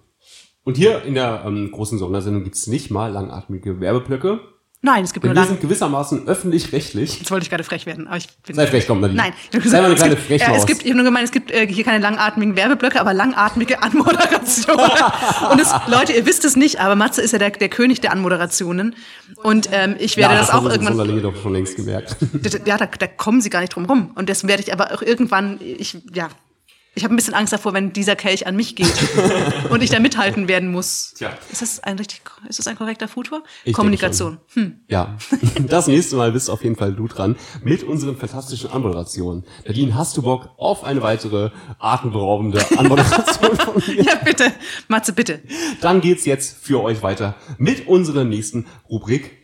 Und 0.65 0.77
hier 0.77 1.03
in 1.03 1.15
der 1.15 1.43
ähm, 1.45 1.71
großen 1.73 1.99
Sondersendung 1.99 2.45
gibt's 2.45 2.69
nicht 2.69 2.91
mal 2.91 3.11
langatmige 3.11 3.81
Werbeblöcke. 3.81 4.41
Nein, 4.83 5.05
es 5.05 5.13
gibt 5.13 5.25
Denn 5.25 5.35
nur 5.35 5.43
wir 5.43 5.47
sind 5.47 5.61
gewissermaßen 5.61 6.27
öffentlich-rechtlich. 6.27 7.19
Jetzt 7.19 7.31
wollte 7.31 7.45
ich 7.45 7.51
gerade 7.51 7.65
frech 7.65 7.85
werden, 7.85 8.07
aber 8.07 8.17
ich 8.17 8.29
bin. 8.47 8.57
Sei 8.57 8.67
frech, 8.67 8.87
komm, 8.87 9.01
Nadine. 9.01 9.21
Nein, 9.23 9.33
ich 9.53 9.71
Sei 9.71 9.79
mal 9.79 9.85
eine 9.85 9.95
es 9.95 10.01
kleine 10.01 10.15
gibt, 10.17 10.27
Frechmaus. 10.27 10.57
äh, 10.57 10.59
es 10.59 10.67
gibt, 10.67 10.83
ich 10.83 10.89
habe 10.89 10.97
nur 10.97 11.05
gemeint, 11.05 11.27
es 11.27 11.33
gibt 11.33 11.51
äh, 11.51 11.67
hier 11.67 11.85
keine 11.85 11.99
langatmigen 11.99 12.57
Werbeblöcke, 12.57 12.99
aber 12.99 13.13
langatmige 13.13 13.83
Anmoderationen. 13.83 14.91
Und 15.51 15.61
es, 15.61 15.71
Leute, 15.87 16.15
ihr 16.15 16.25
wisst 16.25 16.47
es 16.47 16.57
nicht, 16.57 16.81
aber 16.81 16.97
Matze 16.97 17.21
ist 17.21 17.33
ja 17.33 17.39
der, 17.39 17.51
der 17.51 17.69
König 17.69 18.01
der 18.01 18.13
Anmoderationen. 18.13 18.97
Und 19.43 19.69
ähm, 19.71 19.97
ich 19.99 20.17
werde 20.17 20.35
das, 20.37 20.49
auch 20.49 20.55
haben 20.55 20.65
unsere 20.65 20.75
irgendwann. 20.77 20.97
Sonderlinge 20.97 21.23
doch 21.23 21.43
schon 21.43 21.53
längst 21.53 21.77
gemerkt. 21.77 22.17
Ja, 22.65 22.79
da, 22.79 22.87
da 22.87 23.07
kommen 23.07 23.43
sie 23.43 23.51
gar 23.51 23.61
nicht 23.61 23.75
drum 23.75 23.85
rum. 23.85 24.13
Und 24.15 24.31
das 24.31 24.47
werde 24.47 24.63
ich 24.63 24.73
aber 24.73 24.95
auch 24.95 25.03
irgendwann, 25.03 25.61
ich, 25.61 25.99
ja, 26.15 26.31
ich 26.95 27.05
habe 27.05 27.15
ein 27.15 27.17
bisschen 27.17 27.35
Angst 27.35 27.53
davor, 27.53 27.73
wenn 27.73 27.93
dieser 27.93 28.17
Kelch 28.17 28.47
an 28.47 28.57
mich 28.57 28.75
geht 28.75 28.93
und 29.71 29.83
ich 29.83 29.91
da 29.91 30.01
mithalten 30.01 30.49
werden 30.49 30.73
muss. 30.73 31.15
Tja. 31.17 31.39
Ist 31.51 31.63
das 31.63 31.81
ein 31.81 31.97
richtig, 31.99 32.23
ist 32.49 32.59
das 32.59 32.67
ein 32.67 32.77
korrekter 32.77 33.07
Futur? 33.07 33.45
Ich 33.65 33.75
Kommunikation. 33.75 34.39
Hm. 34.55 34.81
Ja, 34.89 35.17
das 35.69 35.87
nächste 35.87 36.17
Mal 36.17 36.33
bist 36.33 36.51
auf 36.51 36.65
jeden 36.65 36.77
Fall 36.77 36.93
du 36.93 37.07
dran 37.07 37.37
mit 37.63 37.85
unseren 37.85 38.17
fantastischen 38.17 38.71
Anmoderationen. 38.71 39.45
Nadine, 39.67 39.95
hast 39.95 40.17
du 40.17 40.23
Bock 40.23 40.51
auf 40.57 40.83
eine 40.83 41.01
weitere 41.03 41.51
atemberaubende 41.79 42.61
Anmoderation 42.77 43.57
von 43.57 43.83
mir? 43.87 44.03
Ja, 44.03 44.17
bitte. 44.17 44.53
Matze, 44.89 45.13
bitte. 45.13 45.41
Dann 45.81 46.01
geht's 46.01 46.25
jetzt 46.25 46.57
für 46.61 46.83
euch 46.83 47.03
weiter 47.03 47.37
mit 47.57 47.87
unserer 47.87 48.25
nächsten 48.25 48.67
Rubrik. 48.89 49.40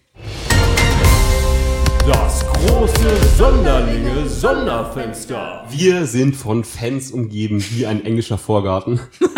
Große 2.66 3.16
Sonderlinge 3.38 4.28
Sonderfenster. 4.28 5.64
Wir 5.70 6.04
sind 6.04 6.34
von 6.34 6.64
Fans 6.64 7.12
umgeben 7.12 7.64
wie 7.70 7.86
ein 7.86 8.04
englischer 8.04 8.38
Vorgarten. 8.38 9.00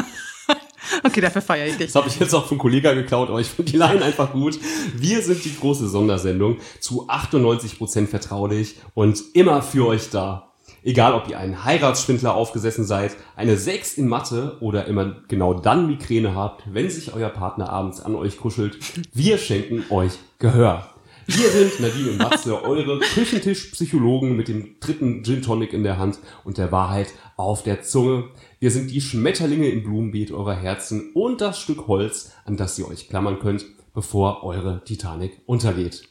Okay, 1.04 1.20
dafür 1.20 1.42
feiere 1.42 1.66
ich 1.66 1.76
dich. 1.76 1.92
Das 1.92 1.94
habe 1.94 2.08
ich 2.08 2.18
jetzt 2.18 2.34
auch 2.34 2.46
von 2.46 2.58
Kollega 2.58 2.92
geklaut, 2.92 3.28
aber 3.28 3.40
ich 3.40 3.46
finde 3.46 3.70
die 3.70 3.76
Line 3.76 4.02
einfach 4.02 4.32
gut. 4.32 4.58
Wir 4.96 5.22
sind 5.22 5.44
die 5.44 5.54
große 5.54 5.88
Sondersendung, 5.88 6.56
zu 6.80 7.08
98% 7.08 8.06
vertraulich 8.08 8.76
und 8.94 9.22
immer 9.34 9.62
für 9.62 9.86
euch 9.86 10.10
da. 10.10 10.54
Egal, 10.82 11.14
ob 11.14 11.28
ihr 11.28 11.38
einen 11.38 11.64
Heiratsschwindler 11.64 12.34
aufgesessen 12.34 12.84
seid, 12.84 13.16
eine 13.36 13.56
6 13.56 13.94
in 13.98 14.08
Mathe 14.08 14.56
oder 14.60 14.86
immer 14.86 15.16
genau 15.28 15.54
dann 15.54 15.86
Migräne 15.86 16.34
habt, 16.34 16.64
wenn 16.72 16.90
sich 16.90 17.14
euer 17.14 17.30
Partner 17.30 17.70
abends 17.70 18.00
an 18.00 18.16
euch 18.16 18.38
kuschelt, 18.38 18.78
wir 19.12 19.38
schenken 19.38 19.84
euch 19.90 20.14
Gehör. 20.38 20.88
Wir 21.30 21.50
sind 21.50 21.78
Nadine 21.78 22.12
und 22.12 22.16
Matze, 22.16 22.64
eure 22.64 23.00
Küchentischpsychologen 23.00 24.34
mit 24.34 24.48
dem 24.48 24.80
dritten 24.80 25.22
Gin 25.22 25.42
Tonic 25.42 25.74
in 25.74 25.82
der 25.82 25.98
Hand 25.98 26.20
und 26.42 26.56
der 26.56 26.72
Wahrheit 26.72 27.08
auf 27.36 27.62
der 27.62 27.82
Zunge. 27.82 28.30
Wir 28.60 28.70
sind 28.70 28.90
die 28.90 29.02
Schmetterlinge 29.02 29.68
im 29.68 29.82
Blumenbeet 29.82 30.32
eurer 30.32 30.54
Herzen 30.54 31.12
und 31.12 31.42
das 31.42 31.58
Stück 31.58 31.86
Holz, 31.86 32.32
an 32.46 32.56
das 32.56 32.78
ihr 32.78 32.88
euch 32.88 33.10
klammern 33.10 33.40
könnt, 33.40 33.66
bevor 33.92 34.42
eure 34.42 34.82
Titanic 34.86 35.42
untergeht. 35.44 36.08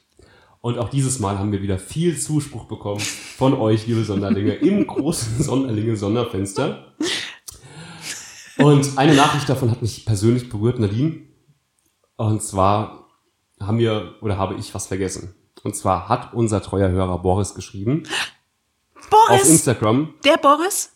Und 0.61 0.78
auch 0.78 0.89
dieses 0.89 1.18
Mal 1.18 1.39
haben 1.39 1.51
wir 1.51 1.63
wieder 1.63 1.80
viel 1.80 2.15
Zuspruch 2.20 2.65
bekommen 2.65 3.01
von 3.01 3.55
euch, 3.55 3.88
liebe 3.88 4.03
Sonderlinge, 4.03 4.53
im 4.53 4.86
großen 4.86 5.39
Sonderlinge-Sonderfenster. 5.41 6.93
Und 8.59 8.99
eine 8.99 9.15
Nachricht 9.15 9.49
davon 9.49 9.72
hat 9.72 9.82
mich 9.82 10.05
persönlich 10.05 10.47
berührt, 10.47 10.78
Nadine. 10.78 11.22
Und 12.18 12.43
zwar 12.43 13.07
haben 13.60 13.78
wir 13.80 14.16
oder 14.22 14.38
habe 14.38 14.55
ich 14.55 14.74
was 14.74 14.88
vergessen. 14.88 15.36
Und 15.64 15.76
zwar 15.76 16.08
hat 16.10 16.34
unser 16.34 16.62
treuer 16.62 16.89
Hörer 16.89 17.20
Boris 17.20 17.55
geschrieben 17.55 18.03
auf 18.95 19.10
Boris! 19.10 19.49
Instagram 19.49 20.14
Der 20.24 20.38
Boris? 20.38 20.91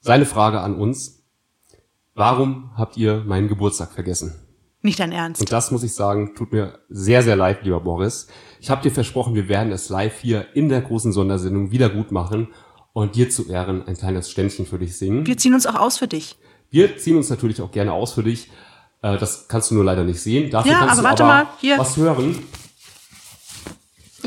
seine 0.00 0.26
Frage 0.26 0.60
an 0.60 0.76
uns. 0.76 1.24
Warum 2.14 2.70
habt 2.76 2.96
ihr 2.96 3.22
meinen 3.26 3.48
Geburtstag 3.48 3.92
vergessen? 3.92 4.34
Nicht 4.82 5.00
dein 5.00 5.12
Ernst. 5.12 5.40
Und 5.40 5.50
das 5.52 5.70
muss 5.70 5.82
ich 5.82 5.94
sagen, 5.94 6.34
tut 6.34 6.52
mir 6.52 6.78
sehr, 6.88 7.22
sehr 7.22 7.34
leid, 7.36 7.64
lieber 7.64 7.80
Boris. 7.80 8.28
Ich 8.60 8.70
habe 8.70 8.82
dir 8.82 8.90
versprochen, 8.92 9.34
wir 9.34 9.48
werden 9.48 9.72
es 9.72 9.88
live 9.88 10.20
hier 10.20 10.46
in 10.54 10.68
der 10.68 10.80
großen 10.80 11.12
Sondersendung 11.12 11.72
wieder 11.72 11.88
gut 11.90 12.12
machen 12.12 12.48
und 12.92 13.16
dir 13.16 13.28
zu 13.28 13.48
Ehren 13.48 13.86
ein 13.86 13.96
kleines 13.96 14.30
Ständchen 14.30 14.64
für 14.64 14.78
dich 14.78 14.96
singen. 14.96 15.26
Wir 15.26 15.36
ziehen 15.36 15.54
uns 15.54 15.66
auch 15.66 15.74
aus 15.74 15.98
für 15.98 16.06
dich. 16.08 16.36
Wir 16.70 16.96
ziehen 16.98 17.16
uns 17.16 17.28
natürlich 17.30 17.60
auch 17.60 17.70
gerne 17.72 17.92
aus 17.92 18.12
für 18.12 18.22
dich. 18.22 18.50
Äh, 19.02 19.16
Das 19.18 19.46
kannst 19.48 19.70
du 19.70 19.74
nur 19.76 19.84
leider 19.84 20.04
nicht 20.04 20.20
sehen. 20.20 20.50
Dafür 20.50 20.72
Ja, 20.72 20.78
kannst 20.80 20.92
aber 20.94 21.02
du 21.02 21.08
warte 21.08 21.24
aber 21.24 21.32
mal, 21.44 21.46
hier. 21.60 21.78
was 21.78 21.96
hören. 21.96 22.42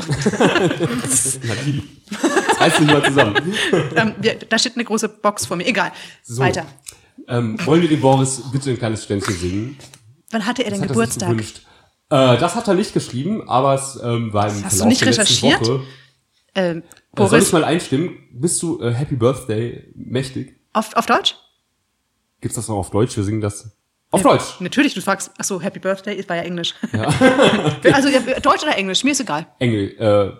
Nadine, 0.00 1.82
das 2.10 2.60
heißt 2.60 2.80
nicht 2.80 2.92
mal 2.92 3.04
zusammen. 3.04 3.54
Ähm, 3.96 4.14
wir, 4.18 4.34
da 4.36 4.58
steht 4.58 4.74
eine 4.74 4.84
große 4.84 5.08
Box 5.08 5.46
vor 5.46 5.56
mir. 5.56 5.66
Egal. 5.66 5.92
So. 6.22 6.40
Weiter. 6.42 6.66
Ähm, 7.28 7.58
wollen 7.66 7.82
wir 7.82 7.88
dem 7.88 8.00
Boris 8.00 8.42
bitte 8.50 8.70
ein 8.70 8.78
kleines 8.78 9.04
Ständchen 9.04 9.34
singen? 9.36 9.78
Wann 10.30 10.46
hatte 10.46 10.64
er 10.64 10.70
denn 10.70 10.82
er 10.82 10.88
Geburtstag? 10.88 11.30
gewünscht. 11.30 11.60
Äh, 12.08 12.38
das 12.38 12.54
hat 12.54 12.66
er 12.68 12.74
nicht 12.74 12.92
geschrieben, 12.94 13.48
aber 13.48 13.74
es 13.74 13.98
ähm, 14.02 14.32
war 14.32 14.48
im 14.48 14.64
Hast 14.64 14.64
du 14.64 14.68
Verlauf 14.78 14.86
nicht 14.88 15.00
der 15.02 15.08
recherchiert? 15.08 15.60
Woche. 15.60 15.82
Ähm, 16.54 16.78
Äh, 16.78 16.82
soll 17.16 17.26
ich 17.26 17.30
Boris, 17.30 17.52
mal 17.52 17.64
einstimmen? 17.64 18.16
Bist 18.32 18.62
du 18.62 18.80
äh, 18.80 18.92
Happy 18.92 19.16
Birthday 19.16 19.92
mächtig? 19.94 20.56
auf, 20.72 20.94
auf 20.96 21.06
Deutsch? 21.06 21.36
Gibt's 22.40 22.56
das 22.56 22.68
noch 22.68 22.76
auf 22.76 22.90
Deutsch? 22.90 23.16
Wir 23.16 23.24
singen 23.24 23.40
das 23.40 23.70
auf 24.10 24.22
Deutsch. 24.22 24.44
Natürlich, 24.58 24.94
du 24.94 25.00
fragst, 25.00 25.30
ach 25.38 25.44
so, 25.44 25.60
Happy 25.60 25.78
Birthday, 25.78 26.28
war 26.28 26.36
ja 26.36 26.42
Englisch. 26.42 26.74
also 27.92 28.08
ja, 28.08 28.20
Deutsch 28.40 28.62
oder 28.64 28.76
Englisch, 28.76 29.04
mir 29.04 29.12
ist 29.12 29.20
egal. 29.20 29.46
Engel, 29.60 29.94
äh, 29.98 30.32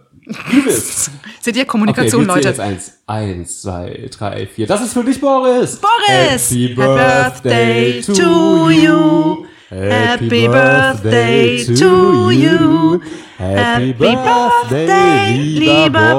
willst. 0.64 1.10
Seht 1.40 1.56
ihr, 1.56 1.62
Okay, 1.62 1.68
Kommunikation, 1.68 2.24
zählen 2.24 2.36
Leute. 2.36 2.48
jetzt 2.48 2.60
eins. 2.60 2.92
Eins, 3.06 3.62
zwei, 3.62 4.08
drei, 4.10 4.46
vier. 4.46 4.66
Das 4.66 4.82
ist 4.82 4.92
für 4.92 5.04
dich, 5.04 5.20
Boris. 5.20 5.80
Boris! 5.80 6.50
Happy 6.50 6.68
Happy 6.68 6.74
Birthday 6.74 8.00
Birthday 8.00 8.02
to 8.02 8.70
you. 8.70 9.46
Happy 9.68 10.48
Birthday 10.48 11.64
to 11.64 12.30
you. 12.30 13.00
Happy 13.38 13.92
Happy 13.92 13.92
Birthday, 13.92 15.36
lieber 15.36 16.14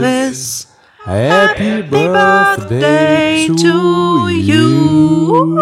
Boris. 0.00 0.73
Happy 1.06 1.82
Birthday 1.82 2.08
Birthday 2.08 3.46
to 3.48 4.28
you. 4.28 5.58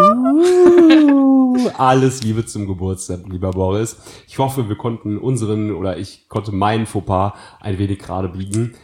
Alles 1.77 2.23
Liebe 2.23 2.47
zum 2.47 2.67
Geburtstag, 2.69 3.21
lieber 3.29 3.51
Boris. 3.51 3.97
Ich 4.29 4.39
hoffe, 4.39 4.69
wir 4.69 4.77
konnten 4.77 5.19
unseren 5.19 5.73
oder 5.75 5.97
ich 5.99 6.29
konnte 6.29 6.53
meinen 6.53 6.87
Fauxpas 6.87 7.33
ein 7.61 7.79
wenig 7.79 7.99
gerade 7.99 8.29
biegen. 8.29 8.75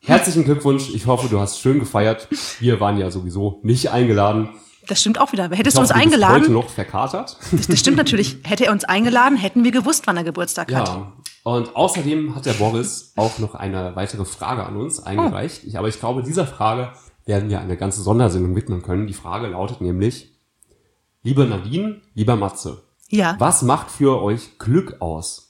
Herzlichen 0.00 0.44
Glückwunsch. 0.44 0.90
Ich 0.92 1.06
hoffe, 1.06 1.28
du 1.28 1.38
hast 1.38 1.60
schön 1.60 1.78
gefeiert. 1.78 2.26
Wir 2.58 2.80
waren 2.80 2.96
ja 2.98 3.10
sowieso 3.12 3.60
nicht 3.62 3.90
eingeladen. 3.92 4.48
Das 4.88 5.00
stimmt 5.00 5.20
auch 5.20 5.30
wieder. 5.30 5.44
Hättest 5.44 5.66
Ich 5.68 5.74
du 5.74 5.80
uns 5.82 5.90
hoffe, 5.90 6.00
du 6.00 6.06
heute 6.06 6.14
eingeladen? 6.26 6.52
noch 6.52 6.68
verkatert. 6.68 7.36
Das, 7.52 7.68
das 7.68 7.78
stimmt 7.78 7.96
natürlich. 7.98 8.38
Hätte 8.42 8.66
er 8.66 8.72
uns 8.72 8.82
eingeladen, 8.82 9.36
hätten 9.38 9.62
wir 9.62 9.70
gewusst, 9.70 10.08
wann 10.08 10.16
er 10.16 10.24
Geburtstag 10.24 10.74
hat. 10.74 10.90
Und 11.44 11.74
außerdem 11.74 12.34
hat 12.36 12.46
der 12.46 12.52
Boris 12.52 13.12
auch 13.16 13.38
noch 13.38 13.54
eine 13.54 13.96
weitere 13.96 14.24
Frage 14.24 14.64
an 14.64 14.76
uns 14.76 15.00
eingereicht. 15.02 15.64
Ich, 15.64 15.76
aber 15.76 15.88
ich 15.88 15.98
glaube, 15.98 16.22
dieser 16.22 16.46
Frage 16.46 16.92
werden 17.24 17.50
wir 17.50 17.60
eine 17.60 17.76
ganze 17.76 18.02
Sondersendung 18.02 18.54
widmen 18.54 18.82
können. 18.82 19.06
Die 19.08 19.12
Frage 19.14 19.48
lautet 19.48 19.80
nämlich, 19.80 20.30
liebe 21.22 21.44
Nadine, 21.44 22.00
lieber 22.14 22.36
Matze, 22.36 22.82
Ja. 23.08 23.34
was 23.38 23.62
macht 23.62 23.90
für 23.90 24.22
euch 24.22 24.58
Glück 24.58 25.00
aus? 25.00 25.48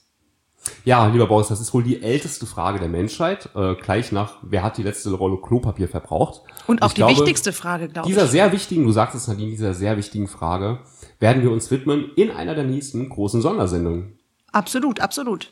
Ja, 0.85 1.07
lieber 1.07 1.27
Boris, 1.27 1.49
das 1.49 1.59
ist 1.59 1.73
wohl 1.73 1.83
die 1.83 2.01
älteste 2.01 2.45
Frage 2.45 2.79
der 2.79 2.87
Menschheit. 2.87 3.49
Äh, 3.53 3.75
gleich 3.75 4.11
nach, 4.13 4.37
wer 4.43 4.63
hat 4.63 4.77
die 4.77 4.83
letzte 4.83 5.11
Rolle 5.11 5.37
Klopapier 5.37 5.89
verbraucht? 5.89 6.41
Und 6.67 6.81
auch 6.81 6.87
Ich 6.87 6.93
die 6.93 7.01
glaube, 7.01 7.17
wichtigste 7.17 7.51
Frage, 7.51 7.89
glaube 7.89 8.07
ich. 8.09 8.15
Dieser 8.15 8.27
sehr 8.27 8.51
wichtigen, 8.53 8.85
du 8.85 8.91
sagtest 8.93 9.27
Nadine, 9.27 9.51
dieser 9.51 9.73
sehr 9.73 9.97
wichtigen 9.97 10.27
Frage 10.29 10.79
werden 11.19 11.43
wir 11.43 11.51
uns 11.51 11.69
widmen 11.69 12.11
in 12.15 12.31
einer 12.31 12.55
der 12.55 12.63
nächsten 12.63 13.09
großen 13.09 13.41
Sondersendungen. 13.41 14.17
Absolut, 14.53 15.01
absolut. 15.01 15.51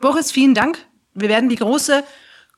Boris, 0.00 0.30
vielen 0.30 0.54
Dank. 0.54 0.78
Wir 1.14 1.28
werden 1.28 1.48
die 1.48 1.56
große 1.56 2.04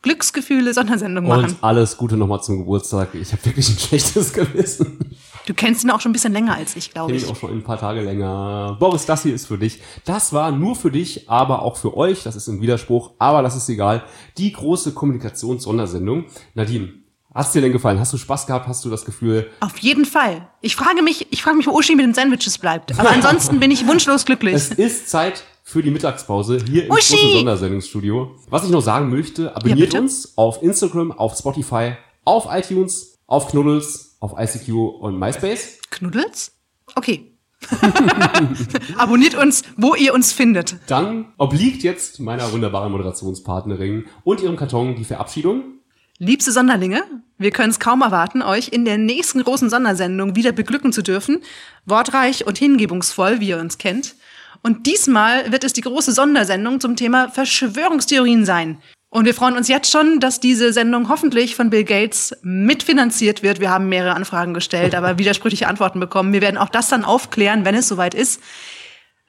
Glücksgefühle-Sondersendung 0.03 1.26
machen. 1.26 1.45
Und 1.45 1.57
alles 1.62 1.97
Gute 1.97 2.16
nochmal 2.16 2.43
zum 2.43 2.59
Geburtstag. 2.59 3.14
Ich 3.14 3.32
habe 3.32 3.45
wirklich 3.45 3.68
ein 3.68 3.78
schlechtes 3.78 4.32
Gewissen. 4.32 4.99
Du 5.47 5.55
kennst 5.55 5.84
ihn 5.84 5.91
auch 5.91 6.01
schon 6.01 6.11
ein 6.11 6.12
bisschen 6.12 6.32
länger 6.32 6.55
als 6.55 6.76
ich, 6.76 6.93
glaube 6.93 7.12
ich 7.12 7.24
ich. 7.24 7.28
auch 7.30 7.36
schon 7.36 7.51
ein 7.51 7.62
paar 7.64 7.78
Tage 7.78 8.01
länger. 8.03 8.76
Boris, 8.78 9.05
das 9.07 9.22
hier 9.22 9.34
ist 9.34 9.47
für 9.47 9.59
dich. 9.59 9.80
Das 10.05 10.32
war 10.32 10.53
nur 10.53 10.76
für 10.76 10.91
dich, 10.91 11.28
aber 11.28 11.62
auch 11.62 11.76
für 11.76 11.97
euch. 11.97 12.22
Das 12.22 12.36
ist 12.36 12.47
ein 12.49 12.61
Widerspruch, 12.61 13.12
aber 13.18 13.43
das 13.43 13.57
ist 13.57 13.68
egal. 13.68 14.03
Die 14.38 14.53
große 14.53 14.93
Kommunikations-Sondersendung. 14.93 16.26
Nadine, 16.55 16.93
hat's 17.35 17.53
dir 17.53 17.61
denn 17.61 17.72
gefallen? 17.72 17.99
Hast 18.01 18.12
du 18.12 18.16
Spaß 18.16 18.47
gehabt? 18.47 18.66
Hast 18.66 18.85
du 18.85 18.91
das 18.91 19.05
Gefühl, 19.05 19.51
Auf 19.61 19.78
jeden 19.78 20.05
Fall. 20.05 20.49
Ich 20.61 20.76
frage 20.76 21.03
mich, 21.03 21.26
ich 21.33 21.43
frage 21.43 21.57
mich, 21.57 21.66
wo 21.66 21.72
Uschi 21.72 21.95
mit 21.95 22.05
den 22.05 22.14
Sandwiches 22.14 22.59
bleibt. 22.59 22.99
Aber 22.99 23.11
ansonsten 23.11 23.61
bin 23.61 23.70
ich 23.70 23.87
wunschlos 23.87 24.24
glücklich. 24.24 24.55
es 24.55 24.70
ist 24.70 25.09
Zeit 25.09 25.45
für 25.62 25.83
die 25.83 25.91
Mittagspause 25.91 26.59
hier 26.68 26.87
im 26.87 26.91
Uschi! 26.91 27.14
großen 27.14 27.33
Sondersendungsstudio. 27.39 28.37
Was 28.49 28.64
ich 28.64 28.70
noch 28.70 28.81
sagen 28.83 29.11
möchte, 29.11 29.55
abonniert 29.55 29.91
bitte? 29.91 30.01
uns 30.03 30.37
auf 30.37 30.62
Instagram, 30.62 31.12
auf 31.12 31.37
Spotify, 31.37 31.93
auf 32.24 32.49
iTunes, 32.51 33.18
auf 33.26 33.49
Knuddels, 33.49 34.16
auf 34.20 34.35
ICQ 34.37 34.68
und 35.01 35.18
MySpace. 35.18 35.78
Knuddels? 35.91 36.53
Okay. 36.97 37.26
Abonniert 38.97 39.35
uns, 39.35 39.62
wo 39.76 39.95
ihr 39.95 40.14
uns 40.14 40.33
findet. 40.33 40.76
Dann 40.87 41.26
obliegt 41.37 41.83
jetzt 41.83 42.18
meiner 42.18 42.51
wunderbaren 42.53 42.91
Moderationspartnerin 42.91 44.07
und 44.24 44.41
ihrem 44.43 44.57
Karton 44.57 44.97
die 44.97 45.05
Verabschiedung. 45.05 45.80
Liebste 46.23 46.53
Sonderlinge, 46.53 47.03
wir 47.39 47.51
können 47.51 47.71
es 47.71 47.81
kaum 47.81 48.03
erwarten, 48.03 48.43
euch 48.43 48.68
in 48.68 48.85
der 48.85 48.99
nächsten 48.99 49.43
großen 49.43 49.71
Sondersendung 49.71 50.37
wieder 50.37 50.53
beglücken 50.53 50.93
zu 50.93 51.01
dürfen. 51.01 51.39
Wortreich 51.87 52.47
und 52.47 52.59
hingebungsvoll, 52.59 53.41
wie 53.41 53.49
ihr 53.49 53.59
uns 53.59 53.79
kennt. 53.79 54.16
Und 54.62 54.87
diesmal 54.87 55.51
wird 55.51 55.64
es 55.64 55.73
die 55.73 55.81
große 55.81 56.12
Sondersendung 56.12 56.79
zum 56.79 56.95
Thema 56.95 57.31
Verschwörungstheorien 57.31 58.45
sein. 58.45 58.83
Und 59.09 59.25
wir 59.25 59.33
freuen 59.33 59.57
uns 59.57 59.68
jetzt 59.68 59.91
schon, 59.91 60.21
dass 60.21 60.41
diese 60.41 60.75
Sendung 60.75 61.09
hoffentlich 61.09 61.57
von 61.57 61.71
Bill 61.71 61.85
Gates 61.85 62.37
mitfinanziert 62.43 63.43
wird. 63.43 63.59
Wir 63.59 63.71
haben 63.71 63.89
mehrere 63.89 64.14
Anfragen 64.14 64.53
gestellt, 64.53 64.95
aber 64.95 65.16
widersprüchliche 65.18 65.68
Antworten 65.68 66.01
bekommen. 66.01 66.35
Wir 66.35 66.43
werden 66.43 66.59
auch 66.59 66.68
das 66.68 66.91
dann 66.91 67.03
aufklären, 67.03 67.64
wenn 67.64 67.75
es 67.75 67.89
soweit 67.89 68.12
ist. 68.12 68.43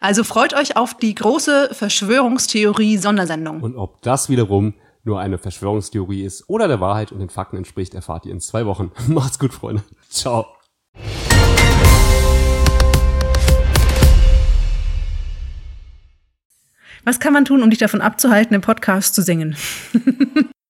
Also 0.02 0.26
freut 0.26 0.54
euch 0.54 0.76
auf 0.76 0.94
die 0.98 1.16
große 1.16 1.70
Verschwörungstheorie-Sondersendung. 1.72 3.62
Und 3.62 3.78
ob 3.78 4.02
das 4.02 4.28
wiederum 4.28 4.74
nur 5.04 5.20
eine 5.20 5.38
Verschwörungstheorie 5.38 6.24
ist 6.24 6.50
oder 6.50 6.68
der 6.68 6.80
Wahrheit 6.80 7.12
und 7.12 7.20
den 7.20 7.30
Fakten 7.30 7.58
entspricht, 7.58 7.94
erfahrt 7.94 8.26
ihr 8.26 8.32
in 8.32 8.40
zwei 8.40 8.66
Wochen. 8.66 8.92
Macht's 9.08 9.40
gut, 9.40 9.54
Freunde. 9.54 9.84
Ciao. 10.10 10.46
Was 17.04 17.20
kann 17.20 17.34
man 17.34 17.46
tun, 17.46 17.64
um 17.64 17.70
dich 17.70 17.80
davon 17.80 18.02
abzuhalten, 18.02 18.54
im 18.54 18.62
Podcast 18.62 19.16
zu 19.16 19.24
singen? 19.24 19.56